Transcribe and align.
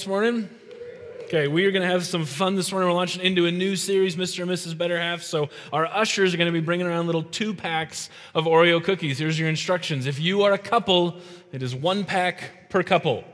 this 0.00 0.06
morning? 0.06 0.48
Okay, 1.24 1.46
we 1.46 1.66
are 1.66 1.70
going 1.70 1.82
to 1.82 1.88
have 1.88 2.06
some 2.06 2.24
fun 2.24 2.54
this 2.54 2.72
morning. 2.72 2.88
We're 2.88 2.94
launching 2.94 3.22
into 3.22 3.44
a 3.44 3.50
new 3.50 3.76
series, 3.76 4.16
Mr. 4.16 4.40
and 4.40 4.50
Mrs. 4.50 4.78
Better 4.78 4.98
Half. 4.98 5.20
So, 5.20 5.50
our 5.74 5.84
ushers 5.84 6.32
are 6.32 6.38
going 6.38 6.46
to 6.46 6.58
be 6.58 6.64
bringing 6.64 6.86
around 6.86 7.04
little 7.04 7.22
two 7.22 7.52
packs 7.52 8.08
of 8.34 8.46
Oreo 8.46 8.82
cookies. 8.82 9.18
Here's 9.18 9.38
your 9.38 9.50
instructions. 9.50 10.06
If 10.06 10.18
you 10.18 10.40
are 10.44 10.54
a 10.54 10.58
couple, 10.58 11.18
it 11.52 11.62
is 11.62 11.74
one 11.74 12.04
pack 12.06 12.70
per 12.70 12.82
couple. 12.82 13.24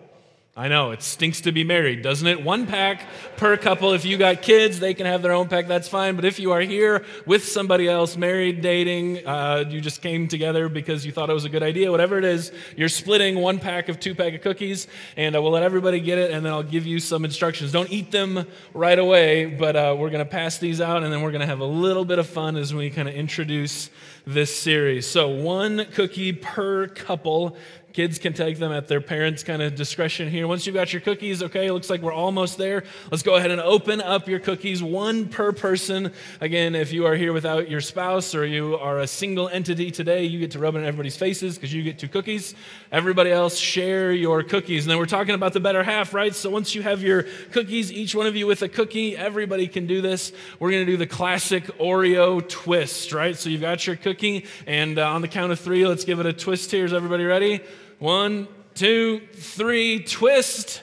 I 0.58 0.68
know, 0.68 0.92
it 0.92 1.02
stinks 1.02 1.42
to 1.42 1.52
be 1.52 1.64
married, 1.64 2.00
doesn't 2.00 2.26
it? 2.26 2.42
One 2.42 2.66
pack 2.66 3.02
per 3.36 3.58
couple. 3.58 3.92
If 3.92 4.06
you 4.06 4.16
got 4.16 4.40
kids, 4.40 4.80
they 4.80 4.94
can 4.94 5.04
have 5.04 5.20
their 5.20 5.32
own 5.32 5.48
pack, 5.48 5.66
that's 5.66 5.86
fine. 5.86 6.16
But 6.16 6.24
if 6.24 6.38
you 6.38 6.52
are 6.52 6.62
here 6.62 7.04
with 7.26 7.44
somebody 7.44 7.86
else, 7.90 8.16
married, 8.16 8.62
dating, 8.62 9.26
uh, 9.26 9.64
you 9.68 9.82
just 9.82 10.00
came 10.00 10.28
together 10.28 10.70
because 10.70 11.04
you 11.04 11.12
thought 11.12 11.28
it 11.28 11.34
was 11.34 11.44
a 11.44 11.50
good 11.50 11.62
idea, 11.62 11.90
whatever 11.90 12.16
it 12.16 12.24
is, 12.24 12.52
you're 12.74 12.88
splitting 12.88 13.38
one 13.38 13.58
pack 13.58 13.90
of 13.90 14.00
two 14.00 14.14
pack 14.14 14.32
of 14.32 14.40
cookies, 14.40 14.86
and 15.18 15.36
uh, 15.36 15.42
we'll 15.42 15.52
let 15.52 15.62
everybody 15.62 16.00
get 16.00 16.16
it, 16.16 16.30
and 16.30 16.42
then 16.42 16.54
I'll 16.54 16.62
give 16.62 16.86
you 16.86 17.00
some 17.00 17.26
instructions. 17.26 17.70
Don't 17.70 17.92
eat 17.92 18.10
them 18.10 18.46
right 18.72 18.98
away, 18.98 19.44
but 19.44 19.76
uh, 19.76 19.94
we're 19.98 20.08
going 20.08 20.24
to 20.24 20.30
pass 20.30 20.56
these 20.56 20.80
out, 20.80 21.02
and 21.02 21.12
then 21.12 21.20
we're 21.20 21.32
going 21.32 21.42
to 21.42 21.46
have 21.46 21.60
a 21.60 21.66
little 21.66 22.06
bit 22.06 22.18
of 22.18 22.26
fun 22.26 22.56
as 22.56 22.72
we 22.72 22.88
kind 22.88 23.10
of 23.10 23.14
introduce 23.14 23.90
this 24.26 24.56
series. 24.56 25.06
So, 25.06 25.28
one 25.28 25.84
cookie 25.92 26.32
per 26.32 26.88
couple. 26.88 27.58
Kids 27.96 28.18
can 28.18 28.34
take 28.34 28.58
them 28.58 28.72
at 28.72 28.88
their 28.88 29.00
parents' 29.00 29.42
kind 29.42 29.62
of 29.62 29.74
discretion 29.74 30.28
here. 30.28 30.46
Once 30.46 30.66
you've 30.66 30.74
got 30.74 30.92
your 30.92 31.00
cookies, 31.00 31.42
okay, 31.42 31.70
looks 31.70 31.88
like 31.88 32.02
we're 32.02 32.12
almost 32.12 32.58
there. 32.58 32.84
Let's 33.10 33.22
go 33.22 33.36
ahead 33.36 33.50
and 33.50 33.58
open 33.58 34.02
up 34.02 34.28
your 34.28 34.38
cookies, 34.38 34.82
one 34.82 35.30
per 35.30 35.50
person. 35.50 36.12
Again, 36.42 36.74
if 36.74 36.92
you 36.92 37.06
are 37.06 37.14
here 37.14 37.32
without 37.32 37.70
your 37.70 37.80
spouse 37.80 38.34
or 38.34 38.44
you 38.44 38.76
are 38.76 38.98
a 38.98 39.06
single 39.06 39.48
entity 39.48 39.90
today, 39.90 40.24
you 40.24 40.38
get 40.38 40.50
to 40.50 40.58
rub 40.58 40.74
it 40.74 40.80
in 40.80 40.84
everybody's 40.84 41.16
faces 41.16 41.54
because 41.54 41.72
you 41.72 41.82
get 41.82 41.98
two 41.98 42.06
cookies. 42.06 42.54
Everybody 42.92 43.30
else, 43.30 43.56
share 43.56 44.12
your 44.12 44.42
cookies. 44.42 44.84
And 44.84 44.90
then 44.90 44.98
we're 44.98 45.06
talking 45.06 45.34
about 45.34 45.54
the 45.54 45.60
better 45.60 45.82
half, 45.82 46.12
right? 46.12 46.34
So 46.34 46.50
once 46.50 46.74
you 46.74 46.82
have 46.82 47.02
your 47.02 47.24
cookies, 47.52 47.90
each 47.90 48.14
one 48.14 48.26
of 48.26 48.36
you 48.36 48.46
with 48.46 48.60
a 48.60 48.68
cookie, 48.68 49.16
everybody 49.16 49.68
can 49.68 49.86
do 49.86 50.02
this. 50.02 50.32
We're 50.60 50.70
going 50.70 50.84
to 50.84 50.92
do 50.92 50.98
the 50.98 51.06
classic 51.06 51.64
Oreo 51.78 52.46
twist, 52.46 53.14
right? 53.14 53.34
So 53.34 53.48
you've 53.48 53.62
got 53.62 53.86
your 53.86 53.96
cookie, 53.96 54.44
and 54.66 54.98
uh, 54.98 55.12
on 55.12 55.22
the 55.22 55.28
count 55.28 55.50
of 55.50 55.60
three, 55.60 55.86
let's 55.86 56.04
give 56.04 56.20
it 56.20 56.26
a 56.26 56.34
twist 56.34 56.70
here. 56.70 56.84
Is 56.84 56.92
everybody 56.92 57.24
ready? 57.24 57.62
One, 57.98 58.46
two, 58.74 59.22
three, 59.32 60.00
twist. 60.00 60.82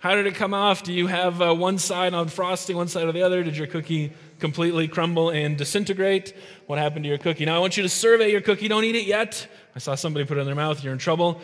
How 0.00 0.16
did 0.16 0.26
it 0.26 0.34
come 0.34 0.52
off? 0.52 0.82
Do 0.82 0.92
you 0.92 1.06
have 1.06 1.40
uh, 1.40 1.54
one 1.54 1.78
side 1.78 2.14
on 2.14 2.26
frosting, 2.26 2.76
one 2.76 2.88
side 2.88 3.06
or 3.06 3.12
the 3.12 3.22
other? 3.22 3.44
Did 3.44 3.56
your 3.56 3.68
cookie 3.68 4.12
completely 4.40 4.88
crumble 4.88 5.30
and 5.30 5.56
disintegrate? 5.56 6.34
What 6.66 6.80
happened 6.80 7.04
to 7.04 7.08
your 7.08 7.18
cookie? 7.18 7.44
Now, 7.44 7.54
I 7.54 7.58
want 7.60 7.76
you 7.76 7.84
to 7.84 7.88
survey 7.88 8.32
your 8.32 8.40
cookie. 8.40 8.66
Don't 8.66 8.82
eat 8.82 8.96
it 8.96 9.06
yet. 9.06 9.46
I 9.76 9.78
saw 9.78 9.94
somebody 9.94 10.24
put 10.24 10.36
it 10.36 10.40
in 10.40 10.46
their 10.46 10.56
mouth. 10.56 10.82
You're 10.82 10.92
in 10.92 10.98
trouble. 10.98 11.40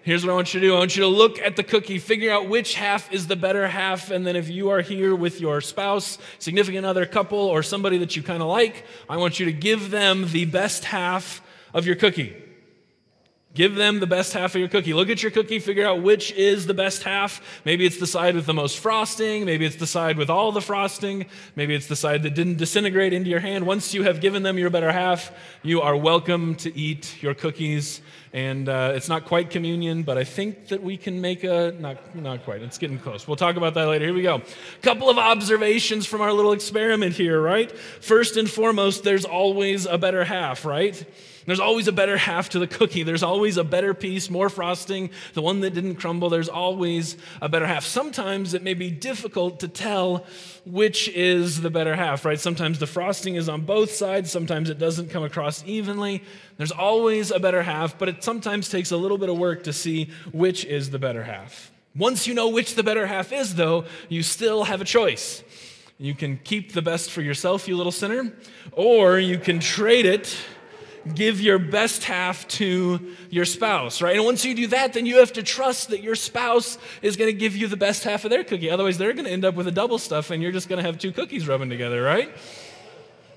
Here's 0.00 0.24
what 0.24 0.32
I 0.32 0.34
want 0.34 0.54
you 0.54 0.60
to 0.60 0.66
do 0.66 0.74
I 0.74 0.78
want 0.78 0.96
you 0.96 1.02
to 1.02 1.08
look 1.08 1.38
at 1.38 1.56
the 1.56 1.62
cookie, 1.62 1.98
figure 1.98 2.30
out 2.30 2.48
which 2.48 2.74
half 2.74 3.12
is 3.12 3.26
the 3.26 3.36
better 3.36 3.68
half, 3.68 4.10
and 4.10 4.26
then 4.26 4.36
if 4.36 4.48
you 4.50 4.70
are 4.70 4.80
here 4.80 5.14
with 5.14 5.40
your 5.40 5.62
spouse, 5.62 6.18
significant 6.38 6.86
other 6.86 7.04
couple, 7.06 7.38
or 7.38 7.62
somebody 7.62 7.98
that 7.98 8.16
you 8.16 8.22
kind 8.22 8.42
of 8.42 8.48
like, 8.48 8.84
I 9.08 9.16
want 9.18 9.40
you 9.40 9.46
to 9.46 9.52
give 9.52 9.90
them 9.90 10.30
the 10.30 10.44
best 10.46 10.84
half 10.84 11.42
of 11.72 11.86
your 11.86 11.96
cookie. 11.96 12.43
Give 13.54 13.76
them 13.76 14.00
the 14.00 14.06
best 14.08 14.32
half 14.32 14.56
of 14.56 14.60
your 14.60 14.68
cookie. 14.68 14.94
Look 14.94 15.08
at 15.10 15.22
your 15.22 15.30
cookie, 15.30 15.60
figure 15.60 15.86
out 15.86 16.02
which 16.02 16.32
is 16.32 16.66
the 16.66 16.74
best 16.74 17.04
half. 17.04 17.40
Maybe 17.64 17.86
it's 17.86 17.98
the 17.98 18.06
side 18.06 18.34
with 18.34 18.46
the 18.46 18.54
most 18.54 18.80
frosting. 18.80 19.44
Maybe 19.44 19.64
it's 19.64 19.76
the 19.76 19.86
side 19.86 20.18
with 20.18 20.28
all 20.28 20.50
the 20.50 20.60
frosting. 20.60 21.26
Maybe 21.54 21.72
it's 21.72 21.86
the 21.86 21.94
side 21.94 22.24
that 22.24 22.34
didn't 22.34 22.56
disintegrate 22.56 23.12
into 23.12 23.30
your 23.30 23.38
hand. 23.38 23.64
Once 23.64 23.94
you 23.94 24.02
have 24.02 24.20
given 24.20 24.42
them 24.42 24.58
your 24.58 24.70
better 24.70 24.90
half, 24.90 25.30
you 25.62 25.82
are 25.82 25.96
welcome 25.96 26.56
to 26.56 26.76
eat 26.76 27.22
your 27.22 27.32
cookies. 27.32 28.00
And 28.32 28.68
uh, 28.68 28.94
it's 28.96 29.08
not 29.08 29.24
quite 29.24 29.50
communion, 29.50 30.02
but 30.02 30.18
I 30.18 30.24
think 30.24 30.66
that 30.68 30.82
we 30.82 30.96
can 30.96 31.20
make 31.20 31.44
a, 31.44 31.72
not, 31.78 32.16
not 32.16 32.42
quite, 32.42 32.60
it's 32.60 32.78
getting 32.78 32.98
close. 32.98 33.28
We'll 33.28 33.36
talk 33.36 33.54
about 33.54 33.74
that 33.74 33.86
later. 33.86 34.06
Here 34.06 34.14
we 34.14 34.22
go. 34.22 34.42
Couple 34.82 35.08
of 35.08 35.16
observations 35.16 36.06
from 36.06 36.22
our 36.22 36.32
little 36.32 36.50
experiment 36.50 37.14
here, 37.14 37.40
right? 37.40 37.70
First 37.70 38.36
and 38.36 38.50
foremost, 38.50 39.04
there's 39.04 39.24
always 39.24 39.86
a 39.86 39.96
better 39.96 40.24
half, 40.24 40.64
right? 40.64 41.06
There's 41.46 41.60
always 41.60 41.88
a 41.88 41.92
better 41.92 42.16
half 42.16 42.48
to 42.50 42.58
the 42.58 42.66
cookie. 42.66 43.02
There's 43.02 43.22
always 43.22 43.56
a 43.56 43.64
better 43.64 43.92
piece, 43.92 44.30
more 44.30 44.48
frosting, 44.48 45.10
the 45.34 45.42
one 45.42 45.60
that 45.60 45.74
didn't 45.74 45.96
crumble. 45.96 46.30
There's 46.30 46.48
always 46.48 47.16
a 47.42 47.48
better 47.48 47.66
half. 47.66 47.84
Sometimes 47.84 48.54
it 48.54 48.62
may 48.62 48.74
be 48.74 48.90
difficult 48.90 49.60
to 49.60 49.68
tell 49.68 50.26
which 50.64 51.08
is 51.08 51.60
the 51.60 51.70
better 51.70 51.96
half, 51.96 52.24
right? 52.24 52.40
Sometimes 52.40 52.78
the 52.78 52.86
frosting 52.86 53.34
is 53.34 53.48
on 53.48 53.62
both 53.62 53.90
sides, 53.90 54.30
sometimes 54.30 54.70
it 54.70 54.78
doesn't 54.78 55.10
come 55.10 55.22
across 55.22 55.64
evenly. 55.66 56.22
There's 56.56 56.72
always 56.72 57.30
a 57.30 57.38
better 57.38 57.62
half, 57.62 57.98
but 57.98 58.08
it 58.08 58.24
sometimes 58.24 58.68
takes 58.68 58.90
a 58.90 58.96
little 58.96 59.18
bit 59.18 59.28
of 59.28 59.36
work 59.36 59.64
to 59.64 59.72
see 59.72 60.10
which 60.32 60.64
is 60.64 60.90
the 60.90 60.98
better 60.98 61.24
half. 61.24 61.70
Once 61.96 62.26
you 62.26 62.34
know 62.34 62.48
which 62.48 62.74
the 62.74 62.82
better 62.82 63.06
half 63.06 63.32
is, 63.32 63.54
though, 63.54 63.84
you 64.08 64.22
still 64.22 64.64
have 64.64 64.80
a 64.80 64.84
choice. 64.84 65.44
You 65.96 66.14
can 66.14 66.38
keep 66.38 66.72
the 66.72 66.82
best 66.82 67.10
for 67.12 67.22
yourself, 67.22 67.68
you 67.68 67.76
little 67.76 67.92
sinner, 67.92 68.32
or 68.72 69.18
you 69.18 69.38
can 69.38 69.60
trade 69.60 70.06
it 70.06 70.36
give 71.14 71.40
your 71.40 71.58
best 71.58 72.04
half 72.04 72.46
to 72.48 73.00
your 73.30 73.44
spouse, 73.44 74.00
right? 74.00 74.16
And 74.16 74.24
once 74.24 74.44
you 74.44 74.54
do 74.54 74.68
that, 74.68 74.92
then 74.94 75.06
you 75.06 75.18
have 75.18 75.32
to 75.34 75.42
trust 75.42 75.90
that 75.90 76.02
your 76.02 76.14
spouse 76.14 76.78
is 77.02 77.16
going 77.16 77.28
to 77.28 77.38
give 77.38 77.56
you 77.56 77.66
the 77.66 77.76
best 77.76 78.04
half 78.04 78.24
of 78.24 78.30
their 78.30 78.44
cookie. 78.44 78.70
Otherwise, 78.70 78.96
they're 78.96 79.12
going 79.12 79.26
to 79.26 79.30
end 79.30 79.44
up 79.44 79.54
with 79.54 79.66
a 79.66 79.72
double 79.72 79.98
stuff 79.98 80.30
and 80.30 80.42
you're 80.42 80.52
just 80.52 80.68
going 80.68 80.82
to 80.82 80.86
have 80.86 80.98
two 80.98 81.12
cookies 81.12 81.46
rubbing 81.46 81.68
together, 81.68 82.02
right? 82.02 82.30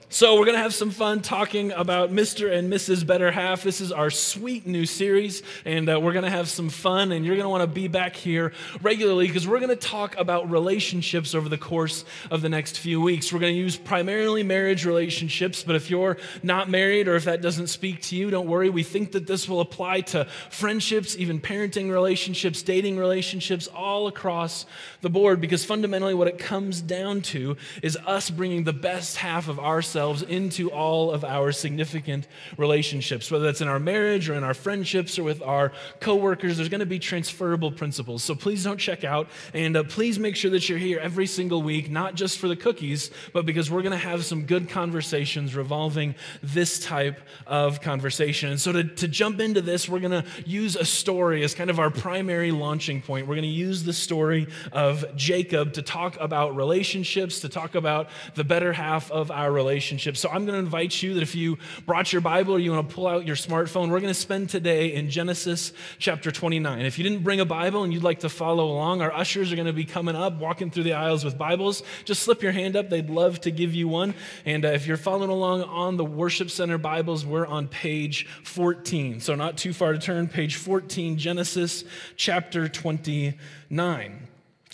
So, 0.10 0.36
we're 0.40 0.46
going 0.46 0.56
to 0.56 0.62
have 0.62 0.74
some 0.74 0.92
fun 0.92 1.22
talking 1.22 1.74
about 1.74 2.14
Mr. 2.14 2.50
and 2.50 2.72
Mrs. 2.72 3.06
Better 3.06 3.30
Half. 3.30 3.64
This 3.64 3.82
is 3.82 3.92
our 3.92 4.10
sweet 4.10 4.66
new 4.66 4.86
series, 4.86 5.44
and 5.66 5.90
uh, 5.90 6.00
we're 6.00 6.14
going 6.14 6.24
to 6.24 6.32
have 6.32 6.48
some 6.48 6.70
fun, 6.70 7.12
and 7.12 7.26
you're 7.26 7.36
going 7.36 7.44
to 7.44 7.50
want 7.50 7.64
to 7.64 7.68
be 7.68 7.90
back 7.90 8.16
here 8.16 8.54
regularly 8.82 9.28
because 9.28 9.46
we're 9.46 9.60
going 9.60 9.68
to 9.68 9.76
talk 9.76 10.18
about 10.18 10.50
relationships 10.50 11.36
over 11.36 11.50
the 11.50 11.58
course 11.58 12.06
of 12.32 12.42
the 12.42 12.48
next 12.48 12.80
few 12.80 13.02
weeks. 13.02 13.34
We're 13.34 13.42
going 13.42 13.54
to 13.54 13.60
use 13.60 13.76
primarily 13.76 14.44
marriage 14.44 14.86
relationships, 14.86 15.62
but 15.62 15.76
if 15.76 15.90
you're 15.90 16.16
not 16.42 16.70
married 16.70 17.10
or 17.10 17.18
if 17.18 17.26
that 17.26 17.42
doesn't 17.42 17.68
speak 17.68 18.02
to 18.04 18.16
you, 18.16 18.30
don't 18.30 18.48
worry. 18.48 18.70
We 18.70 18.84
think 18.84 19.12
that 19.12 19.28
this 19.28 19.50
will 19.50 19.60
apply 19.60 20.02
to 20.02 20.24
friendships, 20.50 21.18
even 21.18 21.42
parenting 21.42 21.92
relationships, 21.92 22.62
dating 22.64 22.98
relationships, 22.98 23.68
all 23.68 24.08
across 24.08 24.66
the 25.02 25.10
board 25.10 25.42
because 25.42 25.66
fundamentally 25.66 26.14
what 26.14 26.30
it 26.30 26.40
comes 26.40 26.82
down 26.82 27.24
to 27.24 27.58
is 27.84 27.98
us 28.08 28.30
bringing 28.30 28.64
the 28.64 28.72
best 28.72 29.18
half 29.18 29.50
of 29.50 29.60
ourselves 29.60 29.97
ourselves 29.98 30.22
into 30.22 30.70
all 30.70 31.10
of 31.10 31.26
our 31.26 31.52
significant 31.52 32.28
relationships, 32.56 33.32
whether 33.32 33.46
that's 33.46 33.62
in 33.62 33.68
our 33.68 33.80
marriage 33.80 34.30
or 34.30 34.36
in 34.36 34.44
our 34.44 34.54
friendships 34.54 35.18
or 35.18 35.24
with 35.24 35.42
our 35.42 35.72
coworkers. 36.00 36.58
There's 36.58 36.70
going 36.70 36.82
to 36.82 36.86
be 36.86 37.00
transferable 37.00 37.72
principles. 37.72 38.24
So 38.24 38.36
please 38.36 38.64
don't 38.64 38.78
check 38.78 39.04
out. 39.04 39.28
And 39.56 39.76
uh, 39.76 39.86
please 39.86 40.20
make 40.20 40.36
sure 40.36 40.52
that 40.52 40.70
you're 40.70 40.78
here 40.78 41.00
every 41.00 41.26
single 41.26 41.64
week, 41.64 41.90
not 41.90 42.14
just 42.14 42.38
for 42.38 42.48
the 42.48 42.56
cookies, 42.56 43.10
but 43.34 43.48
because 43.48 43.72
we're 43.72 43.82
going 43.82 43.92
to 43.92 43.98
have 43.98 44.24
some 44.24 44.46
good 44.46 44.70
conversations 44.70 45.56
revolving 45.56 46.14
this 46.44 46.78
type 46.80 47.20
of 47.48 47.82
conversation. 47.82 48.52
And 48.52 48.62
so 48.62 48.72
to, 48.74 48.84
to 48.84 49.08
jump 49.08 49.40
into 49.40 49.62
this, 49.62 49.90
we're 49.90 50.00
going 50.00 50.22
to 50.22 50.26
use 50.46 50.76
a 50.76 50.86
story 50.86 51.44
as 51.44 51.56
kind 51.56 51.72
of 51.72 51.80
our 51.80 51.90
primary 51.90 52.52
launching 52.52 53.02
point. 53.02 53.26
We're 53.26 53.36
going 53.36 53.42
to 53.42 53.48
use 53.48 53.84
the 53.84 53.94
story 53.94 54.48
of 54.72 55.16
Jacob 55.16 55.74
to 55.74 55.82
talk 55.82 56.18
about 56.20 56.56
relationships, 56.56 57.40
to 57.40 57.50
talk 57.50 57.74
about 57.74 58.10
the 58.36 58.44
better 58.44 58.74
half 58.74 59.10
of 59.10 59.32
our 59.32 59.52
relationship 59.52 59.87
So 59.88 60.30
I'm 60.30 60.46
going 60.46 60.54
to 60.54 60.60
invite 60.60 61.02
you 61.02 61.14
that 61.14 61.24
if 61.24 61.34
you 61.34 61.58
brought 61.86 62.12
your 62.12 62.22
Bible 62.22 62.56
or 62.56 62.60
you 62.60 62.72
want 62.72 62.90
to 62.90 62.94
pull 62.94 63.08
out 63.08 63.26
your 63.26 63.38
smartphone, 63.38 63.90
we're 63.90 64.02
going 64.02 64.14
to 64.14 64.14
spend 64.14 64.50
today 64.50 64.94
in 64.94 65.10
Genesis 65.10 65.72
chapter 65.98 66.30
29. 66.30 66.82
If 66.82 66.98
you 66.98 67.04
didn't 67.04 67.24
bring 67.24 67.40
a 67.40 67.46
Bible 67.46 67.84
and 67.84 67.94
you'd 67.94 68.04
like 68.04 68.20
to 68.20 68.30
follow 68.30 68.70
along, 68.70 69.02
our 69.02 69.14
ushers 69.14 69.54
are 69.54 69.56
going 69.56 69.68
to 69.68 69.74
be 69.74 69.86
coming 69.86 70.16
up, 70.16 70.40
walking 70.40 70.70
through 70.70 70.84
the 70.84 70.94
aisles 70.94 71.24
with 71.24 71.38
Bibles. 71.38 71.84
Just 72.04 72.24
slip 72.24 72.44
your 72.44 72.52
hand 72.52 72.76
up. 72.76 72.90
They'd 72.90 73.10
love 73.10 73.40
to 73.42 73.52
give 73.52 73.74
you 73.74 73.88
one. 73.88 74.14
And 74.46 74.66
uh, 74.66 74.70
if 74.70 74.88
you're 74.88 74.98
following 74.98 75.30
along 75.30 75.64
on 75.64 75.96
the 75.96 76.06
Worship 76.06 76.52
Center 76.52 76.78
Bibles, 76.78 77.26
we're 77.26 77.48
on 77.48 77.70
page 77.70 78.28
14. 78.44 79.22
So 79.22 79.36
not 79.36 79.58
too 79.58 79.72
far 79.72 79.94
to 79.94 80.00
turn, 80.00 80.28
page 80.28 80.58
14, 80.58 81.18
Genesis 81.18 81.86
chapter 82.18 82.68
29. 82.68 84.27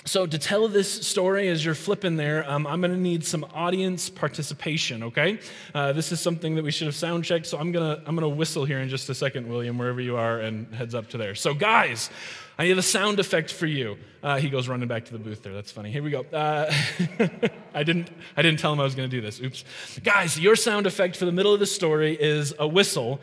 So, 0.06 0.26
to 0.26 0.38
tell 0.38 0.68
this 0.68 0.92
story 1.08 1.48
as 1.48 1.64
you're 1.64 1.76
flipping 1.76 2.18
there, 2.18 2.50
um, 2.50 2.68
I'm 2.68 2.82
going 2.82 2.92
to 2.92 3.00
need 3.00 3.24
some 3.24 3.46
audience 3.54 4.10
participation, 4.10 5.02
okay? 5.04 5.40
Uh, 5.74 5.94
this 5.94 6.12
is 6.12 6.20
something 6.20 6.56
that 6.56 6.64
we 6.64 6.72
should 6.72 6.88
have 6.88 6.96
sound 6.96 7.24
checked, 7.24 7.46
so 7.46 7.58
I'm 7.58 7.72
going 7.72 7.96
to 7.96 8.04
I'm 8.06 8.18
to 8.18 8.28
whistle 8.28 8.66
here 8.66 8.80
in 8.80 8.90
just 8.90 9.10
a 9.10 9.16
second, 9.16 9.48
William, 9.48 9.78
wherever 9.78 10.02
you 10.02 10.18
are, 10.18 10.42
and 10.42 10.74
heads 10.76 10.94
up 10.94 11.08
to 11.10 11.18
there. 11.18 11.36
So, 11.36 11.54
guys, 11.54 12.10
I 12.58 12.66
need 12.66 12.78
a 12.78 12.84
sound 12.84 13.20
effect 13.20 13.52
for 13.52 13.66
you. 13.66 13.98
Uh, 14.22 14.38
he 14.38 14.50
goes 14.50 14.68
running 14.68 14.88
back 14.88 15.06
to 15.06 15.14
the 15.14 15.20
booth 15.20 15.42
there. 15.42 15.54
That's 15.54 15.72
funny. 15.72 15.90
Here 15.90 16.04
we 16.04 16.12
go. 16.12 16.22
Uh, 16.22 16.72
I, 17.74 17.84
didn't, 17.84 18.10
I 18.38 18.42
didn't 18.42 18.60
tell 18.60 18.72
him 18.74 18.80
I 18.80 18.84
was 18.84 18.96
going 18.96 19.10
to 19.10 19.16
do 19.16 19.22
this. 19.22 19.42
Oops. 19.42 19.64
Guys, 20.04 20.40
your 20.40 20.56
sound 20.56 20.86
effect 20.86 21.18
for 21.18 21.26
the 21.26 21.32
middle 21.32 21.54
of 21.54 21.60
the 21.60 21.66
story 21.66 22.16
is 22.20 22.54
a 22.60 22.68
whistle 22.68 23.22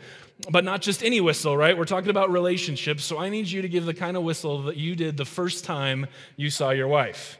but 0.49 0.63
not 0.63 0.81
just 0.81 1.03
any 1.03 1.21
whistle, 1.21 1.55
right? 1.55 1.77
We're 1.77 1.85
talking 1.85 2.09
about 2.09 2.31
relationships. 2.31 3.03
So 3.03 3.19
I 3.19 3.29
need 3.29 3.47
you 3.47 3.61
to 3.61 3.69
give 3.69 3.85
the 3.85 3.93
kind 3.93 4.17
of 4.17 4.23
whistle 4.23 4.63
that 4.63 4.77
you 4.77 4.95
did 4.95 5.17
the 5.17 5.25
first 5.25 5.65
time 5.65 6.07
you 6.35 6.49
saw 6.49 6.71
your 6.71 6.87
wife. 6.87 7.37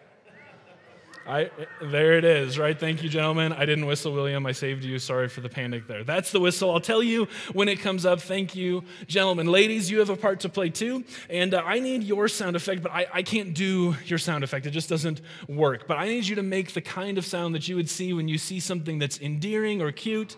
I, 1.27 1.51
there 1.81 2.18
it 2.18 2.25
is, 2.25 2.57
right? 2.57 2.77
Thank 2.77 3.03
you, 3.03 3.09
gentlemen. 3.09 3.53
I 3.53 3.65
didn't 3.65 3.86
whistle, 3.86 4.12
William. 4.12 4.45
I 4.45 4.53
saved 4.53 4.83
you. 4.83 4.98
Sorry 4.98 5.30
for 5.30 5.42
the 5.42 5.50
panic 5.50 5.88
there. 5.88 6.03
That's 6.03 6.31
the 6.31 6.39
whistle. 6.39 6.71
I'll 6.71 6.80
tell 6.80 7.03
you 7.03 7.27
when 7.53 7.69
it 7.69 7.80
comes 7.80 8.06
up. 8.06 8.21
Thank 8.21 8.56
you, 8.56 8.83
gentlemen. 9.07 9.45
Ladies, 9.45 9.89
you 9.89 10.00
have 10.00 10.09
a 10.09 10.18
part 10.18 10.39
to 10.42 10.50
play 10.50 10.69
too. 10.69 11.03
And 11.30 11.53
uh, 11.53 11.62
I 11.63 11.80
need 11.80 12.03
your 12.03 12.27
sound 12.27 12.56
effect, 12.56 12.81
but 12.81 12.92
I, 12.92 13.06
I 13.13 13.24
can't 13.24 13.53
do 13.53 13.95
your 14.06 14.18
sound 14.18 14.44
effect. 14.44 14.65
It 14.65 14.71
just 14.71 14.89
doesn't 14.89 15.21
work. 15.48 15.88
But 15.88 15.98
I 15.98 16.07
need 16.07 16.25
you 16.25 16.36
to 16.36 16.44
make 16.44 16.74
the 16.74 16.81
kind 16.81 17.18
of 17.19 17.25
sound 17.25 17.53
that 17.53 17.68
you 17.68 17.75
would 17.75 17.89
see 17.89 18.13
when 18.13 18.27
you 18.27 18.39
see 18.39 18.59
something 18.59 18.98
that's 18.98 19.19
endearing 19.21 19.81
or 19.81 19.92
cute 19.92 20.36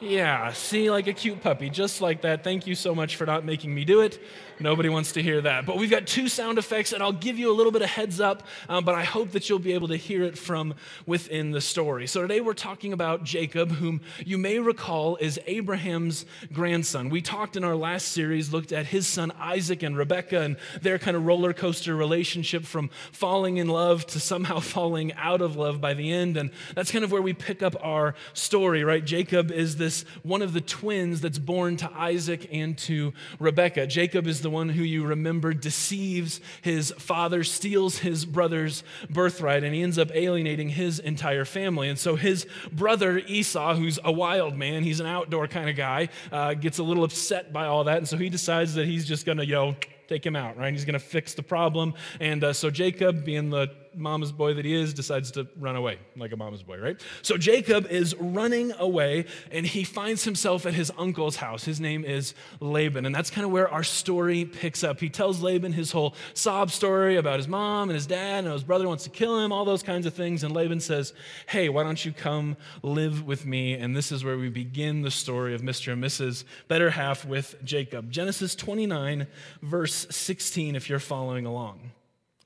yeah, 0.00 0.52
see, 0.52 0.90
like 0.90 1.06
a 1.06 1.12
cute 1.12 1.42
puppy, 1.42 1.70
just 1.70 2.00
like 2.00 2.22
that. 2.22 2.44
Thank 2.44 2.66
you 2.66 2.74
so 2.74 2.94
much 2.94 3.16
for 3.16 3.26
not 3.26 3.44
making 3.44 3.74
me 3.74 3.84
do 3.84 4.00
it. 4.00 4.20
Nobody 4.60 4.88
wants 4.88 5.12
to 5.12 5.22
hear 5.22 5.40
that. 5.42 5.66
But 5.66 5.76
we've 5.76 5.90
got 5.90 6.06
two 6.06 6.28
sound 6.28 6.58
effects, 6.58 6.92
and 6.92 7.02
I'll 7.02 7.12
give 7.12 7.38
you 7.38 7.50
a 7.50 7.54
little 7.54 7.70
bit 7.70 7.82
of 7.82 7.88
heads 7.88 8.20
up, 8.20 8.42
um, 8.68 8.84
but 8.84 8.94
I 8.94 9.04
hope 9.04 9.30
that 9.32 9.48
you'll 9.48 9.58
be 9.58 9.72
able 9.72 9.88
to 9.88 9.96
hear 9.96 10.24
it 10.24 10.36
from 10.36 10.74
within 11.06 11.52
the 11.52 11.60
story. 11.60 12.06
So 12.06 12.22
today 12.22 12.40
we're 12.40 12.54
talking 12.54 12.92
about 12.92 13.24
Jacob, 13.24 13.72
whom 13.72 14.00
you 14.24 14.36
may 14.36 14.58
recall 14.58 15.16
is 15.16 15.38
Abraham's 15.46 16.26
grandson. 16.52 17.08
We 17.08 17.22
talked 17.22 17.56
in 17.56 17.62
our 17.62 17.76
last 17.76 18.08
series, 18.08 18.52
looked 18.52 18.72
at 18.72 18.86
his 18.86 19.06
son 19.06 19.32
Isaac 19.38 19.82
and 19.82 19.96
Rebekah 19.96 20.40
and 20.40 20.56
their 20.82 20.98
kind 20.98 21.16
of 21.16 21.24
roller 21.24 21.52
coaster 21.52 21.94
relationship 21.94 22.64
from 22.64 22.90
falling 23.12 23.58
in 23.58 23.68
love 23.68 24.06
to 24.06 24.20
somehow 24.20 24.58
falling 24.60 25.12
out 25.14 25.40
of 25.40 25.56
love 25.56 25.80
by 25.80 25.94
the 25.94 26.12
end. 26.12 26.36
And 26.36 26.50
that's 26.74 26.90
kind 26.90 27.04
of 27.04 27.12
where 27.12 27.22
we 27.22 27.32
pick 27.32 27.62
up 27.62 27.76
our 27.80 28.14
story, 28.32 28.82
right? 28.82 29.04
Jacob 29.04 29.52
is 29.52 29.76
this 29.76 29.87
one 30.22 30.42
of 30.42 30.52
the 30.52 30.60
twins 30.60 31.20
that's 31.20 31.38
born 31.38 31.76
to 31.78 31.90
Isaac 31.92 32.48
and 32.52 32.76
to 32.78 33.12
Rebekah. 33.38 33.86
Jacob 33.86 34.26
is 34.26 34.42
the 34.42 34.50
one 34.50 34.68
who 34.68 34.82
you 34.82 35.04
remember 35.04 35.52
deceives 35.52 36.40
his 36.62 36.92
father, 36.98 37.44
steals 37.44 37.98
his 37.98 38.24
brother's 38.24 38.82
birthright, 39.10 39.64
and 39.64 39.74
he 39.74 39.82
ends 39.82 39.98
up 39.98 40.10
alienating 40.14 40.68
his 40.68 40.98
entire 40.98 41.44
family. 41.44 41.88
And 41.88 41.98
so 41.98 42.16
his 42.16 42.46
brother 42.72 43.18
Esau, 43.18 43.74
who's 43.74 43.98
a 44.04 44.12
wild 44.12 44.56
man, 44.56 44.82
he's 44.82 45.00
an 45.00 45.06
outdoor 45.06 45.48
kind 45.48 45.68
of 45.68 45.76
guy, 45.76 46.08
uh, 46.32 46.54
gets 46.54 46.78
a 46.78 46.82
little 46.82 47.04
upset 47.04 47.52
by 47.52 47.66
all 47.66 47.84
that. 47.84 47.98
And 47.98 48.08
so 48.08 48.16
he 48.16 48.28
decides 48.28 48.74
that 48.74 48.86
he's 48.86 49.06
just 49.06 49.26
going 49.26 49.38
to, 49.38 49.46
you 49.46 49.54
know, 49.54 49.76
take 50.08 50.24
him 50.24 50.34
out, 50.34 50.56
right? 50.56 50.72
He's 50.72 50.84
going 50.84 50.94
to 50.94 50.98
fix 50.98 51.34
the 51.34 51.42
problem. 51.42 51.94
And 52.18 52.42
uh, 52.42 52.52
so 52.54 52.70
Jacob, 52.70 53.24
being 53.24 53.50
the 53.50 53.70
mama's 53.98 54.32
boy 54.32 54.54
that 54.54 54.64
he 54.64 54.74
is, 54.74 54.94
decides 54.94 55.30
to 55.32 55.46
run 55.58 55.76
away 55.76 55.98
like 56.16 56.32
a 56.32 56.36
mama's 56.36 56.62
boy, 56.62 56.78
right? 56.78 57.00
So 57.22 57.36
Jacob 57.36 57.86
is 57.86 58.14
running 58.16 58.72
away 58.78 59.26
and 59.50 59.66
he 59.66 59.84
finds 59.84 60.24
himself 60.24 60.66
at 60.66 60.74
his 60.74 60.90
uncle's 60.96 61.36
house. 61.36 61.64
His 61.64 61.80
name 61.80 62.04
is 62.04 62.34
Laban. 62.60 63.06
And 63.06 63.14
that's 63.14 63.30
kind 63.30 63.44
of 63.44 63.50
where 63.50 63.68
our 63.68 63.82
story 63.82 64.44
picks 64.44 64.84
up. 64.84 65.00
He 65.00 65.08
tells 65.08 65.42
Laban 65.42 65.72
his 65.72 65.92
whole 65.92 66.14
sob 66.34 66.70
story 66.70 67.16
about 67.16 67.38
his 67.38 67.48
mom 67.48 67.90
and 67.90 67.94
his 67.94 68.06
dad 68.06 68.44
and 68.44 68.52
his 68.52 68.64
brother 68.64 68.88
wants 68.88 69.04
to 69.04 69.10
kill 69.10 69.38
him, 69.38 69.52
all 69.52 69.64
those 69.64 69.82
kinds 69.82 70.06
of 70.06 70.14
things. 70.14 70.44
And 70.44 70.54
Laban 70.54 70.80
says, 70.80 71.12
Hey, 71.46 71.68
why 71.68 71.82
don't 71.82 72.04
you 72.04 72.12
come 72.12 72.56
live 72.82 73.26
with 73.26 73.46
me? 73.46 73.74
And 73.74 73.96
this 73.96 74.12
is 74.12 74.24
where 74.24 74.38
we 74.38 74.48
begin 74.48 75.02
the 75.02 75.10
story 75.10 75.54
of 75.54 75.62
Mr. 75.62 75.92
and 75.92 76.02
Mrs. 76.02 76.44
Better 76.68 76.90
Half 76.90 77.24
with 77.24 77.56
Jacob. 77.64 78.10
Genesis 78.10 78.54
29, 78.54 79.26
verse 79.62 80.06
16, 80.10 80.76
if 80.76 80.88
you're 80.88 80.98
following 80.98 81.46
along. 81.46 81.92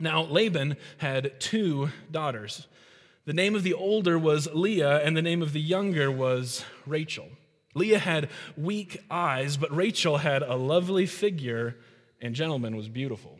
Now, 0.03 0.25
Laban 0.25 0.77
had 0.99 1.39
two 1.39 1.91
daughters. 2.11 2.67
The 3.25 3.33
name 3.33 3.55
of 3.55 3.63
the 3.63 3.73
older 3.73 4.19
was 4.19 4.49
Leah, 4.53 4.99
and 4.99 5.17
the 5.17 5.23
name 5.23 5.43
of 5.43 5.53
the 5.53 5.61
younger 5.61 6.11
was 6.11 6.65
Rachel. 6.87 7.29
Leah 7.77 8.01
had 8.01 8.29
weak 8.57 9.01
eyes, 9.09 9.57
but 9.57 9.75
Rachel 9.75 10.17
had 10.17 10.43
a 10.43 10.57
lovely 10.57 11.07
figure, 11.07 11.77
and 12.21 12.35
gentleman 12.35 12.75
was 12.75 12.89
beautiful. 12.89 13.39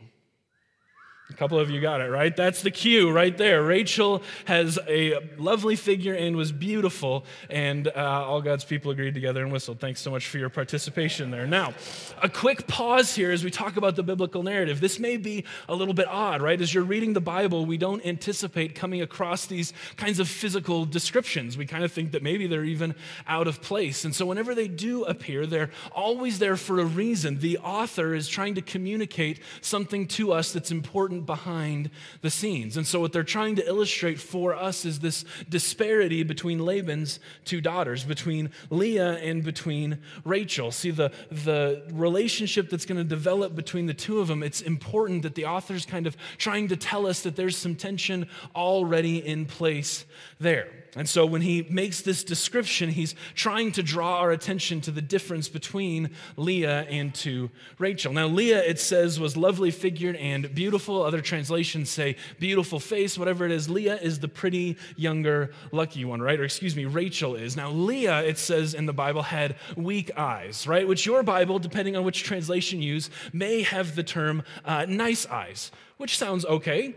A 1.33 1.35
couple 1.35 1.57
of 1.57 1.71
you 1.71 1.81
got 1.81 1.99
it, 1.99 2.11
right? 2.11 2.35
That's 2.35 2.61
the 2.61 2.69
cue 2.69 3.11
right 3.11 3.35
there. 3.35 3.63
Rachel 3.63 4.21
has 4.45 4.77
a 4.87 5.17
lovely 5.39 5.75
figure 5.75 6.13
and 6.13 6.35
was 6.35 6.51
beautiful, 6.51 7.25
and 7.49 7.87
uh, 7.87 7.91
all 7.95 8.39
God's 8.39 8.63
people 8.63 8.91
agreed 8.91 9.15
together 9.15 9.41
and 9.41 9.51
whistled. 9.51 9.79
Thanks 9.79 9.99
so 9.99 10.11
much 10.11 10.27
for 10.27 10.37
your 10.37 10.49
participation 10.49 11.31
there. 11.31 11.47
Now, 11.47 11.73
a 12.21 12.29
quick 12.29 12.67
pause 12.67 13.15
here 13.15 13.31
as 13.31 13.43
we 13.43 13.49
talk 13.49 13.77
about 13.77 13.95
the 13.95 14.03
biblical 14.03 14.43
narrative. 14.43 14.79
This 14.79 14.99
may 14.99 15.17
be 15.17 15.43
a 15.67 15.73
little 15.73 15.95
bit 15.95 16.07
odd, 16.07 16.43
right? 16.43 16.61
As 16.61 16.71
you're 16.71 16.83
reading 16.83 17.13
the 17.13 17.21
Bible, 17.21 17.65
we 17.65 17.77
don't 17.77 18.05
anticipate 18.05 18.75
coming 18.75 19.01
across 19.01 19.47
these 19.47 19.73
kinds 19.97 20.19
of 20.19 20.29
physical 20.29 20.85
descriptions. 20.85 21.57
We 21.57 21.65
kind 21.65 21.83
of 21.83 21.91
think 21.91 22.11
that 22.11 22.21
maybe 22.21 22.45
they're 22.45 22.63
even 22.63 22.93
out 23.27 23.47
of 23.47 23.59
place. 23.59 24.05
And 24.05 24.13
so, 24.13 24.27
whenever 24.27 24.53
they 24.53 24.67
do 24.67 25.03
appear, 25.05 25.47
they're 25.47 25.71
always 25.93 26.37
there 26.37 26.57
for 26.57 26.79
a 26.79 26.85
reason. 26.85 27.39
The 27.39 27.57
author 27.57 28.13
is 28.13 28.27
trying 28.27 28.53
to 28.53 28.61
communicate 28.61 29.39
something 29.61 30.05
to 30.09 30.31
us 30.31 30.53
that's 30.53 30.69
important 30.69 30.83
important 30.83 31.22
behind 31.25 31.89
the 32.21 32.29
scenes. 32.29 32.77
And 32.77 32.85
so, 32.85 32.99
what 32.99 33.13
they're 33.13 33.23
trying 33.23 33.55
to 33.55 33.67
illustrate 33.67 34.19
for 34.19 34.55
us 34.55 34.85
is 34.85 34.99
this 34.99 35.25
disparity 35.49 36.23
between 36.23 36.59
Laban's 36.59 37.19
two 37.45 37.61
daughters, 37.61 38.03
between 38.03 38.51
Leah 38.69 39.13
and 39.13 39.43
between 39.43 39.99
Rachel. 40.23 40.71
See, 40.71 40.91
the, 40.91 41.11
the 41.31 41.83
relationship 41.91 42.69
that's 42.69 42.85
going 42.85 42.97
to 42.97 43.03
develop 43.03 43.55
between 43.55 43.85
the 43.85 43.93
two 43.93 44.19
of 44.19 44.27
them, 44.27 44.43
it's 44.43 44.61
important 44.61 45.23
that 45.23 45.35
the 45.35 45.45
author's 45.45 45.85
kind 45.85 46.07
of 46.07 46.17
trying 46.37 46.67
to 46.69 46.77
tell 46.77 47.07
us 47.07 47.21
that 47.21 47.35
there's 47.35 47.57
some 47.57 47.75
tension 47.75 48.27
already 48.55 49.25
in 49.25 49.45
place 49.45 50.05
there. 50.39 50.82
And 50.95 51.09
so 51.09 51.25
when 51.25 51.41
he 51.41 51.65
makes 51.69 52.01
this 52.01 52.23
description, 52.23 52.89
he's 52.89 53.15
trying 53.33 53.71
to 53.73 53.83
draw 53.83 54.19
our 54.19 54.31
attention 54.31 54.79
to 54.81 54.91
the 54.91 55.01
difference 55.01 55.49
between 55.49 56.11
Leah 56.37 56.81
and 56.83 57.13
to 57.15 57.49
Rachel. 57.79 58.13
Now, 58.13 58.27
Leah, 58.27 58.63
it 58.63 58.79
says, 58.79 59.19
was 59.19 59.35
lovely 59.35 59.71
figured 59.71 60.15
and 60.17 60.53
beautiful. 60.53 61.01
Other 61.01 61.21
translations 61.21 61.89
say 61.89 62.15
beautiful 62.39 62.79
face, 62.79 63.17
whatever 63.17 63.45
it 63.45 63.51
is. 63.51 63.69
Leah 63.69 63.97
is 63.97 64.19
the 64.19 64.27
pretty, 64.27 64.77
younger, 64.95 65.51
lucky 65.71 66.05
one, 66.05 66.21
right? 66.21 66.39
Or 66.39 66.43
excuse 66.43 66.75
me, 66.75 66.85
Rachel 66.85 67.35
is. 67.35 67.57
Now, 67.57 67.71
Leah, 67.71 68.23
it 68.23 68.37
says 68.37 68.73
in 68.73 68.85
the 68.85 68.93
Bible, 68.93 69.23
had 69.23 69.55
weak 69.75 70.11
eyes, 70.15 70.67
right? 70.67 70.87
Which 70.87 71.05
your 71.05 71.23
Bible, 71.23 71.57
depending 71.57 71.95
on 71.95 72.03
which 72.03 72.23
translation 72.23 72.81
you 72.81 72.93
use, 72.93 73.09
may 73.31 73.63
have 73.63 73.95
the 73.95 74.03
term 74.03 74.43
uh, 74.63 74.85
nice 74.87 75.25
eyes, 75.25 75.71
which 75.97 76.17
sounds 76.17 76.45
okay. 76.45 76.95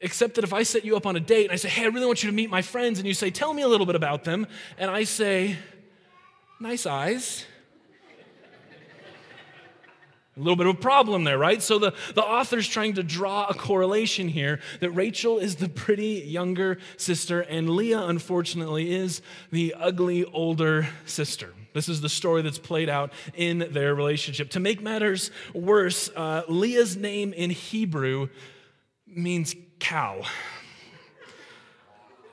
Except 0.00 0.36
that 0.36 0.44
if 0.44 0.52
I 0.52 0.62
set 0.62 0.84
you 0.84 0.96
up 0.96 1.06
on 1.06 1.16
a 1.16 1.20
date 1.20 1.44
and 1.44 1.52
I 1.52 1.56
say, 1.56 1.68
hey, 1.68 1.82
I 1.82 1.86
really 1.86 2.06
want 2.06 2.22
you 2.22 2.30
to 2.30 2.34
meet 2.34 2.50
my 2.50 2.62
friends, 2.62 2.98
and 2.98 3.08
you 3.08 3.14
say, 3.14 3.30
tell 3.30 3.52
me 3.52 3.62
a 3.62 3.68
little 3.68 3.86
bit 3.86 3.96
about 3.96 4.24
them, 4.24 4.46
and 4.78 4.90
I 4.90 5.04
say, 5.04 5.56
nice 6.60 6.86
eyes. 6.86 7.44
A 10.36 10.38
little 10.38 10.54
bit 10.54 10.68
of 10.68 10.76
a 10.76 10.78
problem 10.78 11.24
there, 11.24 11.36
right? 11.36 11.60
So 11.60 11.80
the, 11.80 11.94
the 12.14 12.22
author's 12.22 12.68
trying 12.68 12.94
to 12.94 13.02
draw 13.02 13.46
a 13.48 13.54
correlation 13.54 14.28
here 14.28 14.60
that 14.78 14.90
Rachel 14.90 15.38
is 15.38 15.56
the 15.56 15.68
pretty 15.68 16.22
younger 16.24 16.78
sister, 16.96 17.40
and 17.40 17.68
Leah, 17.68 18.02
unfortunately, 18.02 18.94
is 18.94 19.20
the 19.50 19.74
ugly 19.76 20.24
older 20.26 20.86
sister. 21.06 21.54
This 21.74 21.88
is 21.88 22.00
the 22.00 22.08
story 22.08 22.42
that's 22.42 22.58
played 22.58 22.88
out 22.88 23.12
in 23.34 23.66
their 23.72 23.96
relationship. 23.96 24.50
To 24.50 24.60
make 24.60 24.80
matters 24.80 25.32
worse, 25.54 26.08
uh, 26.14 26.42
Leah's 26.48 26.96
name 26.96 27.32
in 27.32 27.50
Hebrew 27.50 28.28
means 29.08 29.56
cow. 29.78 30.22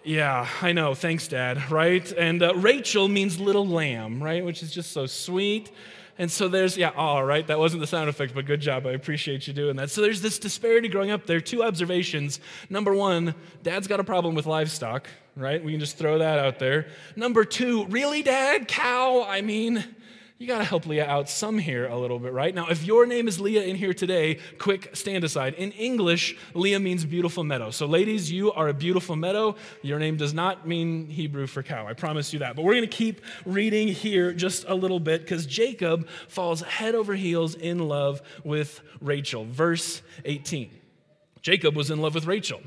Yeah, 0.03 0.47
I 0.61 0.71
know. 0.71 0.93
Thanks, 0.93 1.27
Dad, 1.27 1.71
right? 1.71 2.11
And 2.11 2.43
uh, 2.43 2.53
Rachel 2.55 3.07
means 3.07 3.39
little 3.39 3.67
lamb, 3.67 4.21
right? 4.21 4.45
Which 4.45 4.61
is 4.61 4.71
just 4.71 4.91
so 4.91 5.07
sweet. 5.07 5.71
And 6.17 6.31
so 6.31 6.47
there's, 6.47 6.77
yeah, 6.77 6.91
all 6.95 7.25
right, 7.25 7.45
that 7.47 7.59
wasn't 7.59 7.81
the 7.81 7.87
sound 7.87 8.07
effect, 8.07 8.33
but 8.33 8.45
good 8.45 8.61
job. 8.61 8.85
I 8.85 8.91
appreciate 8.91 9.47
you 9.47 9.53
doing 9.53 9.75
that. 9.77 9.89
So 9.89 10.01
there's 10.01 10.21
this 10.21 10.39
disparity 10.39 10.87
growing 10.87 11.11
up. 11.11 11.25
There 11.25 11.37
are 11.37 11.41
two 11.41 11.63
observations. 11.63 12.39
Number 12.69 12.93
one, 12.93 13.35
dad's 13.63 13.87
got 13.87 13.99
a 13.99 14.03
problem 14.03 14.33
with 14.35 14.45
livestock, 14.45 15.07
right? 15.35 15.61
We 15.61 15.71
can 15.71 15.79
just 15.79 15.97
throw 15.97 16.19
that 16.19 16.39
out 16.39 16.59
there. 16.59 16.87
Number 17.17 17.43
two, 17.43 17.85
really, 17.87 18.21
dad? 18.21 18.67
Cow? 18.67 19.25
I 19.27 19.41
mean, 19.41 19.83
you 20.37 20.47
got 20.47 20.57
to 20.57 20.65
help 20.65 20.85
Leah 20.85 21.05
out 21.05 21.29
some 21.29 21.57
here 21.57 21.87
a 21.87 21.97
little 21.97 22.19
bit, 22.19 22.33
right? 22.33 22.53
Now, 22.53 22.67
if 22.67 22.83
your 22.83 23.05
name 23.05 23.29
is 23.29 23.39
Leah 23.39 23.63
in 23.63 23.77
here 23.77 23.93
today, 23.93 24.39
quick 24.57 24.89
stand 24.93 25.23
aside. 25.23 25.53
In 25.53 25.71
English, 25.71 26.37
Leah 26.53 26.79
means 26.79 27.05
beautiful 27.05 27.45
meadow. 27.45 27.71
So, 27.71 27.85
ladies, 27.85 28.29
you 28.29 28.51
are 28.51 28.67
a 28.67 28.73
beautiful 28.73 29.15
meadow. 29.15 29.55
Your 29.81 29.97
name 29.97 30.17
does 30.17 30.33
not 30.33 30.67
mean 30.67 31.07
Hebrew 31.07 31.47
for 31.47 31.63
cow. 31.63 31.87
I 31.87 31.93
promise 31.93 32.33
you 32.33 32.39
that. 32.39 32.57
But 32.57 32.65
we're 32.65 32.73
going 32.73 32.89
to 32.89 32.97
keep 32.97 33.21
reading 33.45 33.87
here 33.87 34.33
just 34.33 34.65
a 34.67 34.75
little 34.75 34.99
bit 34.99 35.21
because 35.21 35.45
Jacob 35.45 36.07
falls 36.27 36.61
head 36.61 36.95
over 36.95 37.15
heels 37.15 37.55
in 37.55 37.87
love 37.87 38.21
with 38.43 38.81
Rachel. 38.99 39.45
Verse 39.45 40.01
18. 40.25 40.69
Jacob 41.41 41.75
was 41.77 41.91
in 41.91 42.01
love 42.01 42.13
with 42.13 42.25
Rachel 42.25 42.59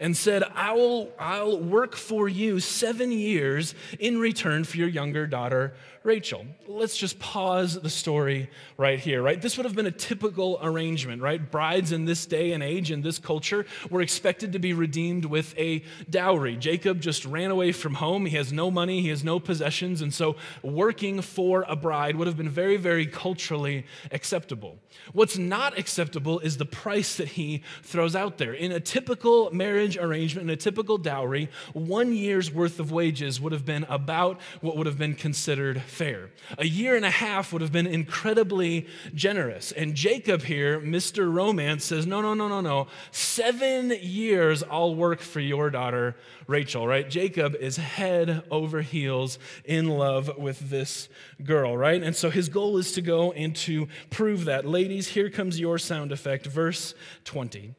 and 0.00 0.16
said, 0.16 0.42
I 0.54 0.72
will, 0.72 1.12
I'll 1.18 1.58
work 1.58 1.94
for 1.96 2.28
you 2.28 2.60
seven 2.60 3.12
years 3.12 3.74
in 3.98 4.18
return 4.18 4.64
for 4.64 4.76
your 4.76 4.88
younger 4.88 5.26
daughter, 5.26 5.74
Rachel. 6.02 6.44
Let's 6.68 6.96
just 6.96 7.18
pause 7.18 7.80
the 7.80 7.88
story 7.88 8.50
right 8.76 8.98
here, 8.98 9.22
right? 9.22 9.40
This 9.40 9.56
would 9.56 9.64
have 9.64 9.74
been 9.74 9.86
a 9.86 9.90
typical 9.90 10.58
arrangement, 10.62 11.22
right? 11.22 11.50
Brides 11.50 11.92
in 11.92 12.04
this 12.04 12.26
day 12.26 12.52
and 12.52 12.62
age, 12.62 12.90
in 12.90 13.00
this 13.00 13.18
culture, 13.18 13.64
were 13.88 14.02
expected 14.02 14.52
to 14.52 14.58
be 14.58 14.74
redeemed 14.74 15.24
with 15.24 15.56
a 15.58 15.82
dowry. 16.10 16.56
Jacob 16.56 17.00
just 17.00 17.24
ran 17.24 17.50
away 17.50 17.72
from 17.72 17.94
home. 17.94 18.26
He 18.26 18.36
has 18.36 18.52
no 18.52 18.70
money, 18.70 19.00
he 19.00 19.08
has 19.08 19.24
no 19.24 19.40
possessions, 19.40 20.02
and 20.02 20.12
so 20.12 20.36
working 20.62 21.22
for 21.22 21.64
a 21.68 21.76
bride 21.76 22.16
would 22.16 22.26
have 22.26 22.36
been 22.36 22.50
very, 22.50 22.76
very 22.76 23.06
culturally 23.06 23.86
acceptable. 24.12 24.78
What's 25.12 25.38
not 25.38 25.78
acceptable 25.78 26.38
is 26.40 26.58
the 26.58 26.66
price 26.66 27.16
that 27.16 27.28
he 27.28 27.62
throws 27.82 28.14
out 28.14 28.38
there. 28.38 28.52
In 28.52 28.72
a 28.72 28.80
typical 28.80 29.50
marriage, 29.52 29.73
marriage 29.74 29.98
arrangement 29.98 30.48
in 30.48 30.54
a 30.54 30.56
typical 30.56 30.96
dowry, 30.96 31.48
one 31.72 32.12
year's 32.12 32.52
worth 32.52 32.78
of 32.78 32.92
wages 32.92 33.40
would 33.40 33.50
have 33.50 33.64
been 33.64 33.84
about 33.88 34.40
what 34.60 34.76
would 34.76 34.86
have 34.86 34.96
been 34.96 35.14
considered 35.16 35.82
fair. 35.82 36.30
A 36.58 36.64
year 36.64 36.94
and 36.94 37.04
a 37.04 37.10
half 37.10 37.52
would 37.52 37.60
have 37.60 37.72
been 37.72 37.88
incredibly 37.88 38.86
generous. 39.16 39.72
And 39.72 39.96
Jacob 39.96 40.42
here, 40.42 40.80
Mr. 40.80 41.32
Romance, 41.32 41.84
says, 41.84 42.06
No, 42.06 42.20
no, 42.20 42.34
no, 42.34 42.46
no, 42.46 42.60
no. 42.60 42.86
Seven 43.10 43.92
years 44.00 44.62
I'll 44.70 44.94
work 44.94 45.20
for 45.20 45.40
your 45.40 45.70
daughter, 45.70 46.14
Rachel, 46.46 46.86
right? 46.86 47.10
Jacob 47.10 47.56
is 47.56 47.76
head 47.76 48.44
over 48.52 48.80
heels 48.80 49.40
in 49.64 49.88
love 49.88 50.38
with 50.38 50.70
this 50.70 51.08
girl, 51.42 51.76
right? 51.76 52.00
And 52.00 52.14
so 52.14 52.30
his 52.30 52.48
goal 52.48 52.78
is 52.78 52.92
to 52.92 53.02
go 53.02 53.32
and 53.32 53.56
to 53.56 53.88
prove 54.10 54.44
that. 54.44 54.64
Ladies, 54.64 55.08
here 55.08 55.30
comes 55.30 55.58
your 55.58 55.78
sound 55.78 56.12
effect, 56.12 56.46
verse 56.46 56.94
20. 57.24 57.74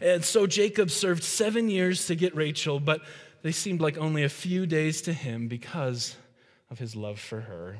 And 0.00 0.24
so 0.24 0.46
Jacob 0.46 0.90
served 0.90 1.22
seven 1.22 1.68
years 1.68 2.06
to 2.06 2.14
get 2.14 2.34
Rachel, 2.34 2.80
but 2.80 3.00
they 3.42 3.52
seemed 3.52 3.80
like 3.80 3.96
only 3.98 4.24
a 4.24 4.28
few 4.28 4.66
days 4.66 5.02
to 5.02 5.12
him 5.12 5.48
because 5.48 6.16
of 6.70 6.78
his 6.78 6.96
love 6.96 7.18
for 7.18 7.40
her. 7.42 7.78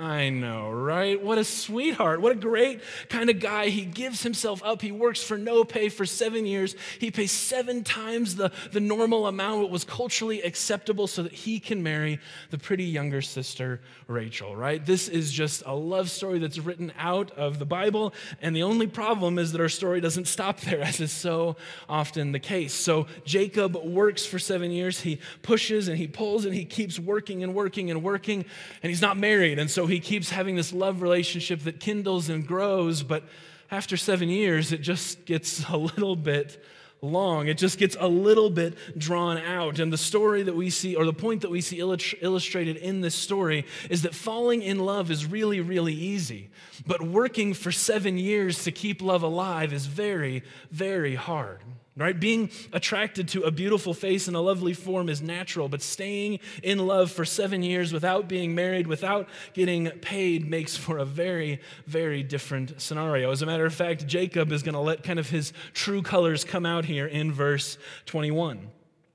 I 0.00 0.28
know, 0.28 0.70
right? 0.70 1.20
What 1.20 1.38
a 1.38 1.44
sweetheart. 1.44 2.20
What 2.20 2.30
a 2.30 2.36
great 2.36 2.82
kind 3.08 3.28
of 3.30 3.40
guy. 3.40 3.68
He 3.68 3.84
gives 3.84 4.22
himself 4.22 4.62
up. 4.64 4.80
He 4.80 4.92
works 4.92 5.24
for 5.24 5.36
no 5.36 5.64
pay 5.64 5.88
for 5.88 6.06
seven 6.06 6.46
years. 6.46 6.76
He 7.00 7.10
pays 7.10 7.32
seven 7.32 7.82
times 7.82 8.36
the, 8.36 8.52
the 8.70 8.78
normal 8.78 9.26
amount, 9.26 9.60
what 9.60 9.70
was 9.70 9.82
culturally 9.82 10.40
acceptable, 10.42 11.08
so 11.08 11.24
that 11.24 11.32
he 11.32 11.58
can 11.58 11.82
marry 11.82 12.20
the 12.50 12.58
pretty 12.58 12.84
younger 12.84 13.20
sister, 13.20 13.80
Rachel, 14.06 14.54
right? 14.54 14.84
This 14.84 15.08
is 15.08 15.32
just 15.32 15.64
a 15.66 15.74
love 15.74 16.10
story 16.10 16.38
that's 16.38 16.60
written 16.60 16.92
out 16.96 17.32
of 17.32 17.58
the 17.58 17.66
Bible. 17.66 18.14
And 18.40 18.54
the 18.54 18.62
only 18.62 18.86
problem 18.86 19.36
is 19.36 19.50
that 19.50 19.60
our 19.60 19.68
story 19.68 20.00
doesn't 20.00 20.28
stop 20.28 20.60
there, 20.60 20.80
as 20.82 21.00
is 21.00 21.10
so 21.10 21.56
often 21.88 22.30
the 22.30 22.38
case. 22.38 22.72
So 22.72 23.08
Jacob 23.24 23.74
works 23.74 24.24
for 24.24 24.38
seven 24.38 24.70
years. 24.70 25.00
He 25.00 25.18
pushes 25.42 25.88
and 25.88 25.98
he 25.98 26.06
pulls 26.06 26.44
and 26.44 26.54
he 26.54 26.64
keeps 26.64 27.00
working 27.00 27.42
and 27.42 27.52
working 27.52 27.90
and 27.90 28.04
working. 28.04 28.44
And 28.80 28.90
he's 28.90 29.02
not 29.02 29.16
married. 29.16 29.58
And 29.58 29.68
so 29.68 29.87
he 29.88 30.00
keeps 30.00 30.30
having 30.30 30.56
this 30.56 30.72
love 30.72 31.02
relationship 31.02 31.60
that 31.60 31.80
kindles 31.80 32.28
and 32.28 32.46
grows, 32.46 33.02
but 33.02 33.24
after 33.70 33.96
seven 33.96 34.28
years, 34.28 34.72
it 34.72 34.80
just 34.80 35.24
gets 35.24 35.68
a 35.68 35.76
little 35.76 36.16
bit 36.16 36.62
long. 37.00 37.46
It 37.48 37.58
just 37.58 37.78
gets 37.78 37.96
a 38.00 38.08
little 38.08 38.50
bit 38.50 38.76
drawn 38.98 39.38
out. 39.38 39.78
And 39.78 39.92
the 39.92 39.98
story 39.98 40.42
that 40.42 40.56
we 40.56 40.70
see, 40.70 40.96
or 40.96 41.04
the 41.04 41.12
point 41.12 41.42
that 41.42 41.50
we 41.50 41.60
see 41.60 41.78
illustrated 41.78 42.76
in 42.76 43.00
this 43.00 43.14
story, 43.14 43.66
is 43.88 44.02
that 44.02 44.14
falling 44.14 44.62
in 44.62 44.80
love 44.80 45.10
is 45.10 45.26
really, 45.26 45.60
really 45.60 45.94
easy. 45.94 46.50
But 46.86 47.02
working 47.02 47.54
for 47.54 47.70
seven 47.70 48.18
years 48.18 48.64
to 48.64 48.72
keep 48.72 49.00
love 49.00 49.22
alive 49.22 49.72
is 49.72 49.86
very, 49.86 50.42
very 50.70 51.14
hard 51.14 51.60
right? 51.98 52.18
Being 52.18 52.50
attracted 52.72 53.28
to 53.28 53.42
a 53.42 53.50
beautiful 53.50 53.92
face 53.92 54.28
and 54.28 54.36
a 54.36 54.40
lovely 54.40 54.72
form 54.72 55.08
is 55.08 55.20
natural, 55.20 55.68
but 55.68 55.82
staying 55.82 56.38
in 56.62 56.86
love 56.86 57.10
for 57.10 57.24
seven 57.24 57.62
years 57.62 57.92
without 57.92 58.28
being 58.28 58.54
married, 58.54 58.86
without 58.86 59.28
getting 59.52 59.90
paid, 59.90 60.48
makes 60.48 60.76
for 60.76 60.98
a 60.98 61.04
very, 61.04 61.60
very 61.86 62.22
different 62.22 62.80
scenario. 62.80 63.30
As 63.32 63.42
a 63.42 63.46
matter 63.46 63.66
of 63.66 63.74
fact, 63.74 64.06
Jacob 64.06 64.52
is 64.52 64.62
going 64.62 64.74
to 64.74 64.80
let 64.80 65.02
kind 65.02 65.18
of 65.18 65.28
his 65.28 65.52
true 65.74 66.00
colors 66.00 66.44
come 66.44 66.64
out 66.64 66.84
here 66.84 67.06
in 67.06 67.32
verse 67.32 67.76
21. 68.06 68.70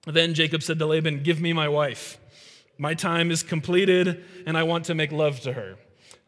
Then 0.05 0.33
Jacob 0.33 0.61
said 0.61 0.77
to 0.79 0.85
Laban, 0.85 1.23
Give 1.23 1.39
me 1.39 1.53
my 1.53 1.69
wife. 1.69 2.19
My 2.77 2.93
time 2.93 3.31
is 3.31 3.43
completed, 3.43 4.23
and 4.45 4.57
I 4.57 4.63
want 4.63 4.85
to 4.85 4.95
make 4.95 5.11
love 5.11 5.39
to 5.41 5.53
her. 5.53 5.77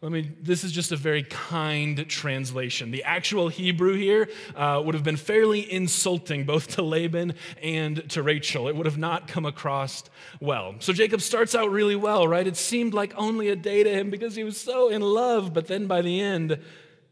Let 0.01 0.11
me, 0.11 0.29
this 0.41 0.63
is 0.63 0.71
just 0.71 0.91
a 0.91 0.97
very 0.97 1.23
kind 1.23 2.07
translation. 2.07 2.91
The 2.91 3.03
actual 3.05 3.47
Hebrew 3.47 3.93
here 3.95 4.29
uh, 4.55 4.81
would 4.85 4.93
have 4.93 5.05
been 5.05 5.17
fairly 5.17 5.71
insulting 5.71 6.43
both 6.43 6.67
to 6.75 6.81
Laban 6.81 7.33
and 7.61 8.07
to 8.11 8.21
Rachel. 8.21 8.67
It 8.67 8.75
would 8.75 8.85
have 8.85 8.97
not 8.97 9.27
come 9.27 9.45
across 9.45 10.03
well. 10.41 10.75
So 10.79 10.91
Jacob 10.91 11.21
starts 11.21 11.55
out 11.55 11.71
really 11.71 11.95
well, 11.95 12.27
right? 12.27 12.45
It 12.45 12.57
seemed 12.57 12.93
like 12.93 13.13
only 13.15 13.47
a 13.49 13.55
day 13.55 13.83
to 13.83 13.89
him 13.89 14.09
because 14.09 14.35
he 14.35 14.43
was 14.43 14.59
so 14.59 14.89
in 14.89 15.01
love, 15.01 15.53
but 15.53 15.67
then 15.67 15.87
by 15.87 16.01
the 16.01 16.19
end, 16.19 16.59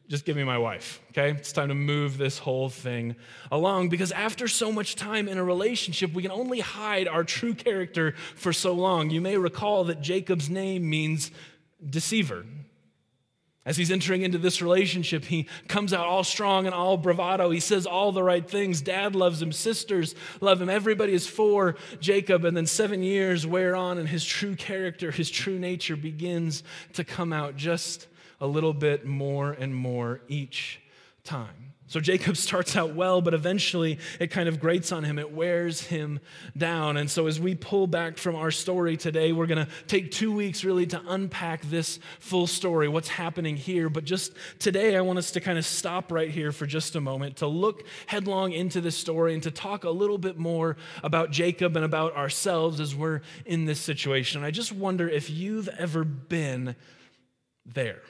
just 0.10 0.26
give 0.26 0.36
me 0.36 0.44
my 0.44 0.58
wife, 0.58 1.02
okay? 1.12 1.32
It's 1.32 1.54
time 1.54 1.70
to 1.70 1.76
move 1.76 2.18
this 2.18 2.38
whole 2.38 2.70
thing 2.70 3.16
along 3.50 3.90
because 3.90 4.12
after 4.12 4.50
so 4.50 4.72
much 4.72 4.96
time 4.96 5.30
in 5.30 5.38
a 5.38 5.44
relationship, 5.44 6.14
we 6.14 6.22
can 6.22 6.32
only 6.32 6.60
hide 6.60 7.08
our 7.08 7.24
true 7.24 7.54
character 7.54 8.14
for 8.36 8.52
so 8.52 8.74
long. 8.74 9.10
You 9.10 9.22
may 9.22 9.38
recall 9.38 9.86
that 9.86 10.02
Jacob's 10.02 10.50
name 10.50 10.88
means 10.90 11.32
deceiver. 11.90 12.46
As 13.66 13.78
he's 13.78 13.92
entering 13.92 14.24
into 14.24 14.38
this 14.38 14.62
relationship, 14.62 15.24
he 15.24 15.48
comes 15.70 15.94
out 15.94 16.06
all 16.06 16.26
strong 16.26 16.66
and 16.66 16.76
all 16.76 16.98
bravado. 16.98 17.50
He 17.50 17.62
says 17.62 17.86
all 17.86 18.12
the 18.12 18.24
right 18.24 18.48
things. 18.48 18.82
Dad 18.82 19.16
loves 19.16 19.42
him, 19.42 19.54
sisters 19.54 20.16
love 20.42 20.62
him. 20.62 20.70
Everybody 20.70 21.14
is 21.14 21.28
for 21.28 21.76
Jacob. 22.02 22.44
And 22.44 22.58
then 22.58 22.66
seven 22.66 23.04
years 23.04 23.48
wear 23.48 23.74
on, 23.74 23.98
and 23.98 24.10
his 24.10 24.26
true 24.26 24.58
character, 24.58 25.12
his 25.12 25.30
true 25.30 25.58
nature 25.58 25.96
begins 25.96 26.64
to 26.94 27.06
come 27.06 27.32
out 27.32 27.56
just 27.56 28.08
a 28.42 28.48
little 28.48 28.74
bit 28.74 29.06
more 29.06 29.52
and 29.54 29.74
more 29.74 30.20
each 30.28 30.82
time. 31.24 31.63
So 31.94 32.00
Jacob 32.00 32.38
starts 32.38 32.76
out 32.76 32.96
well, 32.96 33.22
but 33.22 33.36
eventually 33.36 34.00
it 34.20 34.32
kind 34.32 34.50
of 34.50 34.60
grates 34.60 34.92
on 34.92 35.04
him. 35.04 35.20
It 35.20 35.32
wears 35.32 35.80
him 35.80 36.20
down. 36.58 36.98
And 36.98 37.08
so 37.08 37.28
as 37.28 37.40
we 37.40 37.54
pull 37.54 37.86
back 37.86 38.18
from 38.18 38.36
our 38.36 38.50
story 38.50 38.98
today, 38.98 39.32
we're 39.32 39.46
going 39.46 39.64
to 39.64 39.72
take 39.86 40.10
two 40.10 40.32
weeks 40.32 40.64
really 40.64 40.88
to 40.88 41.00
unpack 41.08 41.62
this 41.70 42.00
full 42.20 42.48
story, 42.48 42.88
what's 42.88 43.10
happening 43.10 43.56
here. 43.56 43.90
But 43.90 44.06
just 44.06 44.34
today, 44.58 44.98
I 44.98 45.02
want 45.02 45.20
us 45.20 45.30
to 45.34 45.40
kind 45.40 45.60
of 45.60 45.68
stop 45.68 46.12
right 46.12 46.32
here 46.32 46.52
for 46.52 46.66
just 46.66 46.96
a 46.96 47.00
moment 47.00 47.38
to 47.38 47.48
look 47.48 47.84
headlong 48.08 48.54
into 48.54 48.82
this 48.82 48.98
story 48.98 49.36
and 49.36 49.44
to 49.44 49.52
talk 49.52 49.84
a 49.84 49.92
little 49.92 50.18
bit 50.18 50.40
more 50.40 50.78
about 51.04 51.30
Jacob 51.30 51.76
and 51.76 51.86
about 51.86 52.16
ourselves 52.16 52.80
as 52.80 52.96
we're 52.96 53.22
in 53.46 53.66
this 53.66 53.80
situation. 53.80 54.44
I 54.44 54.50
just 54.50 54.72
wonder 54.72 55.08
if 55.08 55.30
you've 55.30 55.68
ever 55.68 56.04
been 56.04 56.76
there. 57.68 58.02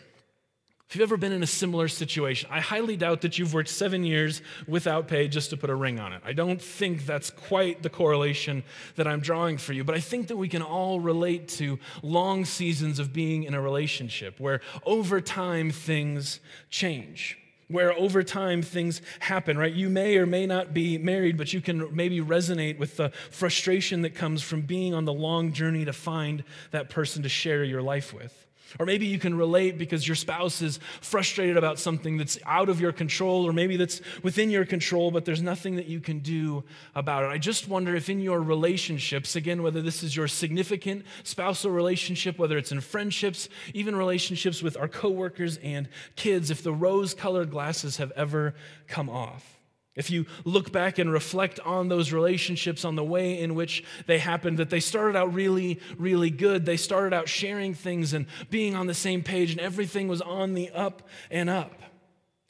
If 0.93 0.97
you've 0.97 1.09
ever 1.09 1.17
been 1.17 1.31
in 1.31 1.41
a 1.41 1.47
similar 1.47 1.87
situation, 1.87 2.49
I 2.51 2.59
highly 2.59 2.95
doubt 2.95 3.21
that 3.21 3.39
you've 3.39 3.51
worked 3.51 3.69
seven 3.69 4.03
years 4.03 4.43
without 4.67 5.07
pay 5.07 5.27
just 5.27 5.49
to 5.49 5.57
put 5.57 5.71
a 5.71 5.75
ring 5.75 5.99
on 5.99 6.13
it. 6.13 6.21
I 6.23 6.33
don't 6.33 6.61
think 6.61 7.07
that's 7.07 7.31
quite 7.31 7.81
the 7.81 7.89
correlation 7.89 8.63
that 8.95 9.07
I'm 9.07 9.19
drawing 9.19 9.57
for 9.57 9.73
you, 9.73 9.83
but 9.83 9.95
I 9.95 9.99
think 9.99 10.27
that 10.27 10.37
we 10.37 10.47
can 10.47 10.61
all 10.61 10.99
relate 10.99 11.47
to 11.47 11.79
long 12.03 12.45
seasons 12.45 12.99
of 12.99 13.11
being 13.11 13.43
in 13.43 13.55
a 13.55 13.59
relationship 13.59 14.39
where 14.39 14.61
over 14.85 15.19
time 15.19 15.71
things 15.71 16.39
change 16.69 17.39
where 17.69 17.97
over 17.97 18.21
time 18.21 18.61
things 18.61 19.01
happen, 19.19 19.57
right? 19.57 19.73
You 19.73 19.89
may 19.89 20.17
or 20.17 20.27
may 20.27 20.45
not 20.45 20.75
be 20.75 20.99
married, 20.99 21.37
but 21.37 21.53
you 21.53 21.61
can 21.61 21.95
maybe 21.95 22.19
resonate 22.19 22.77
with 22.77 22.97
the 22.97 23.09
frustration 23.31 24.03
that 24.03 24.13
comes 24.13 24.43
from 24.43 24.61
being 24.61 24.93
on 24.93 25.05
the 25.05 25.13
long 25.13 25.53
journey 25.53 25.85
to 25.85 25.93
find 25.93 26.43
that 26.69 26.91
person 26.91 27.23
to 27.23 27.29
share 27.29 27.63
your 27.63 27.81
life 27.81 28.13
with. 28.13 28.42
Or 28.79 28.85
maybe 28.85 29.05
you 29.05 29.19
can 29.19 29.35
relate 29.35 29.77
because 29.77 30.07
your 30.07 30.15
spouse 30.15 30.61
is 30.61 30.79
frustrated 31.01 31.57
about 31.57 31.79
something 31.79 32.17
that's 32.17 32.37
out 32.45 32.69
of 32.69 32.81
your 32.81 32.91
control, 32.91 33.47
or 33.47 33.53
maybe 33.53 33.77
that's 33.77 34.01
within 34.23 34.49
your 34.49 34.65
control, 34.65 35.11
but 35.11 35.25
there's 35.25 35.41
nothing 35.41 35.75
that 35.75 35.87
you 35.87 35.99
can 35.99 36.19
do 36.19 36.63
about 36.95 37.23
it. 37.23 37.27
I 37.27 37.37
just 37.37 37.67
wonder 37.67 37.95
if 37.95 38.09
in 38.09 38.19
your 38.19 38.41
relationships, 38.41 39.35
again, 39.35 39.63
whether 39.63 39.81
this 39.81 40.03
is 40.03 40.15
your 40.15 40.27
significant 40.27 41.05
spousal 41.23 41.71
relationship, 41.71 42.37
whether 42.39 42.57
it's 42.57 42.71
in 42.71 42.81
friendships, 42.81 43.49
even 43.73 43.95
relationships 43.95 44.61
with 44.61 44.77
our 44.77 44.87
coworkers 44.87 45.57
and 45.57 45.87
kids, 46.15 46.49
if 46.49 46.63
the 46.63 46.73
rose 46.73 47.13
colored 47.13 47.51
glasses 47.51 47.97
have 47.97 48.11
ever 48.15 48.55
come 48.87 49.09
off. 49.09 49.52
If 49.95 50.09
you 50.09 50.25
look 50.43 50.71
back 50.71 50.97
and 50.97 51.11
reflect 51.11 51.59
on 51.59 51.87
those 51.87 52.11
relationships, 52.11 52.83
on 52.83 52.95
the 52.95 53.03
way 53.03 53.39
in 53.39 53.53
which 53.53 53.83
they 54.07 54.17
happened, 54.17 54.57
that 54.57 54.71
they 54.71 54.79
started 54.79 55.15
out 55.15 55.33
really, 55.33 55.79
really 55.97 56.31
good. 56.31 56.65
They 56.65 56.77
started 56.77 57.13
out 57.13 57.29
sharing 57.29 57.75
things 57.75 58.13
and 58.13 58.25
being 58.49 58.75
on 58.75 58.87
the 58.87 58.95
same 58.95 59.21
page, 59.21 59.51
and 59.51 59.59
everything 59.59 60.07
was 60.07 60.21
on 60.21 60.55
the 60.55 60.71
up 60.71 61.07
and 61.29 61.49
up. 61.49 61.79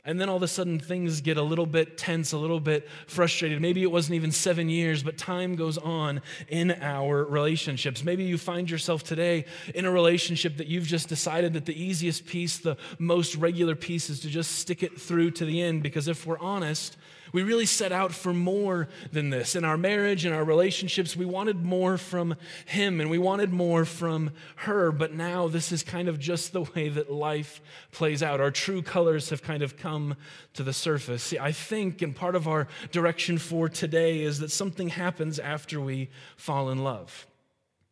And 0.06 0.20
then 0.20 0.28
all 0.28 0.36
of 0.36 0.44
a 0.44 0.50
sudden, 0.50 0.80
things 0.80 1.22
get 1.22 1.38
a 1.38 1.42
little 1.42 1.66
bit 1.66 1.98
tense, 1.98 2.34
a 2.34 2.38
little 2.38 2.60
bit 2.60 2.90
frustrated. 3.08 3.62
Maybe 3.62 3.84
it 3.84 3.92
wasn't 3.92 4.16
even 4.16 4.34
seven 4.34 4.68
years, 4.68 5.02
but 5.02 5.18
time 5.18 5.56
goes 5.56 5.78
on 5.78 6.22
in 6.50 6.72
our 6.82 7.24
relationships. 7.24 8.04
Maybe 8.04 8.26
you 8.26 8.38
find 8.38 8.70
yourself 8.70 9.04
today 9.04 9.46
in 9.74 9.86
a 9.86 9.92
relationship 9.92 10.58
that 10.58 10.68
you've 10.68 10.88
just 10.88 11.08
decided 11.08 11.54
that 11.54 11.66
the 11.66 11.82
easiest 11.82 12.26
piece, 12.26 12.58
the 12.58 12.76
most 13.00 13.36
regular 13.36 13.76
piece, 13.76 14.10
is 14.10 14.20
to 14.22 14.28
just 14.28 14.52
stick 14.52 14.84
it 14.84 15.00
through 15.00 15.32
to 15.32 15.46
the 15.46 15.62
end. 15.62 15.84
Because 15.84 16.10
if 16.10 16.26
we're 16.26 16.40
honest, 16.40 16.98
we 17.34 17.44
really 17.44 17.66
set 17.66 17.92
out 17.92 18.14
for 18.14 18.34
more 18.34 18.88
than 19.12 19.32
this. 19.32 19.56
In 19.56 19.66
our 19.66 19.78
marriage, 19.78 20.26
in 20.26 20.32
our 20.32 20.44
relationships, 20.44 21.18
we 21.18 21.26
wanted 21.26 21.66
more 21.66 21.98
from 21.98 22.36
him 22.66 23.02
and 23.02 23.10
we 23.10 23.18
wanted 23.18 23.52
more 23.52 23.84
from 23.84 24.32
her, 24.58 24.92
but 24.92 25.14
now 25.14 25.48
this 25.48 25.72
is 25.72 25.84
kind 25.84 26.08
of 26.08 26.20
just 26.20 26.54
the 26.54 26.62
way 26.62 26.88
that 26.90 27.12
life 27.12 27.60
plays 27.92 28.24
out. 28.24 28.40
Our 28.40 28.52
true 28.52 28.84
colors 28.84 29.32
have 29.32 29.42
kind 29.42 29.64
of 29.64 29.76
come 29.76 30.16
to 30.54 30.64
the 30.64 30.74
surface. 30.74 31.24
See, 31.24 31.40
I 31.40 31.52
think, 31.52 32.02
and 32.02 32.16
part 32.16 32.36
of 32.36 32.48
our 32.48 32.68
direction 32.92 33.40
for 33.40 33.68
today 33.68 34.22
is 34.22 34.40
that 34.40 34.52
something 34.52 34.90
happens 34.90 35.40
after 35.40 35.82
we 35.82 36.10
fall 36.38 36.70
in 36.70 36.84
love. 36.84 37.26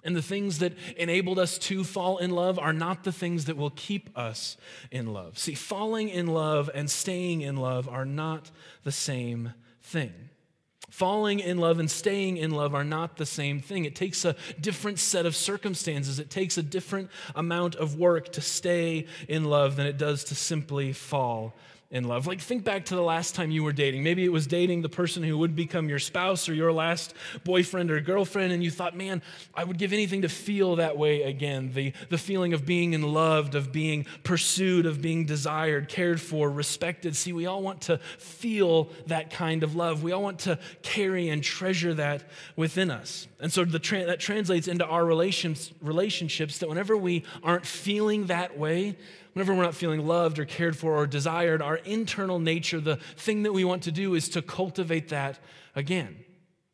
And 0.03 0.15
the 0.15 0.22
things 0.22 0.60
that 0.60 0.74
enabled 0.98 1.38
us 1.38 1.58
to 1.60 1.84
fall 1.84 2.17
in 2.17 2.31
love 2.31 2.58
are 2.58 2.74
not 2.74 3.03
the 3.03 3.12
things 3.12 3.46
that 3.46 3.58
will 3.58 3.70
keep 3.72 4.17
us 4.17 4.58
in 4.89 5.13
love. 5.13 5.38
See, 5.38 5.53
falling 5.53 6.10
in 6.10 6.27
love 6.27 6.70
and 6.74 6.89
staying 6.89 7.41
in 7.41 7.58
love 7.58 7.88
are 7.88 8.05
not 8.05 8.50
the 8.84 8.91
same 8.91 9.53
thing. 9.81 10.13
Falling 10.89 11.39
in 11.39 11.58
love 11.58 11.79
and 11.79 11.89
staying 11.89 12.36
in 12.36 12.51
love 12.51 12.75
are 12.75 12.84
not 12.84 13.15
the 13.15 13.25
same 13.25 13.62
thing. 13.62 13.86
It 13.86 13.96
takes 13.96 14.25
a 14.25 14.36
different 14.60 15.00
set 15.00 15.25
of 15.25 15.36
circumstances. 15.36 16.20
It 16.20 16.29
takes 16.29 16.58
a 16.58 16.63
different 16.63 17.10
amount 17.34 17.75
of 17.75 17.96
work 17.96 18.34
to 18.34 18.41
stay 18.41 19.05
in 19.29 19.46
love 19.46 19.77
than 19.77 19.88
it 19.88 19.98
does 19.98 20.25
to 20.25 20.36
simply 20.36 20.91
fall 20.91 21.55
in 21.92 22.06
love. 22.06 22.26
Like, 22.26 22.40
think 22.40 22.64
back 22.64 22.86
to 22.86 22.96
the 22.96 23.02
last 23.02 23.36
time 23.36 23.52
you 23.52 23.64
were 23.64 23.74
dating. 23.74 24.02
Maybe 24.02 24.24
it 24.24 24.32
was 24.32 24.48
dating 24.48 24.82
the 24.82 24.90
person 24.90 25.24
who 25.24 25.38
would 25.40 25.58
become 25.58 25.90
your 25.90 26.00
spouse 26.00 26.48
or 26.48 26.54
your 26.54 26.72
last 26.72 27.14
boyfriend 27.44 27.92
or 27.92 28.00
girlfriend, 28.00 28.54
and 28.54 28.64
you 28.64 28.72
thought, 28.72 28.96
man, 28.96 29.22
I 29.54 29.66
would 29.66 29.78
give 29.78 29.92
anything 29.92 30.22
to 30.22 30.30
feel 30.30 30.78
that 30.78 30.98
way 30.98 31.24
again. 31.24 31.72
The, 31.74 31.92
the 32.10 32.18
feeling 32.18 32.54
of 32.54 32.66
being 32.66 32.94
in 32.94 33.02
loved, 33.02 33.56
of 33.56 33.74
being 33.74 34.06
pursued, 34.24 34.86
of 34.86 35.02
being 35.02 35.26
desired, 35.26 35.90
cared 35.90 36.22
for, 36.22 36.50
respected. 36.50 37.16
See, 37.16 37.34
we 37.34 37.46
all 37.46 37.62
want 37.62 37.82
to 37.82 37.98
feel 38.18 38.90
that 39.08 39.30
kind 39.30 39.62
of 39.62 39.76
love. 39.76 40.02
We 40.02 40.14
all 40.14 40.24
want 40.24 40.40
to 40.40 40.60
carry 40.84 41.28
and 41.28 41.44
treasure 41.44 41.94
that 41.96 42.24
within 42.56 42.90
us. 42.90 43.28
And 43.42 43.52
so 43.52 43.66
the 43.66 43.80
tra- 43.80 44.06
that 44.06 44.22
translates 44.22 44.70
into 44.70 44.86
our 44.86 45.04
relations, 45.04 45.74
relationships 45.82 46.60
that 46.60 46.70
whenever 46.70 46.96
we 46.96 47.26
aren't 47.44 47.66
feeling 47.66 48.28
that 48.28 48.58
way, 48.58 48.96
whenever 49.34 49.54
we're 49.54 49.64
not 49.64 49.76
feeling 49.76 50.06
loved 50.06 50.40
or 50.40 50.46
cared 50.46 50.78
for 50.78 50.96
or 50.96 51.08
desired, 51.08 51.62
our 51.62 51.78
internal 51.78 52.40
nature, 52.40 52.80
the 52.80 52.98
thing 53.18 53.44
that 53.44 53.54
we 53.54 53.64
want 53.64 53.84
to 53.84 53.92
do 53.92 54.14
is 54.16 54.30
to 54.30 54.42
cultivate 54.42 55.10
that 55.10 55.40
again. 55.76 56.24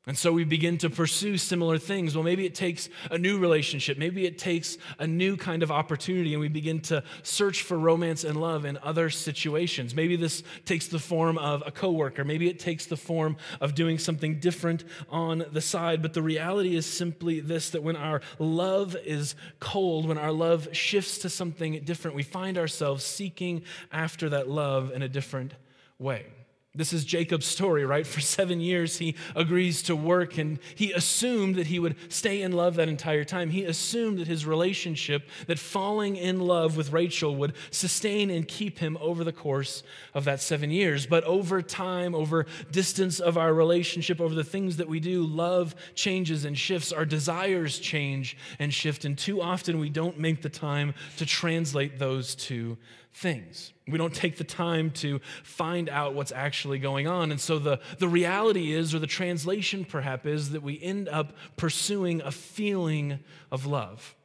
And 0.08 0.18
so 0.18 0.32
we 0.32 0.46
begin 0.46 0.78
to 0.78 0.90
pursue 0.90 1.38
similar 1.38 1.78
things. 1.78 2.16
Well, 2.16 2.24
maybe 2.24 2.46
it 2.46 2.56
takes 2.56 2.88
a 3.12 3.18
new 3.18 3.40
relationship. 3.40 3.98
Maybe 3.98 4.26
it 4.26 4.38
takes 4.38 4.78
a 5.00 5.06
new 5.06 5.36
kind 5.36 5.64
of 5.64 5.70
opportunity, 5.70 6.34
and 6.34 6.40
we 6.40 6.48
begin 6.48 6.80
to 6.84 7.04
search 7.24 7.64
for 7.64 7.78
romance 7.78 8.24
and 8.24 8.40
love 8.40 8.64
in 8.64 8.78
other 8.82 9.10
situations. 9.10 9.94
Maybe 9.94 10.16
this 10.16 10.44
takes 10.64 10.88
the 10.88 10.98
form 10.98 11.38
of 11.38 11.62
a 11.66 11.72
coworker. 11.72 12.24
Maybe 12.24 12.48
it 12.48 12.58
takes 12.58 12.86
the 12.86 12.96
form 12.96 13.36
of 13.60 13.76
doing 13.76 14.00
something 14.00 14.40
different 14.40 14.86
on 15.10 15.44
the 15.52 15.60
side. 15.60 16.02
But 16.02 16.14
the 16.14 16.24
reality 16.24 16.78
is 16.78 16.86
simply 16.86 17.42
this 17.42 17.72
that 17.72 17.84
when 17.84 17.98
our 17.98 18.22
love 18.40 18.96
is 18.96 19.36
cold, 19.60 20.08
when 20.08 20.18
our 20.18 20.32
love 20.32 20.70
shifts 20.72 21.18
to 21.20 21.30
something 21.30 21.84
different, 21.84 22.16
we 22.16 22.24
find 22.24 22.58
ourselves 22.58 23.04
seeking 23.04 23.64
after 23.92 24.30
that 24.30 24.48
love 24.48 24.94
in 24.94 25.02
a 25.02 25.10
different 25.10 25.54
way. 26.00 26.28
This 26.76 26.94
is 26.94 27.06
Jacob's 27.06 27.48
story, 27.48 27.86
right? 27.86 28.06
For 28.06 28.22
seven 28.22 28.62
years, 28.62 29.00
he 29.00 29.16
agrees 29.36 29.82
to 29.84 29.96
work 29.96 30.38
and 30.38 30.60
he 30.76 30.92
assumed 30.92 31.56
that 31.56 31.66
he 31.68 31.80
would 31.80 31.96
stay 32.14 32.44
in 32.44 32.52
love 32.52 32.76
that 32.76 32.88
entire 32.88 33.24
time. 33.24 33.50
He 33.50 33.64
assumed 33.64 34.20
that 34.20 34.27
his 34.27 34.46
relationship, 34.46 35.27
that 35.48 35.58
falling 35.58 36.18
in 36.18 36.40
love 36.40 36.77
with 36.77 36.94
Rachel 36.94 37.36
would 37.38 37.56
sustain 37.72 38.30
and 38.30 38.48
keep 38.48 38.77
him 38.77 38.96
over 39.01 39.24
the 39.24 39.34
course 39.34 39.82
of 40.14 40.25
that 40.25 40.40
seven 40.40 40.70
years. 40.70 41.08
But 41.08 41.24
over 41.24 41.64
time, 41.64 42.14
over 42.14 42.46
distance 42.70 43.20
of 43.20 43.38
our 43.40 43.56
relationship, 43.56 44.22
over 44.22 44.36
the 44.36 44.44
things 44.44 44.77
that 44.77 44.88
we 44.88 45.00
do, 45.00 45.24
love 45.24 45.74
changes 45.96 46.46
and 46.46 46.56
shifts. 46.56 46.92
Our 46.92 47.06
desires 47.06 47.80
change 47.80 48.38
and 48.60 48.72
shift. 48.72 49.03
And 49.03 49.18
too 49.18 49.42
often, 49.42 49.80
we 49.80 49.90
don't 49.90 50.20
make 50.20 50.44
the 50.44 50.50
time 50.50 50.94
to 51.18 51.25
translate 51.25 51.98
those 51.98 52.36
two 52.36 52.77
things. 53.18 53.74
We 53.88 53.98
don't 53.98 54.14
take 54.14 54.38
the 54.38 54.44
time 54.44 54.92
to 54.92 55.20
find 55.44 55.90
out 55.90 56.14
what's 56.14 56.32
actually 56.32 56.77
going 56.77 57.08
on. 57.08 57.32
And 57.32 57.42
so 57.42 57.58
the, 57.58 57.80
the 57.98 58.08
reality 58.08 58.74
is, 58.74 58.94
or 58.94 59.00
the 59.00 59.08
translation 59.08 59.86
perhaps, 59.86 60.25
is 60.25 60.51
that 60.51 60.62
we 60.62 60.80
end 60.82 61.10
up 61.10 61.34
pursuing 61.56 62.22
a 62.22 62.32
feeling 62.32 63.20
of 63.51 63.66
love. 63.66 64.16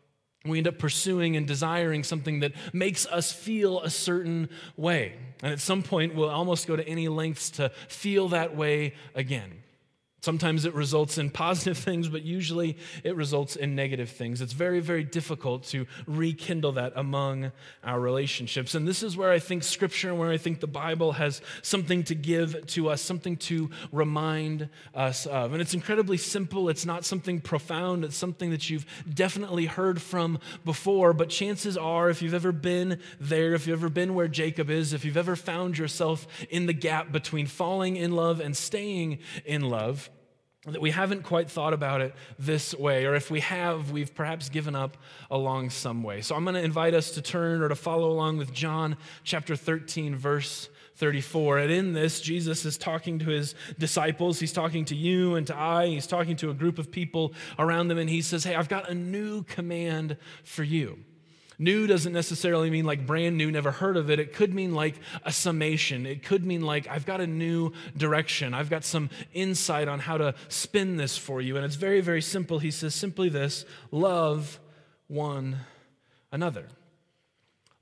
We 0.45 0.59
end 0.59 0.69
up 0.69 0.79
pursuing 0.79 1.37
and 1.37 1.47
desiring 1.47 2.05
something 2.05 2.41
that 2.41 2.53
makes 2.75 3.07
us 3.07 3.33
feel 3.33 3.81
a 3.81 3.89
certain 3.89 4.51
way. 4.77 5.15
And 5.43 5.53
at 5.53 5.61
some 5.61 5.83
point, 5.83 6.15
we'll 6.15 6.29
almost 6.29 6.67
go 6.67 6.77
to 6.77 6.87
any 6.87 7.09
lengths 7.09 7.51
to 7.53 7.71
feel 7.89 8.29
that 8.29 8.55
way 8.55 8.95
again. 9.15 9.62
Sometimes 10.23 10.65
it 10.65 10.73
results 10.75 11.19
in 11.19 11.31
positive 11.31 11.77
things, 11.79 12.09
but 12.09 12.23
usually 12.23 12.79
it 13.03 13.17
results 13.17 13.57
in 13.57 13.75
negative 13.75 14.09
things. 14.09 14.41
It's 14.41 14.53
very, 14.53 14.79
very 14.79 15.03
difficult 15.03 15.65
to 15.65 15.85
rekindle 16.07 16.73
that 16.73 16.93
among 16.95 17.51
our 17.83 17.99
relationships. 17.99 18.77
And 18.77 18.87
this 18.87 19.03
is 19.03 19.17
where 19.17 19.33
I 19.33 19.41
think 19.41 19.65
Scripture 19.65 20.11
and 20.11 20.21
where 20.21 20.31
I 20.31 20.37
think 20.37 20.61
the 20.61 20.69
Bible 20.69 21.13
has 21.13 21.43
something 21.63 22.05
to 22.05 22.15
give 22.15 22.65
to 22.69 22.89
us, 22.89 23.03
something 23.03 23.37
to 23.39 23.71
remind 23.91 24.69
us 24.95 25.27
of. 25.27 25.55
And 25.55 25.61
it's 25.61 25.75
incredibly 25.75 26.19
simple. 26.19 26.69
It's 26.69 26.87
not 26.87 27.05
something 27.05 27.41
profound. 27.41 28.05
It's 28.05 28.17
something 28.17 28.51
that 28.51 28.71
you've 28.71 28.87
definitely 29.13 29.67
heard 29.67 30.01
from 30.01 30.39
before. 30.65 31.13
But 31.15 31.31
chances 31.31 31.77
are, 31.77 32.09
if 32.11 32.23
you've 32.23 32.33
ever 32.33 32.53
been 32.53 33.01
there, 33.19 33.55
if 33.55 33.67
you've 33.67 33.81
ever 33.81 33.89
been 33.89 34.15
where 34.15 34.29
Jacob 34.29 34.71
is, 34.71 34.93
if 34.93 35.05
you've 35.05 35.17
ever 35.17 35.35
found 35.35 35.79
yourself 35.79 36.29
in 36.49 36.67
the 36.67 36.73
gap 36.73 37.11
between 37.11 37.49
falling 37.49 37.97
in 37.97 38.13
love 38.13 38.39
and 38.39 38.57
staying 38.57 39.19
in 39.45 39.63
love, 39.63 40.11
that 40.67 40.81
we 40.81 40.93
haven't 40.93 41.25
quite 41.25 41.51
thought 41.51 41.73
about 41.73 42.01
it 42.01 42.15
this 42.39 42.73
way, 42.73 43.05
or 43.05 43.17
if 43.17 43.31
we 43.31 43.41
have, 43.41 43.91
we've 43.91 44.15
perhaps 44.15 44.49
given 44.49 44.77
up 44.77 44.97
along 45.31 45.71
some 45.71 46.05
way. 46.05 46.21
So 46.21 46.37
I'm 46.37 46.45
going 46.45 46.55
to 46.55 46.63
invite 46.63 46.95
us 46.95 47.11
to 47.13 47.23
turn 47.23 47.63
or 47.63 47.69
to 47.69 47.75
follow 47.75 48.11
along 48.11 48.39
with 48.39 48.53
John 48.53 48.97
chapter 49.25 49.57
13, 49.57 50.15
verse 50.15 50.69
34. 50.97 51.59
And 51.59 51.73
in 51.73 51.93
this, 51.95 52.21
Jesus 52.21 52.65
is 52.65 52.79
talking 52.79 53.19
to 53.19 53.27
his 53.27 53.57
disciples. 53.77 54.39
He's 54.39 54.53
talking 54.53 54.85
to 54.85 54.95
you 54.95 55.35
and 55.35 55.45
to 55.49 55.57
I. 55.57 55.89
He's 55.89 56.07
talking 56.07 56.37
to 56.37 56.51
a 56.51 56.55
group 56.55 56.79
of 56.79 56.93
people 56.93 57.35
around 57.59 57.89
them, 57.89 57.99
and 57.99 58.09
he 58.09 58.23
says, 58.23 58.45
Hey, 58.45 58.55
I've 58.55 58.69
got 58.69 58.89
a 58.89 58.95
new 58.95 59.43
command 59.43 60.17
for 60.45 60.63
you. 60.63 60.99
New 61.63 61.87
doesn't 61.87 62.13
necessarily 62.13 62.71
mean 62.71 62.85
like 62.85 63.07
brand 63.07 63.37
new, 63.37 63.51
never 63.51 63.71
heard 63.71 63.97
of 63.97 64.11
it. 64.11 64.19
It 64.19 64.33
could 64.33 64.53
mean 64.53 64.75
like 64.75 64.97
a 65.25 65.31
summation. 65.31 66.07
It 66.07 66.25
could 66.25 66.45
mean 66.45 66.63
like, 66.63 66.89
I've 66.89 67.07
got 67.07 67.21
a 67.21 67.27
new 67.27 67.73
direction. 67.97 68.53
I've 68.53 68.69
got 68.69 68.85
some 68.85 69.11
insight 69.33 69.87
on 69.87 70.01
how 70.01 70.19
to 70.19 70.35
spin 70.49 70.97
this 70.97 71.17
for 71.17 71.41
you. 71.41 71.57
And 71.57 71.65
it's 71.65 71.77
very, 71.77 72.01
very 72.01 72.21
simple. 72.21 72.59
He 72.59 72.73
says 72.73 72.97
simply 72.97 73.29
this 73.29 73.65
love 73.93 74.59
one 75.07 75.61
another. 76.33 76.67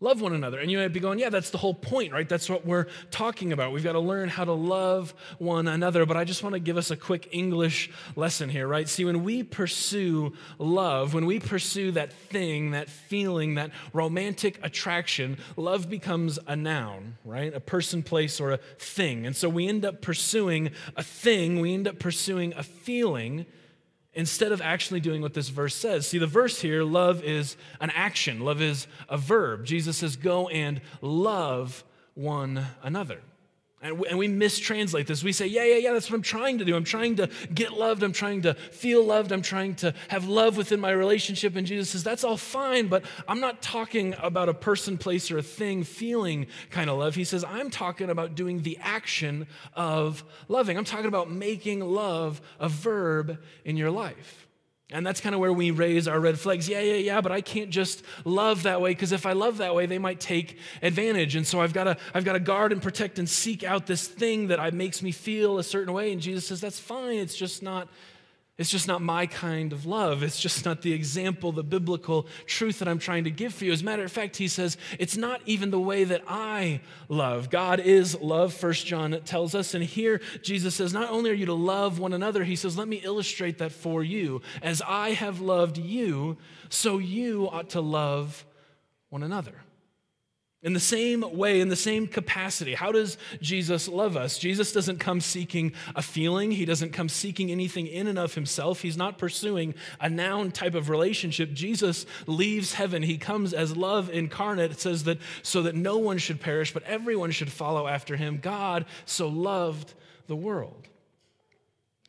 Love 0.03 0.23
one 0.23 0.33
another. 0.33 0.59
And 0.59 0.71
you 0.71 0.79
might 0.79 0.95
be 0.95 1.01
going, 1.01 1.19
yeah, 1.19 1.29
that's 1.29 1.51
the 1.51 1.59
whole 1.59 1.75
point, 1.75 2.11
right? 2.13 2.27
That's 2.27 2.49
what 2.49 2.65
we're 2.65 2.87
talking 3.11 3.53
about. 3.53 3.73
We've 3.73 3.85
got 3.85 3.93
to 3.93 4.01
learn 4.01 4.31
how 4.31 4.47
to 4.47 4.53
love 4.53 5.13
one 5.39 5.69
another. 5.69 6.07
But 6.07 6.17
I 6.17 6.25
just 6.25 6.43
want 6.43 6.55
to 6.55 6.59
give 6.59 6.79
us 6.79 6.91
a 6.91 6.97
quick 6.97 7.29
English 7.33 7.91
lesson 8.17 8.49
here, 8.49 8.67
right? 8.67 8.89
See, 8.89 9.05
when 9.05 9.25
we 9.25 9.43
pursue 9.43 10.33
love, 10.59 11.13
when 11.13 11.27
we 11.27 11.39
pursue 11.39 11.91
that 11.93 12.15
thing, 12.15 12.71
that 12.71 12.89
feeling, 12.89 13.57
that 13.57 13.73
romantic 13.93 14.59
attraction, 14.63 15.37
love 15.59 15.91
becomes 15.91 16.39
a 16.47 16.57
noun, 16.57 17.19
right? 17.23 17.53
A 17.53 17.61
person, 17.61 18.03
place, 18.03 18.41
or 18.41 18.53
a 18.53 18.59
thing. 18.79 19.27
And 19.27 19.37
so 19.37 19.51
we 19.51 19.69
end 19.69 19.85
up 19.85 20.01
pursuing 20.01 20.71
a 20.97 21.03
thing, 21.03 21.61
we 21.61 21.75
end 21.75 21.87
up 21.87 21.99
pursuing 21.99 22.55
a 22.57 22.63
feeling 22.63 23.45
instead 24.15 24.53
of 24.53 24.61
actually 24.61 25.01
doing 25.01 25.23
what 25.23 25.35
this 25.35 25.49
verse 25.49 25.75
says. 25.75 26.07
See, 26.07 26.19
the 26.19 26.27
verse 26.27 26.61
here, 26.61 26.83
love 26.83 27.23
is 27.23 27.57
an 27.81 27.91
action, 27.91 28.41
love 28.41 28.61
is 28.61 28.87
a 29.09 29.17
verb. 29.17 29.65
Jesus 29.65 29.99
says, 29.99 30.17
go 30.17 30.49
and 30.49 30.81
love 31.01 31.85
one 32.15 32.67
another. 32.83 33.21
And 33.83 33.99
we, 33.99 34.09
and 34.09 34.19
we 34.19 34.29
mistranslate 34.29 35.07
this. 35.07 35.25
We 35.25 35.33
say, 35.33 35.47
yeah, 35.47 35.65
yeah, 35.65 35.77
yeah, 35.77 35.93
that's 35.95 36.11
what 36.11 36.17
I'm 36.17 36.23
trying 36.23 36.59
to 36.59 36.67
do. 36.67 36.77
I'm 36.77 36.85
trying 36.85 37.17
to 37.17 37.31
get 37.55 37.73
loved. 37.73 38.03
I'm 38.03 38.13
trying 38.13 38.43
to 38.43 38.53
feel 38.53 39.03
loved. 39.03 39.33
I'm 39.33 39.41
trying 39.41 39.75
to 39.77 39.95
have 40.09 40.29
love 40.29 40.59
within 40.59 40.81
my 40.81 40.91
relationship. 40.91 41.57
And 41.57 41.67
Jesus 41.67 41.89
says, 41.89 42.05
that's 42.05 42.23
all 42.23 42.37
fine, 42.37 42.89
but 42.89 43.07
I'm 43.27 43.41
not 43.41 43.63
talking 43.63 44.15
about 44.19 44.51
a 44.51 44.55
person, 44.55 44.99
place, 44.99 45.31
or 45.31 45.39
a 45.39 45.43
thing 45.43 45.83
feeling 45.83 46.47
kind 46.69 46.91
of 46.91 46.99
love. 46.99 47.15
He 47.15 47.25
says, 47.25 47.43
I'm 47.43 47.71
talking 47.71 48.11
about 48.11 48.35
doing 48.35 48.61
the 48.61 48.77
action 48.83 49.47
of 49.73 50.25
loving. 50.49 50.77
I'm 50.77 50.85
talking 50.85 51.07
about 51.07 51.31
making 51.31 51.81
love 51.81 52.43
a 52.59 52.69
verb 52.69 53.39
in 53.65 53.79
your 53.79 53.91
life. 53.91 54.47
And 54.93 55.07
that's 55.07 55.21
kind 55.21 55.35
of 55.35 55.41
where 55.41 55.53
we 55.53 55.71
raise 55.71 56.09
our 56.09 56.19
red 56.19 56.39
flags. 56.39 56.69
Yeah, 56.69 56.81
yeah, 56.81 56.95
yeah, 56.95 57.21
but 57.21 57.31
I 57.31 57.41
can't 57.41 57.71
just 57.71 58.03
love 58.25 58.65
that 58.65 58.81
way 58.81 58.91
because 58.91 59.13
if 59.13 59.25
I 59.25 59.33
love 59.33 59.59
that 59.59 59.75
way, 59.75 59.87
they 59.87 59.99
might 59.99 60.19
take 60.21 60.59
advantage. 60.83 61.37
And 61.37 61.47
so 61.47 61.61
I've 61.61 61.73
got 61.73 61.85
to 61.85 61.97
I've 62.13 62.25
got 62.25 62.33
to 62.33 62.41
guard 62.41 62.73
and 62.73 62.83
protect 62.83 63.19
and 63.19 63.29
seek 63.29 63.63
out 63.63 63.87
this 63.87 64.09
thing 64.09 64.49
that 64.49 64.59
I, 64.59 64.71
makes 64.71 65.03
me 65.03 65.13
feel 65.13 65.59
a 65.59 65.63
certain 65.63 65.93
way. 65.93 66.13
And 66.13 66.21
Jesus 66.21 66.47
says, 66.47 66.61
that's 66.61 66.81
fine. 66.81 67.19
It's 67.19 67.37
just 67.37 67.63
not 67.63 67.89
it's 68.61 68.71
just 68.71 68.87
not 68.87 69.01
my 69.01 69.25
kind 69.25 69.73
of 69.73 69.87
love. 69.87 70.23
It's 70.23 70.39
just 70.39 70.67
not 70.67 70.83
the 70.83 70.93
example, 70.93 71.51
the 71.51 71.63
biblical 71.63 72.27
truth 72.45 72.81
that 72.81 72.89
I'm 72.89 72.99
trying 72.99 73.25
to 73.25 73.31
give 73.31 73.55
for 73.55 73.65
you. 73.65 73.73
As 73.73 73.81
a 73.81 73.85
matter 73.87 74.05
of 74.05 74.13
fact, 74.13 74.37
he 74.37 74.49
says, 74.49 74.77
it's 74.99 75.17
not 75.17 75.41
even 75.47 75.71
the 75.71 75.81
way 75.81 76.05
that 76.05 76.23
I 76.29 76.83
love. 77.09 77.49
God 77.49 77.81
is 77.81 78.21
love, 78.21 78.53
First 78.53 78.87
John 78.87 79.19
tells 79.25 79.55
us. 79.55 79.73
And 79.73 79.83
here 79.83 80.21
Jesus 80.43 80.75
says, 80.75 80.93
not 80.93 81.09
only 81.09 81.31
are 81.31 81.35
you 81.35 81.47
to 81.47 81.55
love 81.55 81.99
one 81.99 82.13
another, 82.13 82.45
he 82.45 82.55
says, 82.55 82.77
let 82.77 82.87
me 82.87 83.01
illustrate 83.03 83.57
that 83.59 83.73
for 83.73 84.05
you. 84.05 84.43
As 84.61 84.83
I 84.87 85.13
have 85.13 85.41
loved 85.41 85.79
you, 85.79 86.37
so 86.69 86.99
you 86.99 87.49
ought 87.51 87.71
to 87.71 87.81
love 87.81 88.45
one 89.09 89.23
another. 89.23 89.55
In 90.63 90.75
the 90.75 90.81
same 90.81 91.25
way, 91.39 91.61
in 91.61 91.69
the 91.71 91.77
same 91.77 92.07
capacity, 92.07 92.75
how 92.75 92.93
does 92.93 93.17
Jesus 93.41 93.89
love 93.89 94.15
us? 94.15 94.39
Jesus 94.39 94.73
doesn't 94.73 94.99
come 94.99 95.23
seeking 95.23 95.73
a 95.95 96.03
feeling. 96.03 96.51
He 96.51 96.67
doesn't 96.67 96.93
come 96.93 97.09
seeking 97.09 97.51
anything 97.51 97.87
in 97.87 98.07
and 98.07 98.19
of 98.19 98.35
himself. 98.35 98.83
He's 98.83 98.97
not 98.97 99.17
pursuing 99.17 99.75
a 100.01 100.11
noun 100.11 100.51
type 100.51 100.75
of 100.75 100.91
relationship. 100.91 101.53
Jesus 101.53 102.05
leaves 102.27 102.75
heaven. 102.75 103.03
He 103.03 103.17
comes 103.17 103.55
as 103.55 103.75
love 103.75 104.11
incarnate. 104.11 104.73
It 104.73 104.81
says 104.81 105.05
that 105.05 105.19
so 105.43 105.63
that 105.63 105.75
no 105.75 105.97
one 105.97 106.19
should 106.19 106.41
perish, 106.41 106.75
but 106.75 106.83
everyone 106.83 107.31
should 107.31 107.51
follow 107.51 107.87
after 107.87 108.17
him. 108.17 108.39
God 108.43 108.85
so 109.07 109.29
loved 109.29 109.95
the 110.27 110.37
world 110.37 110.91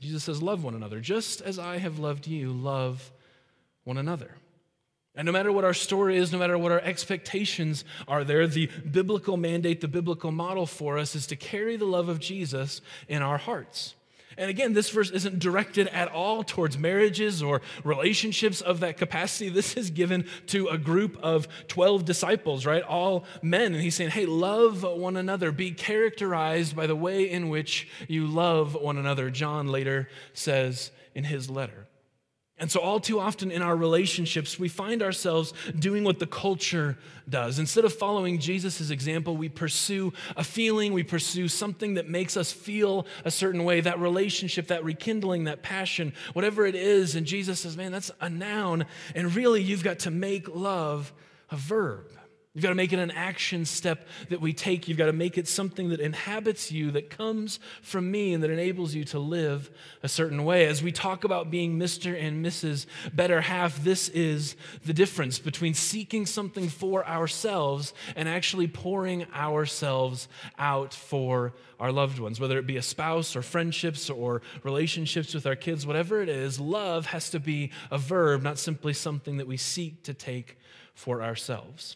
Jesus 0.01 0.23
says, 0.23 0.41
Love 0.41 0.63
one 0.63 0.73
another. 0.73 0.99
Just 0.99 1.41
as 1.41 1.59
I 1.59 1.77
have 1.77 1.99
loved 1.99 2.27
you, 2.27 2.51
love 2.51 3.11
one 3.83 3.97
another. 3.97 4.35
And 5.15 5.25
no 5.25 5.31
matter 5.33 5.51
what 5.51 5.65
our 5.65 5.73
story 5.73 6.17
is, 6.17 6.31
no 6.31 6.39
matter 6.39 6.57
what 6.57 6.71
our 6.71 6.79
expectations 6.79 7.83
are 8.07 8.23
there, 8.23 8.47
the 8.47 8.67
biblical 8.89 9.35
mandate, 9.35 9.81
the 9.81 9.87
biblical 9.89 10.31
model 10.31 10.65
for 10.65 10.97
us 10.97 11.15
is 11.15 11.27
to 11.27 11.35
carry 11.35 11.75
the 11.75 11.85
love 11.85 12.07
of 12.07 12.19
Jesus 12.19 12.81
in 13.09 13.21
our 13.21 13.37
hearts. 13.37 13.95
And 14.37 14.49
again, 14.49 14.71
this 14.71 14.89
verse 14.89 15.11
isn't 15.11 15.39
directed 15.39 15.87
at 15.89 16.07
all 16.07 16.43
towards 16.43 16.77
marriages 16.77 17.43
or 17.43 17.61
relationships 17.83 18.61
of 18.61 18.79
that 18.79 18.97
capacity. 18.97 19.49
This 19.49 19.75
is 19.75 19.89
given 19.89 20.25
to 20.47 20.67
a 20.69 20.77
group 20.77 21.17
of 21.21 21.49
12 21.67 22.05
disciples, 22.05 22.65
right? 22.65 22.81
All 22.81 23.25
men. 23.41 23.73
And 23.73 23.83
he's 23.83 23.95
saying, 23.95 24.11
hey, 24.11 24.25
love 24.25 24.83
one 24.83 25.17
another. 25.17 25.51
Be 25.51 25.71
characterized 25.71 26.75
by 26.75 26.87
the 26.87 26.95
way 26.95 27.29
in 27.29 27.49
which 27.49 27.89
you 28.07 28.25
love 28.25 28.73
one 28.73 28.97
another. 28.97 29.29
John 29.29 29.67
later 29.67 30.07
says 30.33 30.91
in 31.13 31.25
his 31.25 31.49
letter. 31.49 31.87
And 32.61 32.71
so, 32.71 32.79
all 32.79 32.99
too 32.99 33.19
often 33.19 33.49
in 33.49 33.63
our 33.63 33.75
relationships, 33.75 34.59
we 34.59 34.69
find 34.69 35.01
ourselves 35.01 35.51
doing 35.79 36.03
what 36.03 36.19
the 36.19 36.27
culture 36.27 36.95
does. 37.27 37.57
Instead 37.57 37.85
of 37.85 37.93
following 37.93 38.37
Jesus' 38.37 38.91
example, 38.91 39.35
we 39.35 39.49
pursue 39.49 40.13
a 40.37 40.43
feeling, 40.43 40.93
we 40.93 41.01
pursue 41.01 41.47
something 41.47 41.95
that 41.95 42.07
makes 42.07 42.37
us 42.37 42.51
feel 42.51 43.07
a 43.25 43.31
certain 43.31 43.63
way, 43.63 43.81
that 43.81 43.97
relationship, 43.99 44.67
that 44.67 44.83
rekindling, 44.83 45.45
that 45.45 45.63
passion, 45.63 46.13
whatever 46.33 46.67
it 46.67 46.75
is. 46.75 47.15
And 47.15 47.25
Jesus 47.25 47.61
says, 47.61 47.75
man, 47.75 47.91
that's 47.91 48.11
a 48.21 48.29
noun. 48.29 48.85
And 49.15 49.35
really, 49.35 49.63
you've 49.63 49.83
got 49.83 49.97
to 49.99 50.11
make 50.11 50.47
love 50.47 51.11
a 51.49 51.55
verb. 51.55 52.05
You've 52.53 52.63
got 52.63 52.69
to 52.69 52.75
make 52.75 52.91
it 52.91 52.99
an 52.99 53.11
action 53.11 53.63
step 53.63 54.05
that 54.27 54.41
we 54.41 54.51
take. 54.51 54.89
You've 54.89 54.97
got 54.97 55.05
to 55.05 55.13
make 55.13 55.37
it 55.37 55.47
something 55.47 55.87
that 55.87 56.01
inhabits 56.01 56.69
you, 56.69 56.91
that 56.91 57.09
comes 57.09 57.61
from 57.81 58.11
me, 58.11 58.33
and 58.33 58.43
that 58.43 58.49
enables 58.49 58.93
you 58.93 59.05
to 59.05 59.19
live 59.19 59.71
a 60.03 60.09
certain 60.09 60.43
way. 60.43 60.65
As 60.65 60.83
we 60.83 60.91
talk 60.91 61.23
about 61.23 61.49
being 61.49 61.79
Mr. 61.79 62.13
and 62.21 62.45
Mrs. 62.45 62.87
Better 63.13 63.39
Half, 63.39 63.85
this 63.85 64.09
is 64.09 64.57
the 64.83 64.91
difference 64.91 65.39
between 65.39 65.73
seeking 65.73 66.25
something 66.25 66.67
for 66.67 67.07
ourselves 67.07 67.93
and 68.17 68.27
actually 68.27 68.67
pouring 68.67 69.31
ourselves 69.33 70.27
out 70.59 70.93
for 70.93 71.53
our 71.79 71.93
loved 71.93 72.19
ones, 72.19 72.41
whether 72.41 72.57
it 72.57 72.67
be 72.67 72.75
a 72.75 72.81
spouse 72.81 73.33
or 73.33 73.41
friendships 73.41 74.09
or 74.09 74.41
relationships 74.63 75.33
with 75.33 75.47
our 75.47 75.55
kids, 75.55 75.87
whatever 75.87 76.21
it 76.21 76.27
is. 76.27 76.59
Love 76.59 77.05
has 77.05 77.29
to 77.29 77.39
be 77.39 77.71
a 77.89 77.97
verb, 77.97 78.41
not 78.41 78.59
simply 78.59 78.91
something 78.91 79.37
that 79.37 79.47
we 79.47 79.55
seek 79.55 80.03
to 80.03 80.13
take 80.13 80.57
for 80.93 81.23
ourselves. 81.23 81.95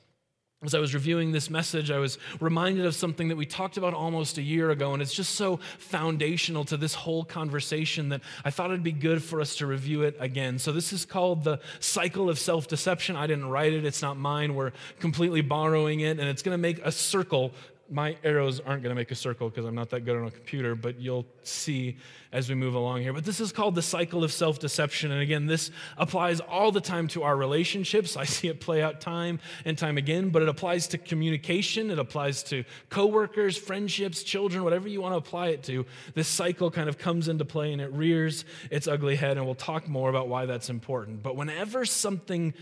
As 0.65 0.73
I 0.73 0.80
was 0.80 0.93
reviewing 0.93 1.32
this 1.32 1.49
message, 1.49 1.91
I 1.91 1.99
was 1.99 2.17
reminded 2.39 2.86
of 2.86 2.95
something 2.95 3.28
that 3.28 3.36
we 3.36 3.45
talked 3.45 3.78
about 3.78 3.93
almost 3.93 4.38
a 4.38 4.41
year 4.41 4.71
ago, 4.71 4.93
and 4.93 5.01
it's 5.01 5.13
just 5.13 5.36
so 5.36 5.60
foundational 5.78 6.65
to 6.65 6.78
this 6.78 6.93
whole 6.93 7.23
conversation 7.23 8.10
that 8.10 8.21
I 8.43 8.49
thought 8.49 8.71
it'd 8.71 8.84
be 8.84 8.91
good 8.91 9.23
for 9.23 9.41
us 9.41 9.56
to 9.58 9.67
review 9.67 10.04
it 10.04 10.15
again. 10.19 10.58
So, 10.60 10.71
this 10.71 10.91
is 10.91 11.06
called 11.06 11.43
the 11.43 11.60
cycle 11.80 12.30
of 12.30 12.39
self 12.39 12.67
deception. 12.67 13.15
I 13.15 13.28
didn't 13.28 13.49
write 13.49 13.73
it, 13.73 13.86
it's 13.86 14.01
not 14.01 14.17
mine. 14.17 14.56
We're 14.56 14.71
completely 14.99 15.41
borrowing 15.41 15.99
it, 15.99 16.19
and 16.19 16.28
it's 16.28 16.41
going 16.41 16.54
to 16.54 16.62
make 16.62 16.80
a 16.84 16.91
circle 16.91 17.54
my 17.89 18.17
arrows 18.24 18.60
aren't 18.60 18.82
going 18.82 18.95
to 18.95 19.00
make 19.00 19.12
a 19.12 19.15
circle 19.15 19.50
because 19.50 19.65
I'm 19.65 19.76
not 19.76 19.91
that 19.91 20.06
good 20.06 20.17
on 20.17 20.26
a 20.26 20.32
computer, 20.32 20.76
but 20.76 21.00
you'll 21.00 21.26
see 21.43 21.98
as 22.32 22.50
we 22.50 22.56
move 22.56 22.74
along 22.74 23.02
here. 23.02 23.13
But 23.13 23.24
this 23.24 23.39
is 23.39 23.52
called 23.52 23.76
the 23.76 23.82
cycle 23.82 24.24
of 24.24 24.32
self 24.32 24.60
deception. 24.60 25.12
And 25.12 25.21
again, 25.21 25.45
this 25.45 25.71
applies 25.98 26.39
all 26.39 26.71
the 26.71 26.82
time 26.82 27.08
to 27.10 27.24
our 27.24 27.36
relationships. 27.36 28.17
I 28.17 28.26
see 28.26 28.48
it 28.48 28.60
play 28.60 28.82
out 28.82 29.02
time 29.02 29.39
and 29.65 29.78
time 29.78 29.98
again, 29.98 30.30
but 30.30 30.41
it 30.41 30.50
applies 30.50 30.88
to 30.88 30.98
communication, 30.98 31.91
it 31.91 32.00
applies 32.00 32.43
to 32.43 32.63
coworkers, 32.89 33.58
friendships, 33.58 34.24
children, 34.24 34.63
whatever 34.63 34.88
you 34.88 35.02
want 35.02 35.13
to 35.13 35.17
apply 35.17 35.50
it 35.50 35.63
to. 35.63 35.86
This 36.15 36.28
cycle 36.28 36.71
kind 36.71 36.89
of 36.89 36.98
comes 36.98 37.28
into 37.28 37.45
play 37.45 37.71
and 37.71 37.82
it 37.82 37.91
rears 37.93 38.45
its 38.71 38.88
ugly 38.88 39.15
head. 39.15 39.38
And 39.38 39.45
we'll 39.45 39.56
talk 39.56 39.88
more 39.88 40.10
about 40.10 40.28
why 40.28 40.45
that's 40.45 40.69
important. 40.69 41.21
But 41.21 41.36
whenever 41.36 41.86
something 41.86 42.54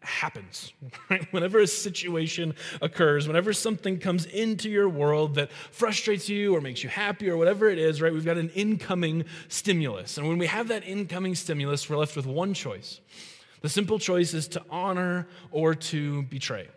happens, 0.00 0.72
right? 1.10 1.26
Whenever 1.32 1.60
a 1.60 1.66
situation 1.66 2.54
occurs, 2.80 3.26
whenever 3.26 3.52
something 3.52 3.98
comes 3.98 4.26
into 4.26 4.68
your 4.68 4.88
world 4.88 5.34
that 5.36 5.50
frustrates 5.70 6.28
you 6.28 6.54
or 6.54 6.60
makes 6.60 6.82
you 6.82 6.88
happy 6.88 7.28
or 7.28 7.36
whatever 7.36 7.68
it 7.68 7.78
is, 7.78 8.00
right? 8.00 8.12
We've 8.12 8.24
got 8.24 8.38
an 8.38 8.50
incoming 8.50 9.24
stimulus. 9.48 10.18
And 10.18 10.28
when 10.28 10.38
we 10.38 10.46
have 10.46 10.68
that 10.68 10.84
incoming 10.86 11.34
stimulus, 11.34 11.88
we're 11.88 11.96
left 11.96 12.16
with 12.16 12.26
one 12.26 12.54
choice. 12.54 13.00
The 13.60 13.68
simple 13.68 13.98
choice 13.98 14.32
is 14.32 14.48
to 14.48 14.62
honor 14.70 15.28
or 15.50 15.74
to 15.74 16.22
betray. 16.24 16.68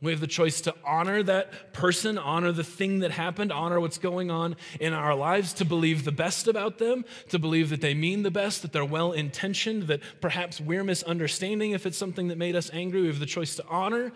We 0.00 0.12
have 0.12 0.20
the 0.20 0.28
choice 0.28 0.60
to 0.60 0.74
honor 0.84 1.24
that 1.24 1.72
person, 1.72 2.18
honor 2.18 2.52
the 2.52 2.62
thing 2.62 3.00
that 3.00 3.10
happened, 3.10 3.50
honor 3.50 3.80
what's 3.80 3.98
going 3.98 4.30
on 4.30 4.54
in 4.78 4.92
our 4.92 5.14
lives, 5.14 5.52
to 5.54 5.64
believe 5.64 6.04
the 6.04 6.12
best 6.12 6.46
about 6.46 6.78
them, 6.78 7.04
to 7.30 7.38
believe 7.38 7.70
that 7.70 7.80
they 7.80 7.94
mean 7.94 8.22
the 8.22 8.30
best, 8.30 8.62
that 8.62 8.72
they're 8.72 8.84
well 8.84 9.10
intentioned, 9.10 9.84
that 9.84 10.00
perhaps 10.20 10.60
we're 10.60 10.84
misunderstanding 10.84 11.72
if 11.72 11.84
it's 11.84 11.98
something 11.98 12.28
that 12.28 12.38
made 12.38 12.54
us 12.54 12.70
angry. 12.72 13.02
We 13.02 13.08
have 13.08 13.18
the 13.18 13.26
choice 13.26 13.56
to 13.56 13.64
honor, 13.68 14.12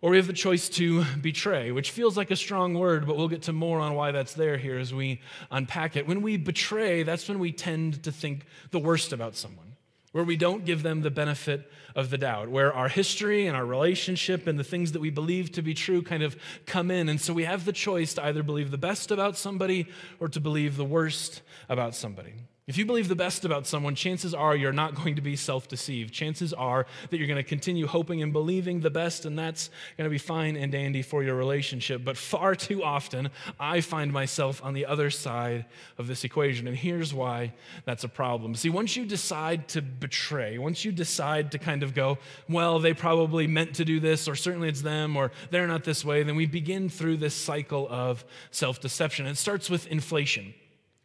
or 0.00 0.12
we 0.12 0.16
have 0.16 0.26
the 0.26 0.32
choice 0.32 0.70
to 0.70 1.04
betray, 1.20 1.70
which 1.70 1.90
feels 1.90 2.16
like 2.16 2.30
a 2.30 2.36
strong 2.36 2.72
word, 2.72 3.06
but 3.06 3.18
we'll 3.18 3.28
get 3.28 3.42
to 3.42 3.52
more 3.52 3.78
on 3.78 3.94
why 3.94 4.12
that's 4.12 4.32
there 4.32 4.56
here 4.56 4.78
as 4.78 4.94
we 4.94 5.20
unpack 5.50 5.96
it. 5.96 6.06
When 6.06 6.22
we 6.22 6.38
betray, 6.38 7.02
that's 7.02 7.28
when 7.28 7.38
we 7.38 7.52
tend 7.52 8.02
to 8.04 8.12
think 8.12 8.46
the 8.70 8.78
worst 8.78 9.12
about 9.12 9.36
someone 9.36 9.69
where 10.12 10.24
we 10.24 10.36
don't 10.36 10.64
give 10.64 10.82
them 10.82 11.02
the 11.02 11.10
benefit 11.10 11.70
of 11.94 12.10
the 12.10 12.18
doubt, 12.18 12.48
where 12.48 12.72
our 12.72 12.88
history 12.88 13.46
and 13.46 13.56
our 13.56 13.64
relationship 13.64 14.46
and 14.46 14.58
the 14.58 14.64
things 14.64 14.92
that 14.92 15.00
we 15.00 15.10
believe 15.10 15.52
to 15.52 15.62
be 15.62 15.74
true 15.74 16.02
kind 16.02 16.22
of 16.22 16.36
come 16.66 16.90
in. 16.90 17.08
And 17.08 17.20
so 17.20 17.32
we 17.32 17.44
have 17.44 17.64
the 17.64 17.72
choice 17.72 18.14
to 18.14 18.24
either 18.24 18.42
believe 18.42 18.70
the 18.70 18.78
best 18.78 19.10
about 19.10 19.36
somebody 19.36 19.86
or 20.18 20.28
to 20.28 20.40
believe 20.40 20.76
the 20.76 20.84
worst 20.84 21.42
about 21.68 21.94
somebody. 21.94 22.34
If 22.70 22.78
you 22.78 22.86
believe 22.86 23.08
the 23.08 23.16
best 23.16 23.44
about 23.44 23.66
someone, 23.66 23.96
chances 23.96 24.32
are 24.32 24.54
you're 24.54 24.72
not 24.72 24.94
going 24.94 25.16
to 25.16 25.20
be 25.20 25.34
self 25.34 25.66
deceived. 25.66 26.14
Chances 26.14 26.52
are 26.52 26.86
that 27.10 27.18
you're 27.18 27.26
going 27.26 27.36
to 27.36 27.42
continue 27.42 27.88
hoping 27.88 28.22
and 28.22 28.32
believing 28.32 28.78
the 28.78 28.90
best, 28.90 29.24
and 29.24 29.36
that's 29.36 29.70
going 29.96 30.08
to 30.08 30.10
be 30.10 30.18
fine 30.18 30.56
and 30.56 30.70
dandy 30.70 31.02
for 31.02 31.24
your 31.24 31.34
relationship. 31.34 32.04
But 32.04 32.16
far 32.16 32.54
too 32.54 32.84
often, 32.84 33.30
I 33.58 33.80
find 33.80 34.12
myself 34.12 34.64
on 34.64 34.74
the 34.74 34.86
other 34.86 35.10
side 35.10 35.64
of 35.98 36.06
this 36.06 36.22
equation. 36.22 36.68
And 36.68 36.76
here's 36.76 37.12
why 37.12 37.54
that's 37.86 38.04
a 38.04 38.08
problem. 38.08 38.54
See, 38.54 38.70
once 38.70 38.94
you 38.94 39.04
decide 39.04 39.66
to 39.70 39.82
betray, 39.82 40.56
once 40.56 40.84
you 40.84 40.92
decide 40.92 41.50
to 41.50 41.58
kind 41.58 41.82
of 41.82 41.92
go, 41.92 42.18
well, 42.48 42.78
they 42.78 42.94
probably 42.94 43.48
meant 43.48 43.74
to 43.74 43.84
do 43.84 43.98
this, 43.98 44.28
or 44.28 44.36
certainly 44.36 44.68
it's 44.68 44.82
them, 44.82 45.16
or 45.16 45.32
they're 45.50 45.66
not 45.66 45.82
this 45.82 46.04
way, 46.04 46.22
then 46.22 46.36
we 46.36 46.46
begin 46.46 46.88
through 46.88 47.16
this 47.16 47.34
cycle 47.34 47.88
of 47.90 48.24
self 48.52 48.80
deception. 48.80 49.26
It 49.26 49.38
starts 49.38 49.68
with 49.68 49.88
inflation 49.88 50.54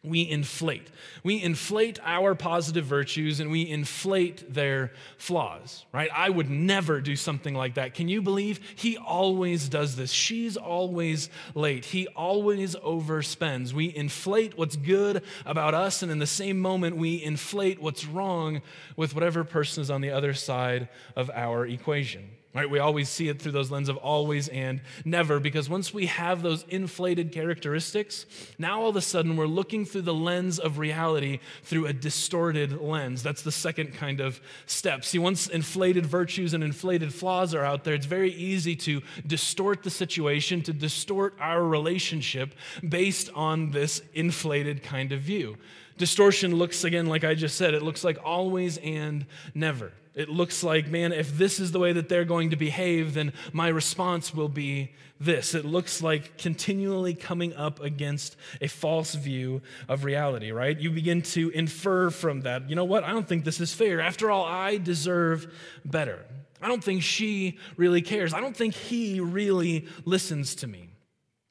we 0.06 0.30
inflate. 0.30 0.88
We 1.24 1.42
inflate 1.42 2.00
our 2.04 2.36
positive 2.36 2.86
virtues 2.86 3.40
and 3.40 3.52
we 3.52 3.70
inflate 3.70 4.54
their 4.54 4.92
flaws, 5.18 5.86
right? 5.94 6.10
I 6.14 6.30
would 6.30 6.50
never 6.50 7.02
do 7.02 7.16
something 7.16 7.54
like 7.54 7.76
that. 7.76 7.94
Can 7.94 8.08
you 8.08 8.22
believe 8.22 8.60
he 8.76 8.98
always 8.98 9.70
does 9.70 9.96
this? 9.96 10.12
She's 10.12 10.58
always 10.58 11.30
late. 11.54 11.86
He 11.86 12.08
always 12.08 12.76
overspends. 12.76 13.74
We 13.74 13.96
inflate 13.96 14.58
what's 14.58 14.76
good 14.76 15.24
about 15.46 15.74
us, 15.74 16.02
and 16.02 16.12
in 16.12 16.20
the 16.20 16.28
same 16.28 16.60
moment, 16.60 16.98
we 16.98 17.24
inflate 17.24 17.82
what's 17.82 18.06
wrong 18.06 18.62
with 18.96 19.14
whatever 19.14 19.44
person 19.44 19.82
is 19.82 19.90
on 19.90 20.02
the 20.02 20.12
other 20.12 20.34
side 20.34 20.90
of 21.16 21.30
our 21.34 21.66
equation. 21.66 22.30
Right? 22.56 22.70
We 22.70 22.80
always 22.80 23.10
see 23.10 23.28
it 23.28 23.42
through 23.42 23.52
those 23.52 23.70
lens 23.70 23.90
of 23.90 23.98
always 23.98 24.48
and 24.48 24.80
never 25.04 25.42
because 25.42 25.70
once 25.70 25.94
we 25.94 26.06
have 26.06 26.42
those 26.42 26.64
inflated 26.70 27.34
characteristics, 27.34 28.26
now 28.58 28.82
all 28.82 28.88
of 28.88 28.96
a 28.96 29.02
sudden 29.02 29.36
we're 29.36 29.46
looking 29.46 29.84
through 29.84 30.04
the 30.04 30.14
lens 30.14 30.58
of 30.58 30.78
reality 30.78 31.40
through 31.64 31.88
a 31.88 31.92
distorted 31.92 32.80
lens. 32.80 33.22
That's 33.22 33.42
the 33.42 33.52
second 33.52 33.94
kind 33.94 34.22
of 34.22 34.40
step. 34.68 35.04
See, 35.04 35.20
once 35.20 35.48
inflated 35.48 36.06
virtues 36.06 36.54
and 36.54 36.64
inflated 36.64 37.14
flaws 37.14 37.54
are 37.54 37.66
out 37.66 37.84
there, 37.84 37.94
it's 37.94 38.06
very 38.06 38.32
easy 38.32 38.78
to 38.78 39.02
distort 39.28 39.84
the 39.84 39.90
situation, 39.90 40.62
to 40.62 40.72
distort 40.72 41.36
our 41.42 41.62
relationship 41.62 42.56
based 42.88 43.30
on 43.36 43.72
this 43.72 44.02
inflated 44.14 44.82
kind 44.82 45.12
of 45.12 45.20
view. 45.20 45.58
Distortion 45.98 46.56
looks, 46.56 46.86
again, 46.86 47.08
like 47.08 47.26
I 47.26 47.36
just 47.36 47.58
said, 47.58 47.74
it 47.74 47.84
looks 47.84 48.06
like 48.06 48.18
always 48.24 48.78
and 48.78 49.26
never. 49.54 49.92
It 50.16 50.30
looks 50.30 50.64
like, 50.64 50.88
man, 50.88 51.12
if 51.12 51.38
this 51.38 51.60
is 51.60 51.72
the 51.72 51.80
way 51.80 51.92
that 51.92 52.08
they're 52.08 52.26
going 52.26 52.52
to 52.52 52.56
behave, 52.56 53.14
then 53.14 53.34
my 53.52 53.68
response 53.68 54.34
will 54.34 54.48
be 54.48 54.94
this. 55.20 55.54
It 55.54 55.66
looks 55.66 56.02
like 56.02 56.38
continually 56.38 57.14
coming 57.14 57.54
up 57.54 57.82
against 57.82 58.38
a 58.62 58.68
false 58.68 59.14
view 59.16 59.62
of 59.90 60.06
reality, 60.06 60.52
right? 60.52 60.80
You 60.80 60.90
begin 60.92 61.22
to 61.24 61.50
infer 61.50 62.10
from 62.10 62.42
that, 62.42 62.70
you 62.70 62.76
know 62.76 62.86
what? 62.86 63.04
I 63.04 63.12
don't 63.12 63.28
think 63.28 63.44
this 63.44 63.60
is 63.60 63.74
fair. 63.74 64.00
After 64.00 64.32
all, 64.32 64.46
I 64.46 64.78
deserve 64.78 65.54
better. 65.84 66.26
I 66.62 66.68
don't 66.68 66.84
think 66.84 67.04
she 67.04 67.60
really 67.76 68.02
cares. 68.02 68.34
I 68.34 68.40
don't 68.40 68.56
think 68.56 68.74
he 68.74 69.20
really 69.20 69.88
listens 70.06 70.56
to 70.56 70.68
me. 70.68 70.95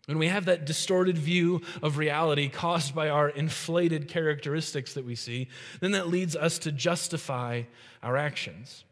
When 0.06 0.18
we 0.18 0.28
have 0.28 0.44
that 0.44 0.66
distorted 0.66 1.16
view 1.16 1.62
of 1.82 1.96
reality 1.96 2.48
caused 2.48 2.94
by 2.94 3.08
our 3.08 3.30
inflated 3.30 4.06
characteristics 4.08 4.92
that 4.94 5.04
we 5.04 5.14
see, 5.14 5.48
then 5.80 5.92
that 5.92 6.08
leads 6.08 6.36
us 6.36 6.58
to 6.60 6.72
justify 6.72 7.62
our 8.02 8.16
actions. 8.16 8.84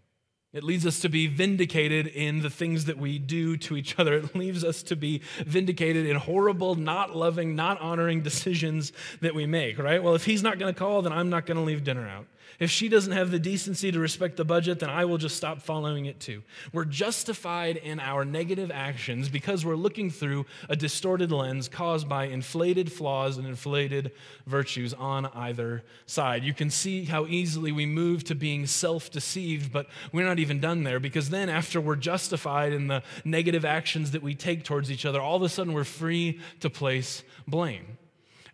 It 0.54 0.64
leads 0.64 0.86
us 0.86 1.00
to 1.00 1.08
be 1.08 1.28
vindicated 1.28 2.06
in 2.06 2.40
the 2.40 2.50
things 2.50 2.84
that 2.84 2.98
we 2.98 3.18
do 3.18 3.56
to 3.58 3.76
each 3.76 3.98
other. 3.98 4.14
It 4.14 4.36
leaves 4.36 4.64
us 4.64 4.82
to 4.84 4.96
be 4.96 5.22
vindicated 5.38 6.06
in 6.06 6.16
horrible, 6.16 6.74
not 6.74 7.16
loving, 7.16 7.56
not 7.56 7.80
honoring 7.80 8.20
decisions 8.20 8.92
that 9.20 9.34
we 9.34 9.46
make, 9.46 9.78
right? 9.78 10.02
Well, 10.02 10.14
if 10.14 10.26
he's 10.26 10.42
not 10.42 10.58
going 10.58 10.72
to 10.72 10.78
call, 10.78 11.02
then 11.02 11.12
I'm 11.12 11.30
not 11.30 11.46
going 11.46 11.56
to 11.56 11.62
leave 11.62 11.84
dinner 11.84 12.06
out. 12.06 12.26
If 12.58 12.70
she 12.70 12.88
doesn't 12.88 13.12
have 13.12 13.30
the 13.30 13.38
decency 13.38 13.90
to 13.92 13.98
respect 13.98 14.36
the 14.36 14.44
budget, 14.44 14.80
then 14.80 14.90
I 14.90 15.04
will 15.04 15.18
just 15.18 15.36
stop 15.36 15.62
following 15.62 16.06
it 16.06 16.20
too. 16.20 16.42
We're 16.72 16.84
justified 16.84 17.76
in 17.76 18.00
our 18.00 18.24
negative 18.24 18.70
actions 18.70 19.28
because 19.28 19.64
we're 19.64 19.76
looking 19.76 20.10
through 20.10 20.46
a 20.68 20.76
distorted 20.76 21.32
lens 21.32 21.68
caused 21.68 22.08
by 22.08 22.24
inflated 22.24 22.92
flaws 22.92 23.38
and 23.38 23.46
inflated 23.46 24.12
virtues 24.46 24.94
on 24.94 25.26
either 25.34 25.82
side. 26.06 26.44
You 26.44 26.54
can 26.54 26.70
see 26.70 27.04
how 27.04 27.26
easily 27.26 27.72
we 27.72 27.86
move 27.86 28.24
to 28.24 28.34
being 28.34 28.66
self 28.66 29.10
deceived, 29.10 29.72
but 29.72 29.86
we're 30.12 30.26
not 30.26 30.38
even 30.38 30.60
done 30.60 30.84
there 30.84 31.00
because 31.00 31.30
then, 31.30 31.48
after 31.48 31.80
we're 31.80 31.96
justified 31.96 32.72
in 32.72 32.88
the 32.88 33.02
negative 33.24 33.64
actions 33.64 34.10
that 34.12 34.22
we 34.22 34.34
take 34.34 34.64
towards 34.64 34.90
each 34.90 35.04
other, 35.04 35.20
all 35.20 35.36
of 35.36 35.42
a 35.42 35.48
sudden 35.48 35.72
we're 35.72 35.84
free 35.84 36.40
to 36.60 36.70
place 36.70 37.22
blame. 37.46 37.98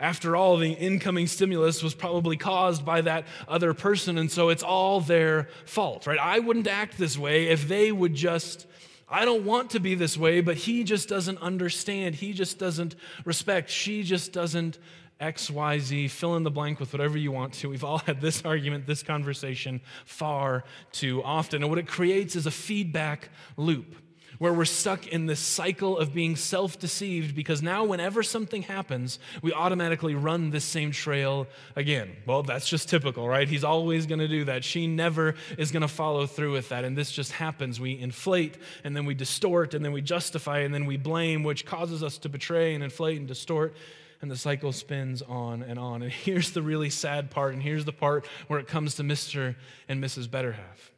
After 0.01 0.37
all, 0.37 0.57
the 0.57 0.73
incoming 0.73 1.27
stimulus 1.27 1.83
was 1.83 1.95
probably 1.95 2.37
caused 2.37 2.85
by 2.85 3.01
that 3.01 3.27
other 3.49 3.75
person, 3.75 4.17
and 4.17 4.31
so 4.31 4.49
it's 4.49 4.63
all 4.63 5.01
their 5.01 5.49
fault, 5.67 6.07
right? 6.07 6.19
I 6.21 6.39
wouldn't 6.39 6.69
act 6.69 6.99
this 6.99 7.19
way 7.19 7.49
if 7.49 7.67
they 7.67 7.91
would 7.91 8.15
just. 8.15 8.67
I 9.11 9.25
don't 9.25 9.45
want 9.45 9.71
to 9.71 9.81
be 9.81 9.95
this 9.95 10.17
way, 10.19 10.41
but 10.41 10.57
he 10.57 10.85
just 10.85 11.09
doesn't 11.09 11.39
understand. 11.39 12.15
He 12.15 12.33
just 12.33 12.59
doesn't 12.59 12.95
respect. 13.25 13.71
She 13.71 14.03
just 14.03 14.33
doesn't 14.33 14.79
XYZ, 15.21 16.11
fill 16.11 16.37
in 16.37 16.45
the 16.45 16.51
blank 16.51 16.79
with 16.79 16.93
whatever 16.93 17.19
you 17.19 17.33
want 17.33 17.55
to. 17.55 17.69
We've 17.69 17.85
all 17.85 17.99
had 17.99 18.21
this 18.21 18.45
argument, 18.45 18.87
this 18.87 19.03
conversation 19.03 19.81
far 20.05 20.65
too 20.93 21.25
often. 21.25 21.63
And 21.63 21.71
what 21.71 21.79
it 21.79 21.89
creates 21.89 22.37
is 22.37 22.47
a 22.47 22.51
feedback 22.51 23.31
loop 23.57 23.97
where 24.39 24.53
we're 24.53 24.65
stuck 24.65 25.07
in 25.07 25.27
this 25.27 25.41
cycle 25.41 25.99
of 25.99 26.15
being 26.15 26.37
self 26.37 26.79
deceived 26.79 27.35
because 27.35 27.63
now, 27.63 27.85
whenever 27.85 28.23
something 28.23 28.63
happens, 28.63 29.19
we 29.43 29.53
automatically 29.53 30.15
run 30.15 30.51
this 30.51 30.65
same 30.65 30.91
trail 30.93 31.47
again. 31.77 32.17
Well, 32.27 32.43
that's 32.43 32.69
just 32.69 32.89
typical, 32.89 33.29
right? 33.29 33.49
He's 33.49 33.65
always 33.65 34.07
going 34.07 34.21
to 34.21 34.29
do 34.29 34.45
that. 34.45 34.65
She 34.65 34.87
never 34.87 35.35
is 35.57 35.73
going 35.73 35.83
to 35.83 35.89
follow 35.89 36.27
through 36.27 36.53
with 36.53 36.69
that. 36.71 36.85
And 36.85 36.97
this 36.97 37.11
just 37.11 37.33
happens. 37.33 37.81
We 37.81 37.99
inflate, 37.99 38.57
and 38.85 38.97
then 38.97 39.05
we 39.05 39.15
distort, 39.15 39.75
and 39.75 39.85
then 39.85 39.93
we 39.93 40.03
justify, 40.03 40.61
and 40.61 40.73
then 40.73 40.87
we 40.87 40.97
blame, 40.97 41.43
which 41.43 41.67
causes 41.67 42.03
us 42.03 42.19
to 42.19 42.29
betray 42.29 42.75
and 42.75 42.85
inflate 42.85 43.19
and 43.19 43.27
distort 43.27 43.75
and 44.21 44.31
the 44.31 44.37
cycle 44.37 44.73
spins 44.73 45.23
on 45.23 45.63
and 45.63 45.79
on. 45.79 46.03
And 46.03 46.13
here's 46.25 46.51
the 46.51 46.63
really 46.63 46.91
sad 46.91 47.31
part, 47.31 47.55
and 47.55 47.63
here's 47.63 47.85
the 47.85 47.93
part 47.93 48.27
where 48.47 48.59
it 48.59 48.67
comes 48.67 48.97
to 48.97 49.03
Mr. 49.03 49.55
and 49.89 50.03
Mrs. 50.03 50.29
Betterhalf. 50.29 50.91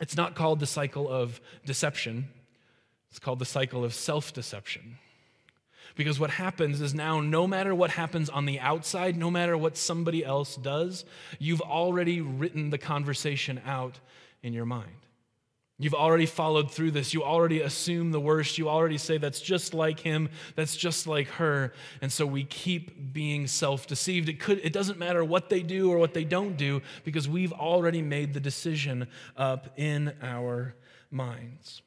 It's 0.00 0.16
not 0.16 0.34
called 0.34 0.60
the 0.60 0.66
cycle 0.66 1.08
of 1.08 1.40
deception, 1.64 2.28
it's 3.10 3.18
called 3.18 3.38
the 3.38 3.44
cycle 3.44 3.84
of 3.84 3.94
self 3.94 4.32
deception. 4.32 4.98
Because 5.96 6.20
what 6.20 6.30
happens 6.30 6.80
is 6.80 6.94
now, 6.94 7.20
no 7.20 7.46
matter 7.46 7.74
what 7.74 7.90
happens 7.90 8.28
on 8.28 8.46
the 8.46 8.60
outside, 8.60 9.16
no 9.16 9.30
matter 9.30 9.58
what 9.58 9.76
somebody 9.76 10.24
else 10.24 10.54
does, 10.54 11.04
you've 11.40 11.60
already 11.60 12.20
written 12.20 12.70
the 12.70 12.78
conversation 12.78 13.60
out 13.66 13.98
in 14.42 14.52
your 14.52 14.66
mind. 14.66 14.92
You've 15.80 15.94
already 15.94 16.26
followed 16.26 16.70
through 16.70 16.90
this. 16.90 17.14
You 17.14 17.22
already 17.22 17.60
assume 17.60 18.10
the 18.10 18.20
worst. 18.20 18.58
You 18.58 18.68
already 18.68 18.98
say, 18.98 19.16
that's 19.16 19.40
just 19.40 19.74
like 19.74 20.00
him. 20.00 20.28
That's 20.56 20.76
just 20.76 21.06
like 21.06 21.28
her. 21.30 21.72
And 22.02 22.12
so 22.12 22.26
we 22.26 22.44
keep 22.44 23.12
being 23.12 23.46
self 23.46 23.86
deceived. 23.86 24.28
It, 24.28 24.40
could, 24.40 24.60
it 24.64 24.72
doesn't 24.72 24.98
matter 24.98 25.24
what 25.24 25.50
they 25.50 25.62
do 25.62 25.90
or 25.90 25.98
what 25.98 26.14
they 26.14 26.24
don't 26.24 26.56
do 26.56 26.82
because 27.04 27.28
we've 27.28 27.52
already 27.52 28.02
made 28.02 28.34
the 28.34 28.40
decision 28.40 29.06
up 29.36 29.72
in 29.76 30.12
our 30.20 30.74
minds. 31.12 31.82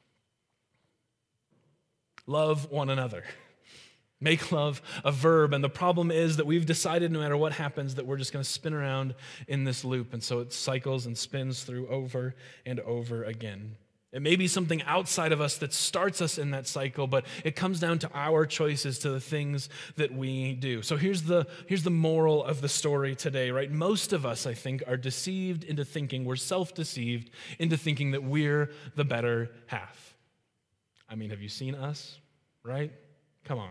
Love 2.26 2.70
one 2.70 2.90
another. 2.90 3.24
Make 4.20 4.52
love 4.52 4.80
a 5.04 5.10
verb. 5.10 5.52
And 5.52 5.64
the 5.64 5.68
problem 5.68 6.12
is 6.12 6.36
that 6.36 6.46
we've 6.46 6.64
decided 6.64 7.10
no 7.10 7.18
matter 7.18 7.36
what 7.36 7.52
happens 7.52 7.96
that 7.96 8.06
we're 8.06 8.18
just 8.18 8.32
going 8.32 8.44
to 8.44 8.48
spin 8.48 8.72
around 8.72 9.16
in 9.48 9.64
this 9.64 9.84
loop. 9.84 10.12
And 10.12 10.22
so 10.22 10.38
it 10.38 10.52
cycles 10.52 11.06
and 11.06 11.18
spins 11.18 11.64
through 11.64 11.88
over 11.88 12.36
and 12.64 12.78
over 12.80 13.24
again. 13.24 13.76
It 14.12 14.20
may 14.20 14.36
be 14.36 14.46
something 14.46 14.82
outside 14.82 15.32
of 15.32 15.40
us 15.40 15.56
that 15.56 15.72
starts 15.72 16.20
us 16.20 16.36
in 16.36 16.50
that 16.50 16.68
cycle, 16.68 17.06
but 17.06 17.24
it 17.44 17.56
comes 17.56 17.80
down 17.80 17.98
to 18.00 18.10
our 18.12 18.44
choices, 18.44 18.98
to 19.00 19.10
the 19.10 19.20
things 19.20 19.70
that 19.96 20.14
we 20.14 20.52
do. 20.52 20.82
So 20.82 20.98
here's 20.98 21.22
the, 21.22 21.46
here's 21.66 21.82
the 21.82 21.90
moral 21.90 22.44
of 22.44 22.60
the 22.60 22.68
story 22.68 23.16
today, 23.16 23.50
right? 23.50 23.70
Most 23.70 24.12
of 24.12 24.26
us, 24.26 24.46
I 24.46 24.52
think, 24.52 24.84
are 24.86 24.98
deceived 24.98 25.64
into 25.64 25.84
thinking, 25.84 26.26
we're 26.26 26.36
self 26.36 26.74
deceived 26.74 27.30
into 27.58 27.78
thinking 27.78 28.10
that 28.10 28.22
we're 28.22 28.70
the 28.94 29.04
better 29.04 29.50
half. 29.66 30.11
I 31.12 31.14
mean, 31.14 31.28
have 31.28 31.42
you 31.42 31.50
seen 31.50 31.74
us, 31.74 32.18
right? 32.64 32.90
Come 33.44 33.58
on. 33.58 33.68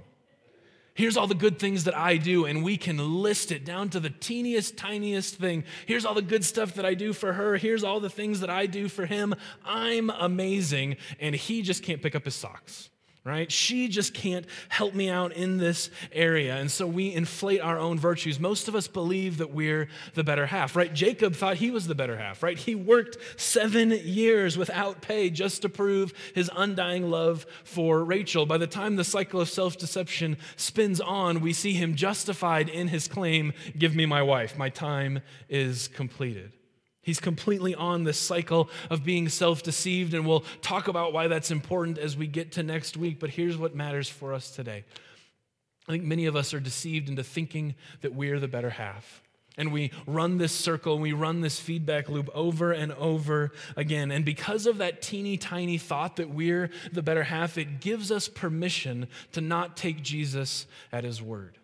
Here's 0.94 1.18
all 1.18 1.26
the 1.26 1.34
good 1.34 1.58
things 1.58 1.86
that 1.86 1.98
I 1.98 2.18
do, 2.18 2.46
and 2.46 2.64
we 2.64 2.78
can 2.78 3.22
list 3.24 3.52
it 3.52 3.66
down 3.66 3.90
to 3.90 4.00
the 4.00 4.12
teeniest, 4.12 4.78
tiniest 4.78 5.38
thing. 5.38 5.64
Here's 5.88 6.06
all 6.06 6.14
the 6.14 6.22
good 6.22 6.46
stuff 6.46 6.76
that 6.76 6.86
I 6.86 6.94
do 6.94 7.14
for 7.14 7.34
her. 7.34 7.58
Here's 7.58 7.84
all 7.84 8.00
the 8.00 8.12
things 8.12 8.42
that 8.42 8.52
I 8.52 8.68
do 8.68 8.88
for 8.88 9.08
him. 9.08 9.34
I'm 9.66 10.12
amazing, 10.12 10.98
and 11.20 11.34
he 11.34 11.64
just 11.64 11.82
can't 11.82 12.00
pick 12.02 12.14
up 12.14 12.26
his 12.26 12.36
socks 12.36 12.92
right? 13.24 13.52
She 13.52 13.88
just 13.88 14.16
can't 14.16 14.48
help 14.70 14.96
me 14.96 15.08
out 15.08 15.34
in 15.34 15.58
this 15.58 15.92
area. 16.12 16.56
And 16.56 16.72
so 16.72 16.88
we 16.88 17.14
inflate 17.14 17.62
our 17.62 17.78
own 17.78 18.00
virtues. 18.00 18.40
Most 18.40 18.68
of 18.68 18.74
us 18.74 18.88
believe 18.88 19.38
that 19.38 19.52
we're 19.52 19.90
the 20.16 20.24
better 20.24 20.48
half, 20.48 20.76
right? 20.76 20.92
Jacob 20.92 21.36
thought 21.36 21.58
he 21.58 21.70
was 21.70 21.86
the 21.86 21.94
better 21.94 22.18
half, 22.18 22.42
right? 22.42 22.58
He 22.58 22.74
worked 22.74 23.18
seven 23.40 23.92
years 23.92 24.58
without 24.58 25.02
pay 25.02 25.30
just 25.30 25.62
to 25.62 25.70
prove 25.70 26.14
his 26.34 26.50
undying 26.56 27.12
love 27.12 27.46
for 27.64 28.04
Rachel. 28.04 28.48
By 28.48 28.58
the 28.58 28.66
time 28.66 28.96
the 28.96 29.04
cycle 29.04 29.40
of 29.40 29.50
self 29.50 29.78
deception 29.78 30.38
spins 30.56 31.00
on, 31.00 31.42
we 31.42 31.54
see 31.54 31.74
him 31.74 31.94
justified 31.96 32.70
in 32.70 32.88
his 32.88 33.08
claim 33.08 33.54
Give 33.78 33.96
me 33.96 34.06
my 34.08 34.24
wife, 34.24 34.58
my 34.58 34.70
time 34.70 35.22
is 35.48 35.88
completed. 35.88 36.54
He's 37.02 37.20
completely 37.20 37.74
on 37.74 38.04
this 38.04 38.20
cycle 38.20 38.70
of 38.90 39.04
being 39.04 39.28
self 39.28 39.64
deceived, 39.64 40.14
and 40.14 40.26
we'll 40.26 40.46
talk 40.62 40.88
about 40.88 41.14
why 41.14 41.28
that's 41.28 41.50
important 41.50 41.98
as 41.98 42.16
we 42.16 42.28
get 42.28 42.52
to 42.54 42.64
next 42.64 42.96
week. 42.96 43.20
But 43.20 43.32
here's 43.32 43.58
what 43.58 43.76
matters 43.76 44.08
for 44.08 44.34
us 44.34 44.52
today. 44.52 44.84
I 45.88 45.92
think 45.92 46.04
many 46.04 46.28
of 46.28 46.36
us 46.36 46.54
are 46.54 46.60
deceived 46.60 47.10
into 47.10 47.24
thinking 47.24 47.76
that 48.02 48.14
we're 48.14 48.40
the 48.40 48.48
better 48.48 48.70
half. 48.70 49.22
And 49.58 49.74
we 49.74 49.92
run 50.08 50.38
this 50.38 50.54
circle, 50.54 50.98
we 50.98 51.12
run 51.12 51.42
this 51.42 51.60
feedback 51.60 52.08
loop 52.08 52.30
over 52.34 52.72
and 52.72 52.94
over 52.94 53.52
again. 53.76 54.10
And 54.10 54.24
because 54.24 54.66
of 54.66 54.78
that 54.78 55.02
teeny 55.02 55.38
tiny 55.38 55.78
thought 55.78 56.16
that 56.16 56.30
we're 56.30 56.70
the 56.94 57.04
better 57.04 57.24
half, 57.24 57.58
it 57.58 57.82
gives 57.82 58.12
us 58.12 58.30
permission 58.30 59.08
to 59.34 59.42
not 59.42 59.76
take 59.76 60.02
Jesus 60.02 60.68
at 60.92 61.04
his 61.04 61.22
word. 61.22 61.58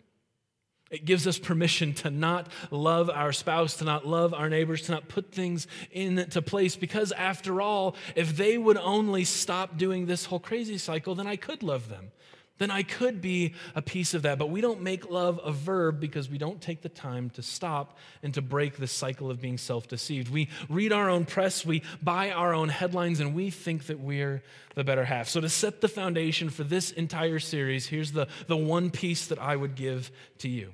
It 0.90 1.04
gives 1.04 1.26
us 1.26 1.38
permission 1.38 1.92
to 1.94 2.10
not 2.10 2.48
love 2.70 3.10
our 3.10 3.32
spouse, 3.32 3.76
to 3.76 3.84
not 3.84 4.06
love 4.06 4.32
our 4.32 4.48
neighbors, 4.48 4.82
to 4.82 4.92
not 4.92 5.08
put 5.08 5.32
things 5.32 5.66
into 5.90 6.40
place. 6.40 6.76
Because 6.76 7.12
after 7.12 7.60
all, 7.60 7.94
if 8.14 8.36
they 8.36 8.56
would 8.56 8.78
only 8.78 9.24
stop 9.24 9.76
doing 9.76 10.06
this 10.06 10.24
whole 10.24 10.40
crazy 10.40 10.78
cycle, 10.78 11.14
then 11.14 11.26
I 11.26 11.36
could 11.36 11.62
love 11.62 11.88
them. 11.88 12.10
Then 12.58 12.70
I 12.70 12.82
could 12.82 13.20
be 13.20 13.54
a 13.74 13.82
piece 13.82 14.14
of 14.14 14.22
that. 14.22 14.38
But 14.38 14.50
we 14.50 14.60
don't 14.60 14.82
make 14.82 15.10
love 15.10 15.40
a 15.42 15.52
verb 15.52 16.00
because 16.00 16.28
we 16.28 16.38
don't 16.38 16.60
take 16.60 16.82
the 16.82 16.88
time 16.88 17.30
to 17.30 17.42
stop 17.42 17.96
and 18.22 18.34
to 18.34 18.42
break 18.42 18.76
the 18.76 18.86
cycle 18.86 19.30
of 19.30 19.40
being 19.40 19.58
self 19.58 19.88
deceived. 19.88 20.30
We 20.30 20.48
read 20.68 20.92
our 20.92 21.08
own 21.08 21.24
press, 21.24 21.64
we 21.64 21.82
buy 22.02 22.30
our 22.30 22.52
own 22.52 22.68
headlines, 22.68 23.20
and 23.20 23.34
we 23.34 23.50
think 23.50 23.86
that 23.86 24.00
we're 24.00 24.42
the 24.74 24.84
better 24.84 25.04
half. 25.04 25.28
So, 25.28 25.40
to 25.40 25.48
set 25.48 25.80
the 25.80 25.88
foundation 25.88 26.50
for 26.50 26.64
this 26.64 26.90
entire 26.90 27.38
series, 27.38 27.86
here's 27.86 28.12
the, 28.12 28.26
the 28.48 28.56
one 28.56 28.90
piece 28.90 29.26
that 29.26 29.38
I 29.38 29.54
would 29.54 29.76
give 29.76 30.10
to 30.38 30.48
you. 30.48 30.72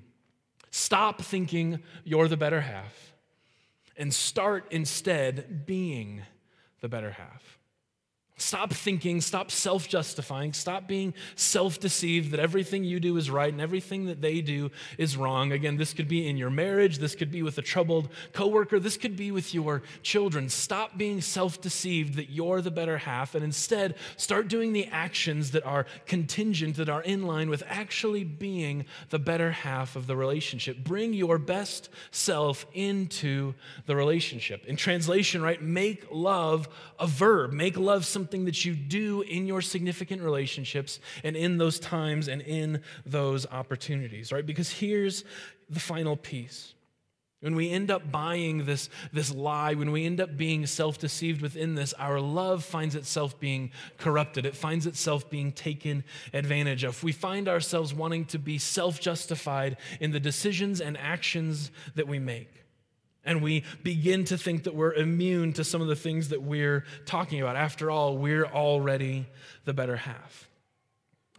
Stop 0.76 1.22
thinking 1.22 1.84
you're 2.02 2.26
the 2.26 2.36
better 2.36 2.62
half 2.62 3.14
and 3.96 4.12
start 4.12 4.66
instead 4.72 5.64
being 5.66 6.22
the 6.80 6.88
better 6.88 7.12
half. 7.12 7.60
Stop 8.36 8.72
thinking, 8.72 9.20
stop 9.20 9.52
self 9.52 9.88
justifying, 9.88 10.52
stop 10.52 10.88
being 10.88 11.14
self 11.36 11.78
deceived 11.78 12.32
that 12.32 12.40
everything 12.40 12.82
you 12.82 12.98
do 12.98 13.16
is 13.16 13.30
right 13.30 13.52
and 13.52 13.60
everything 13.60 14.06
that 14.06 14.20
they 14.20 14.40
do 14.40 14.72
is 14.98 15.16
wrong. 15.16 15.52
Again, 15.52 15.76
this 15.76 15.94
could 15.94 16.08
be 16.08 16.26
in 16.26 16.36
your 16.36 16.50
marriage, 16.50 16.98
this 16.98 17.14
could 17.14 17.30
be 17.30 17.44
with 17.44 17.58
a 17.58 17.62
troubled 17.62 18.08
coworker, 18.32 18.80
this 18.80 18.96
could 18.96 19.16
be 19.16 19.30
with 19.30 19.54
your 19.54 19.82
children. 20.02 20.48
Stop 20.48 20.98
being 20.98 21.20
self 21.20 21.60
deceived 21.60 22.14
that 22.14 22.28
you're 22.28 22.60
the 22.60 22.72
better 22.72 22.98
half 22.98 23.36
and 23.36 23.44
instead 23.44 23.94
start 24.16 24.48
doing 24.48 24.72
the 24.72 24.86
actions 24.86 25.52
that 25.52 25.64
are 25.64 25.86
contingent, 26.04 26.74
that 26.74 26.88
are 26.88 27.02
in 27.02 27.22
line 27.22 27.48
with 27.48 27.62
actually 27.68 28.24
being 28.24 28.84
the 29.10 29.18
better 29.20 29.52
half 29.52 29.94
of 29.94 30.08
the 30.08 30.16
relationship. 30.16 30.78
Bring 30.82 31.12
your 31.12 31.38
best 31.38 31.88
self 32.10 32.66
into 32.72 33.54
the 33.86 33.94
relationship. 33.94 34.66
In 34.66 34.74
translation, 34.74 35.40
right, 35.40 35.62
make 35.62 36.04
love 36.10 36.68
a 36.98 37.06
verb, 37.06 37.52
make 37.52 37.76
love 37.76 38.04
some 38.04 38.23
something 38.24 38.46
that 38.46 38.64
you 38.64 38.74
do 38.74 39.20
in 39.20 39.46
your 39.46 39.60
significant 39.60 40.22
relationships 40.22 40.98
and 41.22 41.36
in 41.36 41.58
those 41.58 41.78
times 41.78 42.26
and 42.26 42.40
in 42.40 42.80
those 43.04 43.44
opportunities, 43.50 44.32
right? 44.32 44.46
Because 44.46 44.70
here's 44.70 45.24
the 45.68 45.78
final 45.78 46.16
piece 46.16 46.72
When 47.42 47.54
we 47.54 47.70
end 47.70 47.90
up 47.90 48.10
buying 48.10 48.64
this, 48.64 48.88
this 49.12 49.30
lie, 49.30 49.74
when 49.74 49.92
we 49.92 50.06
end 50.06 50.22
up 50.22 50.38
being 50.38 50.64
self 50.64 50.96
deceived 50.96 51.42
within 51.42 51.74
this, 51.74 51.92
our 51.98 52.18
love 52.18 52.64
finds 52.64 52.94
itself 52.94 53.38
being 53.38 53.70
corrupted. 53.98 54.46
It 54.46 54.56
finds 54.56 54.86
itself 54.86 55.28
being 55.28 55.52
taken 55.52 56.02
advantage 56.32 56.82
of. 56.82 57.04
We 57.04 57.12
find 57.12 57.46
ourselves 57.46 57.92
wanting 57.92 58.24
to 58.26 58.38
be 58.38 58.56
self 58.56 58.98
justified 58.98 59.76
in 60.00 60.12
the 60.12 60.20
decisions 60.20 60.80
and 60.80 60.96
actions 60.96 61.70
that 61.94 62.08
we 62.08 62.18
make. 62.18 62.63
And 63.24 63.42
we 63.42 63.64
begin 63.82 64.24
to 64.26 64.38
think 64.38 64.64
that 64.64 64.74
we're 64.74 64.92
immune 64.92 65.52
to 65.54 65.64
some 65.64 65.80
of 65.80 65.88
the 65.88 65.96
things 65.96 66.28
that 66.28 66.42
we're 66.42 66.84
talking 67.06 67.40
about. 67.40 67.56
After 67.56 67.90
all, 67.90 68.18
we're 68.18 68.46
already 68.46 69.26
the 69.64 69.72
better 69.72 69.96
half. 69.96 70.48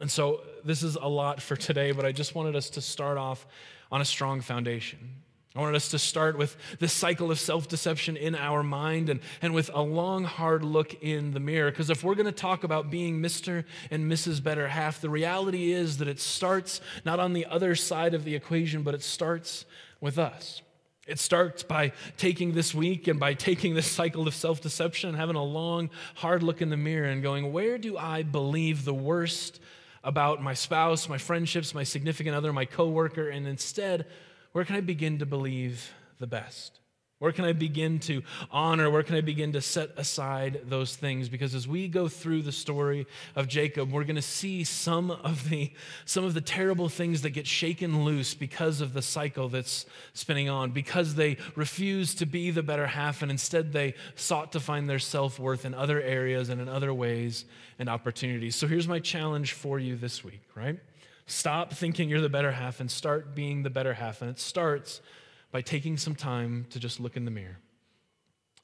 And 0.01 0.11
so, 0.11 0.41
this 0.63 0.83
is 0.83 0.95
a 0.95 1.07
lot 1.07 1.41
for 1.41 1.55
today, 1.55 1.91
but 1.91 2.05
I 2.05 2.11
just 2.11 2.35
wanted 2.35 2.55
us 2.55 2.71
to 2.71 2.81
start 2.81 3.17
off 3.17 3.45
on 3.91 4.01
a 4.01 4.05
strong 4.05 4.41
foundation. 4.41 5.21
I 5.55 5.61
wanted 5.61 5.77
us 5.77 5.87
to 5.89 5.99
start 5.99 6.37
with 6.37 6.57
this 6.79 6.91
cycle 6.91 7.31
of 7.31 7.39
self 7.39 7.69
deception 7.69 8.17
in 8.17 8.35
our 8.35 8.61
mind 8.61 9.09
and, 9.09 9.21
and 9.41 9.53
with 9.53 9.71
a 9.73 9.81
long, 9.81 10.25
hard 10.25 10.65
look 10.65 11.01
in 11.01 11.31
the 11.31 11.39
mirror. 11.39 11.71
Because 11.71 11.89
if 11.89 12.03
we're 12.03 12.15
going 12.15 12.25
to 12.25 12.33
talk 12.33 12.65
about 12.65 12.91
being 12.91 13.21
Mr. 13.21 13.63
and 13.89 14.11
Mrs. 14.11 14.43
Better 14.43 14.67
Half, 14.67 14.99
the 14.99 15.09
reality 15.09 15.71
is 15.71 15.99
that 15.99 16.09
it 16.09 16.19
starts 16.19 16.81
not 17.05 17.21
on 17.21 17.31
the 17.31 17.45
other 17.45 17.73
side 17.73 18.13
of 18.13 18.25
the 18.25 18.35
equation, 18.35 18.83
but 18.83 18.95
it 18.95 19.01
starts 19.01 19.63
with 20.01 20.19
us. 20.19 20.61
It 21.05 21.19
starts 21.19 21.61
by 21.61 21.91
taking 22.17 22.53
this 22.53 22.73
week 22.73 23.07
and 23.07 23.19
by 23.19 23.35
taking 23.35 23.75
this 23.75 23.85
cycle 23.85 24.27
of 24.27 24.33
self 24.33 24.61
deception 24.61 25.09
and 25.09 25.17
having 25.17 25.35
a 25.35 25.43
long, 25.43 25.91
hard 26.15 26.41
look 26.41 26.61
in 26.61 26.69
the 26.69 26.77
mirror 26.77 27.07
and 27.07 27.21
going, 27.21 27.53
Where 27.53 27.77
do 27.77 27.97
I 27.97 28.23
believe 28.23 28.85
the 28.85 28.93
worst 28.93 29.59
about 30.03 30.41
my 30.41 30.53
spouse, 30.53 31.07
my 31.07 31.17
friendships, 31.17 31.75
my 31.75 31.83
significant 31.83 32.35
other, 32.35 32.51
my 32.51 32.65
coworker? 32.65 33.29
And 33.29 33.47
instead, 33.47 34.07
where 34.51 34.65
can 34.65 34.75
I 34.75 34.81
begin 34.81 35.19
to 35.19 35.25
believe 35.25 35.93
the 36.19 36.27
best? 36.27 36.79
Where 37.25 37.33
can 37.33 37.45
I 37.45 37.53
begin 37.53 37.97
to 38.01 38.21
honor? 38.51 38.88
Where 38.91 39.01
can 39.01 39.15
I 39.15 39.21
begin 39.21 39.53
to 39.53 39.61
set 39.61 39.89
aside 39.97 40.61
those 40.65 40.95
things? 40.95 41.27
Because 41.27 41.55
as 41.55 41.67
we 41.67 41.88
go 41.88 42.07
through 42.07 42.43
the 42.43 42.51
story 42.51 43.07
of 43.35 43.47
Jacob, 43.47 43.91
we're 43.91 44.03
going 44.03 44.15
to 44.15 44.21
see 44.21 44.63
some 44.63 45.09
of 45.09 45.49
the 45.49 45.71
some 46.05 46.23
of 46.23 46.35
the 46.35 46.41
terrible 46.41 46.88
things 46.88 47.23
that 47.23 47.31
get 47.31 47.47
shaken 47.47 48.03
loose 48.03 48.35
because 48.35 48.79
of 48.79 48.93
the 48.93 49.01
cycle 49.01 49.49
that's 49.49 49.88
spinning 50.13 50.49
on, 50.49 50.69
because 50.69 51.15
they 51.15 51.38
refused 51.55 52.19
to 52.19 52.27
be 52.27 52.51
the 52.51 52.61
better 52.61 52.85
half 52.85 53.23
and 53.23 53.31
instead 53.31 53.73
they 53.73 53.95
sought 54.13 54.51
to 54.51 54.59
find 54.59 54.88
their 54.88 54.99
self-worth 54.99 55.65
in 55.65 55.73
other 55.73 55.99
areas 55.99 56.49
and 56.49 56.61
in 56.61 56.69
other 56.69 56.93
ways 56.93 57.45
and 57.79 57.89
opportunities. 57.89 58.55
So 58.55 58.67
here's 58.67 58.88
my 58.88 58.99
challenge 58.99 59.53
for 59.53 59.79
you 59.79 59.95
this 59.95 60.23
week, 60.23 60.43
right? 60.53 60.77
Stop 61.25 61.73
thinking 61.73 62.07
you're 62.07 62.21
the 62.21 62.29
better 62.29 62.51
half 62.51 62.79
and 62.79 62.91
start 62.91 63.33
being 63.33 63.63
the 63.63 63.71
better 63.71 63.95
half. 63.95 64.21
And 64.21 64.29
it 64.29 64.38
starts 64.38 65.01
by 65.55 65.61
taking 65.61 65.95
some 65.95 66.15
time 66.15 66.65
to 66.69 66.81
just 66.81 66.99
look 66.99 67.15
in 67.15 67.23
the 67.23 67.31
mirror, 67.31 67.57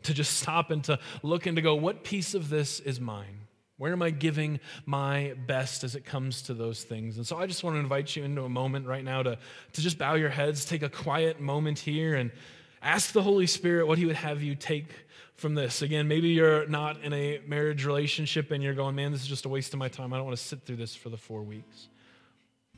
to 0.03 0.13
just 0.13 0.35
stop 0.41 0.71
and 0.71 0.83
to 0.83 0.99
look 1.23 1.45
and 1.45 1.55
to 1.55 1.61
go, 1.61 1.73
what 1.73 2.03
piece 2.03 2.33
of 2.33 2.49
this 2.49 2.81
is 2.81 2.99
mine? 2.99 3.47
Where 3.77 3.93
am 3.93 4.01
I 4.01 4.09
giving 4.09 4.59
my 4.85 5.33
best 5.47 5.85
as 5.85 5.95
it 5.95 6.03
comes 6.03 6.41
to 6.41 6.53
those 6.53 6.83
things? 6.83 7.15
And 7.15 7.25
so 7.25 7.37
I 7.37 7.47
just 7.47 7.63
want 7.63 7.75
to 7.75 7.79
invite 7.79 8.13
you 8.17 8.25
into 8.25 8.43
a 8.43 8.49
moment 8.49 8.87
right 8.87 9.05
now 9.05 9.23
to, 9.23 9.37
to 9.71 9.81
just 9.81 9.97
bow 9.97 10.15
your 10.15 10.31
heads, 10.31 10.65
take 10.65 10.83
a 10.83 10.89
quiet 10.89 11.39
moment 11.39 11.79
here, 11.79 12.15
and 12.15 12.29
ask 12.81 13.13
the 13.13 13.23
Holy 13.23 13.47
Spirit 13.47 13.87
what 13.87 13.97
He 13.97 14.05
would 14.05 14.17
have 14.17 14.43
you 14.43 14.53
take 14.53 14.93
from 15.35 15.55
this. 15.55 15.81
Again, 15.81 16.09
maybe 16.09 16.27
you're 16.27 16.67
not 16.67 17.01
in 17.03 17.13
a 17.13 17.39
marriage 17.47 17.85
relationship 17.85 18.51
and 18.51 18.61
you're 18.61 18.73
going, 18.73 18.95
man, 18.95 19.13
this 19.13 19.21
is 19.21 19.27
just 19.27 19.45
a 19.45 19.49
waste 19.49 19.71
of 19.71 19.79
my 19.79 19.87
time. 19.87 20.11
I 20.11 20.17
don't 20.17 20.25
want 20.25 20.37
to 20.37 20.43
sit 20.43 20.63
through 20.65 20.75
this 20.75 20.93
for 20.93 21.07
the 21.07 21.15
four 21.15 21.41
weeks. 21.41 21.87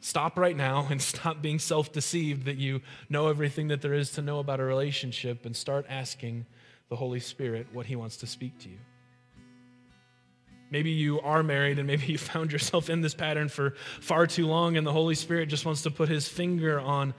Stop 0.03 0.37
right 0.37 0.57
now 0.57 0.85
and 0.89 1.01
stop 1.13 1.41
being 1.41 1.59
self 1.59 1.93
deceived 1.93 2.43
that 2.43 2.57
you 2.57 2.81
know 3.09 3.29
everything 3.29 3.69
that 3.69 3.81
there 3.81 3.93
is 3.93 4.11
to 4.11 4.21
know 4.21 4.39
about 4.39 4.59
a 4.59 4.63
relationship 4.63 5.45
and 5.45 5.55
start 5.55 5.85
asking 5.87 6.45
the 6.89 6.95
Holy 6.97 7.21
Spirit 7.21 7.67
what 7.71 7.85
He 7.85 7.95
wants 7.95 8.17
to 8.17 8.27
speak 8.27 8.59
to 8.59 8.69
you. 8.69 8.77
Maybe 10.69 10.91
you 10.91 11.21
are 11.21 11.41
married 11.41 11.79
and 11.79 11.87
maybe 11.87 12.05
you 12.07 12.17
found 12.17 12.51
yourself 12.51 12.89
in 12.89 12.99
this 12.99 13.13
pattern 13.13 13.47
for 13.47 13.75
far 14.01 14.27
too 14.27 14.45
long, 14.45 14.75
and 14.75 14.85
the 14.85 14.91
Holy 14.91 15.15
Spirit 15.15 15.47
just 15.47 15.65
wants 15.65 15.83
to 15.83 15.89
put 15.89 16.09
His 16.09 16.27
finger 16.27 16.81
on 16.81 17.13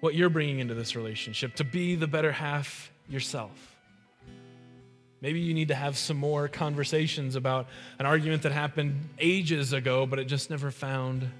what 0.00 0.16
you're 0.16 0.30
bringing 0.30 0.58
into 0.58 0.74
this 0.74 0.96
relationship 0.96 1.54
to 1.56 1.64
be 1.64 1.94
the 1.94 2.08
better 2.08 2.32
half 2.32 2.90
yourself. 3.08 3.76
Maybe 5.20 5.38
you 5.38 5.54
need 5.54 5.68
to 5.68 5.76
have 5.76 5.96
some 5.96 6.16
more 6.16 6.48
conversations 6.48 7.36
about 7.36 7.68
an 8.00 8.06
argument 8.06 8.42
that 8.42 8.50
happened 8.50 8.98
ages 9.20 9.72
ago, 9.72 10.06
but 10.06 10.18
it 10.18 10.24
just 10.24 10.50
never 10.50 10.72
found 10.72 11.30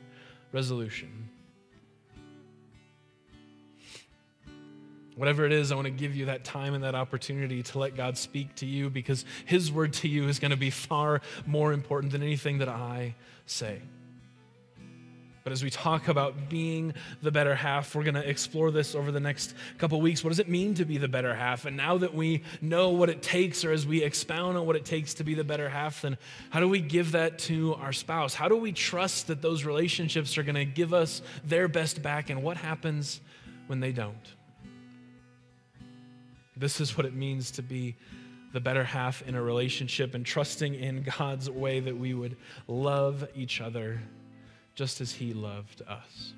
resolution. 0.52 1.28
Whatever 5.16 5.44
it 5.44 5.52
is, 5.52 5.70
I 5.70 5.74
want 5.74 5.84
to 5.84 5.90
give 5.90 6.16
you 6.16 6.26
that 6.26 6.44
time 6.44 6.72
and 6.72 6.82
that 6.82 6.94
opportunity 6.94 7.62
to 7.62 7.78
let 7.78 7.94
God 7.94 8.16
speak 8.16 8.54
to 8.56 8.66
you 8.66 8.88
because 8.88 9.24
His 9.44 9.70
word 9.70 9.92
to 9.94 10.08
you 10.08 10.28
is 10.28 10.38
going 10.38 10.50
to 10.50 10.56
be 10.56 10.70
far 10.70 11.20
more 11.46 11.72
important 11.72 12.12
than 12.12 12.22
anything 12.22 12.58
that 12.58 12.68
I 12.68 13.14
say. 13.44 13.82
But 15.42 15.53
as 15.53 15.64
we 15.64 15.70
talk 15.70 16.09
about 16.09 16.50
being 16.50 16.92
the 17.22 17.31
better 17.31 17.55
half, 17.55 17.94
we're 17.94 18.05
going 18.05 18.14
to 18.14 18.29
explore 18.29 18.70
this 18.70 18.94
over 18.94 19.11
the 19.11 19.20
next 19.20 19.55
couple 19.79 19.98
weeks. 20.00 20.22
What 20.22 20.31
does 20.31 20.38
it 20.38 20.48
mean 20.48 20.74
to 20.74 20.85
be 20.85 20.98
the 20.98 21.09
better 21.09 21.35
half? 21.35 21.64
And 21.64 21.76
now 21.76 21.96
that 21.98 22.14
we 22.14 22.42
know 22.61 22.90
what 22.90 23.09
it 23.09 23.22
takes, 23.22 23.64
or 23.64 23.72
as 23.72 23.87
we 23.87 24.03
expound 24.03 24.59
on 24.59 24.66
what 24.66 24.76
it 24.76 24.85
takes 24.85 25.14
to 25.14 25.24
be 25.24 25.35
the 25.35 25.44
better 25.44 25.68
half, 25.68 26.03
then 26.03 26.18
how 26.50 26.61
do 26.61 26.68
we 26.68 26.81
give 26.81 27.12
that 27.12 27.38
to 27.40 27.74
our 27.76 27.92
spouse? 27.92 28.35
How 28.35 28.48
do 28.48 28.57
we 28.57 28.72
trust 28.72 29.29
that 29.29 29.40
those 29.40 29.64
relationships 29.64 30.37
are 30.37 30.42
going 30.42 30.57
to 30.57 30.66
give 30.66 30.92
us 30.92 31.22
their 31.44 31.68
best 31.68 32.03
back? 32.03 32.29
And 32.29 32.42
what 32.42 32.59
happens 32.59 33.22
when 33.66 33.81
they 33.81 33.92
don't? 33.92 34.35
This 36.55 36.83
is 36.83 36.98
what 36.98 37.07
it 37.07 37.14
means 37.14 37.53
to 37.53 37.62
be 37.62 37.96
the 38.53 38.61
better 38.61 38.85
half 38.85 39.22
in 39.22 39.35
a 39.35 39.42
relationship 39.42 40.14
and 40.14 40.26
trusting 40.26 40.74
in 40.74 41.07
God's 41.18 41.48
way 41.48 41.81
that 41.81 41.96
we 41.96 42.12
would 42.12 42.37
love 42.68 43.26
each 43.35 43.62
other 43.62 44.00
just 44.74 45.00
as 45.00 45.12
he 45.12 45.33
loved 45.33 45.83
us. 45.88 46.33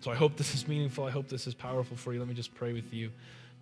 So 0.00 0.10
I 0.10 0.14
hope 0.14 0.36
this 0.36 0.54
is 0.54 0.68
meaningful. 0.68 1.04
I 1.04 1.10
hope 1.10 1.28
this 1.28 1.46
is 1.46 1.54
powerful 1.54 1.96
for 1.96 2.12
you. 2.12 2.18
Let 2.20 2.28
me 2.28 2.34
just 2.34 2.54
pray 2.54 2.72
with 2.72 2.92
you 2.92 3.10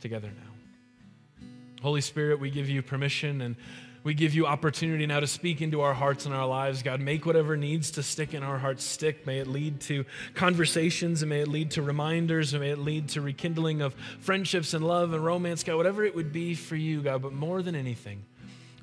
together 0.00 0.28
now. 0.28 1.46
Holy 1.82 2.00
Spirit, 2.00 2.40
we 2.40 2.50
give 2.50 2.68
you 2.68 2.82
permission 2.82 3.40
and 3.40 3.56
we 4.04 4.12
give 4.12 4.34
you 4.34 4.46
opportunity 4.46 5.06
now 5.06 5.20
to 5.20 5.26
speak 5.26 5.62
into 5.62 5.80
our 5.80 5.94
hearts 5.94 6.26
and 6.26 6.34
our 6.34 6.46
lives. 6.46 6.82
God, 6.82 7.00
make 7.00 7.24
whatever 7.24 7.56
needs 7.56 7.90
to 7.92 8.02
stick 8.02 8.34
in 8.34 8.42
our 8.42 8.58
hearts 8.58 8.84
stick. 8.84 9.26
May 9.26 9.38
it 9.38 9.46
lead 9.46 9.80
to 9.82 10.04
conversations 10.34 11.22
and 11.22 11.30
may 11.30 11.40
it 11.40 11.48
lead 11.48 11.70
to 11.72 11.82
reminders 11.82 12.52
and 12.52 12.62
may 12.62 12.70
it 12.70 12.78
lead 12.78 13.08
to 13.10 13.22
rekindling 13.22 13.80
of 13.80 13.94
friendships 14.20 14.74
and 14.74 14.86
love 14.86 15.14
and 15.14 15.24
romance, 15.24 15.64
God, 15.64 15.76
whatever 15.76 16.04
it 16.04 16.14
would 16.14 16.32
be 16.32 16.54
for 16.54 16.76
you, 16.76 17.00
God. 17.00 17.22
But 17.22 17.32
more 17.32 17.62
than 17.62 17.74
anything, 17.74 18.26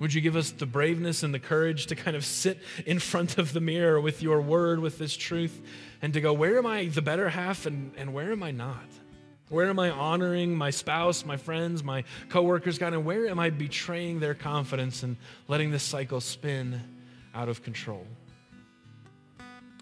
would 0.01 0.15
you 0.15 0.19
give 0.19 0.35
us 0.35 0.49
the 0.49 0.65
braveness 0.65 1.21
and 1.21 1.31
the 1.31 1.39
courage 1.39 1.85
to 1.85 1.95
kind 1.95 2.17
of 2.17 2.25
sit 2.25 2.57
in 2.87 2.97
front 2.97 3.37
of 3.37 3.53
the 3.53 3.61
mirror 3.61 4.01
with 4.01 4.23
your 4.23 4.41
word, 4.41 4.79
with 4.79 4.97
this 4.97 5.15
truth, 5.15 5.61
and 6.01 6.11
to 6.13 6.19
go, 6.19 6.33
where 6.33 6.57
am 6.57 6.65
I 6.65 6.85
the 6.85 7.03
better 7.03 7.29
half 7.29 7.67
and, 7.67 7.91
and 7.97 8.11
where 8.11 8.31
am 8.31 8.41
I 8.41 8.49
not? 8.49 8.87
Where 9.49 9.67
am 9.67 9.77
I 9.77 9.91
honoring 9.91 10.55
my 10.55 10.71
spouse, 10.71 11.23
my 11.23 11.37
friends, 11.37 11.83
my 11.83 12.03
coworkers, 12.29 12.79
God, 12.79 12.93
and 12.93 13.05
where 13.05 13.27
am 13.27 13.37
I 13.37 13.51
betraying 13.51 14.19
their 14.19 14.33
confidence 14.33 15.03
and 15.03 15.17
letting 15.47 15.69
this 15.69 15.83
cycle 15.83 16.19
spin 16.19 16.81
out 17.35 17.47
of 17.47 17.61
control? 17.61 18.07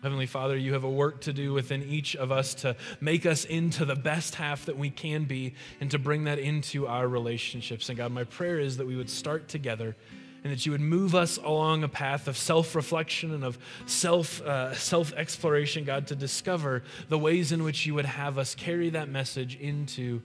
Heavenly 0.02 0.28
Father, 0.28 0.56
you 0.56 0.74
have 0.74 0.86
a 0.86 0.90
work 0.90 1.22
to 1.22 1.34
do 1.34 1.52
within 1.52 1.84
each 1.84 2.16
of 2.16 2.32
us 2.32 2.54
to 2.56 2.76
make 3.02 3.26
us 3.26 3.44
into 3.44 3.84
the 3.84 3.96
best 3.96 4.36
half 4.36 4.66
that 4.66 4.78
we 4.78 4.90
can 4.90 5.26
be 5.26 5.56
and 5.82 5.92
to 5.92 6.00
bring 6.00 6.24
that 6.24 6.40
into 6.40 6.88
our 6.88 7.08
relationships. 7.08 7.90
And 7.90 7.98
God, 7.98 8.12
my 8.12 8.24
prayer 8.24 8.60
is 8.60 8.78
that 8.78 8.88
we 8.88 8.96
would 8.96 9.10
start 9.10 9.50
together 9.50 9.96
and 10.44 10.54
that 10.54 10.66
you 10.66 10.72
would 10.72 10.82
move 10.82 11.16
us 11.16 11.38
along 11.38 11.84
a 11.84 11.90
path 11.90 12.30
of 12.30 12.38
self 12.38 12.76
reflection 12.76 13.34
and 13.34 13.44
of 13.44 13.58
self 13.88 14.42
uh, 14.42 14.74
self 14.74 15.12
exploration, 15.14 15.84
God, 15.84 16.08
to 16.08 16.16
discover 16.16 16.84
the 17.10 17.18
ways 17.18 17.52
in 17.52 17.64
which 17.64 17.86
you 17.86 17.94
would 17.96 18.06
have 18.06 18.38
us 18.38 18.56
carry 18.56 18.90
that 18.92 19.10
message 19.10 19.58
into 19.58 20.22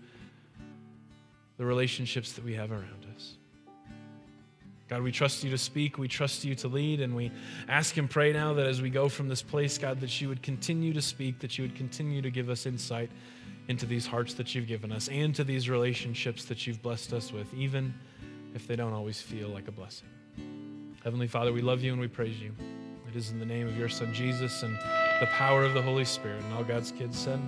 the 1.56 1.64
relationships 1.64 2.32
that 2.32 2.44
we 2.44 2.54
have 2.54 2.70
around. 2.70 3.03
God, 4.89 5.03
we 5.03 5.12
trust 5.12 5.43
you 5.43 5.51
to 5.51 5.59
speak. 5.59 5.97
We 5.99 6.09
trust 6.09 6.45
you 6.45 6.55
to 6.57 6.68
lead. 6.68 7.01
And 7.01 7.16
we 7.16 7.32
ask 7.68 7.97
and 7.97 8.09
pray 8.09 8.32
now 8.32 8.53
that 8.55 8.66
as 8.66 8.82
we 8.82 8.91
go 8.91 9.09
from 9.09 9.28
this 9.28 9.43
place, 9.43 9.78
God, 9.78 10.01
that 10.01 10.20
you 10.20 10.28
would 10.28 10.43
continue 10.43 10.93
to 10.93 11.03
speak, 11.03 11.39
that 11.41 11.57
you 11.57 11.64
would 11.64 11.74
continue 11.74 12.20
to 12.20 12.30
give 12.30 12.51
us 12.51 12.66
insight 12.66 13.11
into 13.68 13.87
these 13.87 14.07
hearts 14.07 14.35
that 14.35 14.55
you've 14.55 14.66
given 14.66 14.93
us 14.93 15.09
and 15.09 15.35
to 15.35 15.45
these 15.45 15.70
relationships 15.70 16.45
that 16.45 16.66
you've 16.66 16.82
blessed 16.82 17.14
us 17.14 17.32
with, 17.32 17.53
even 17.55 17.95
if 18.55 18.66
they 18.66 18.76
don't 18.76 18.93
always 18.93 19.22
feel 19.22 19.49
like 19.49 19.68
a 19.68 19.72
blessing. 19.72 20.09
Heavenly 21.03 21.28
Father, 21.28 21.53
we 21.53 21.62
love 21.62 21.82
you 21.82 21.93
and 21.93 22.01
we 22.01 22.09
praise 22.09 22.39
you. 22.39 22.53
It 23.09 23.16
is 23.16 23.30
in 23.30 23.39
the 23.39 23.47
name 23.47 23.66
of 23.66 23.76
your 23.78 23.89
Son, 23.89 24.12
Jesus, 24.12 24.62
and 24.62 24.74
the 25.20 25.28
power 25.32 25.64
of 25.64 25.72
the 25.72 25.82
Holy 25.82 26.05
Spirit. 26.05 26.43
And 26.43 26.53
all 26.55 26.64
God's 26.64 26.93
kids 26.93 27.18
said, 27.18 27.41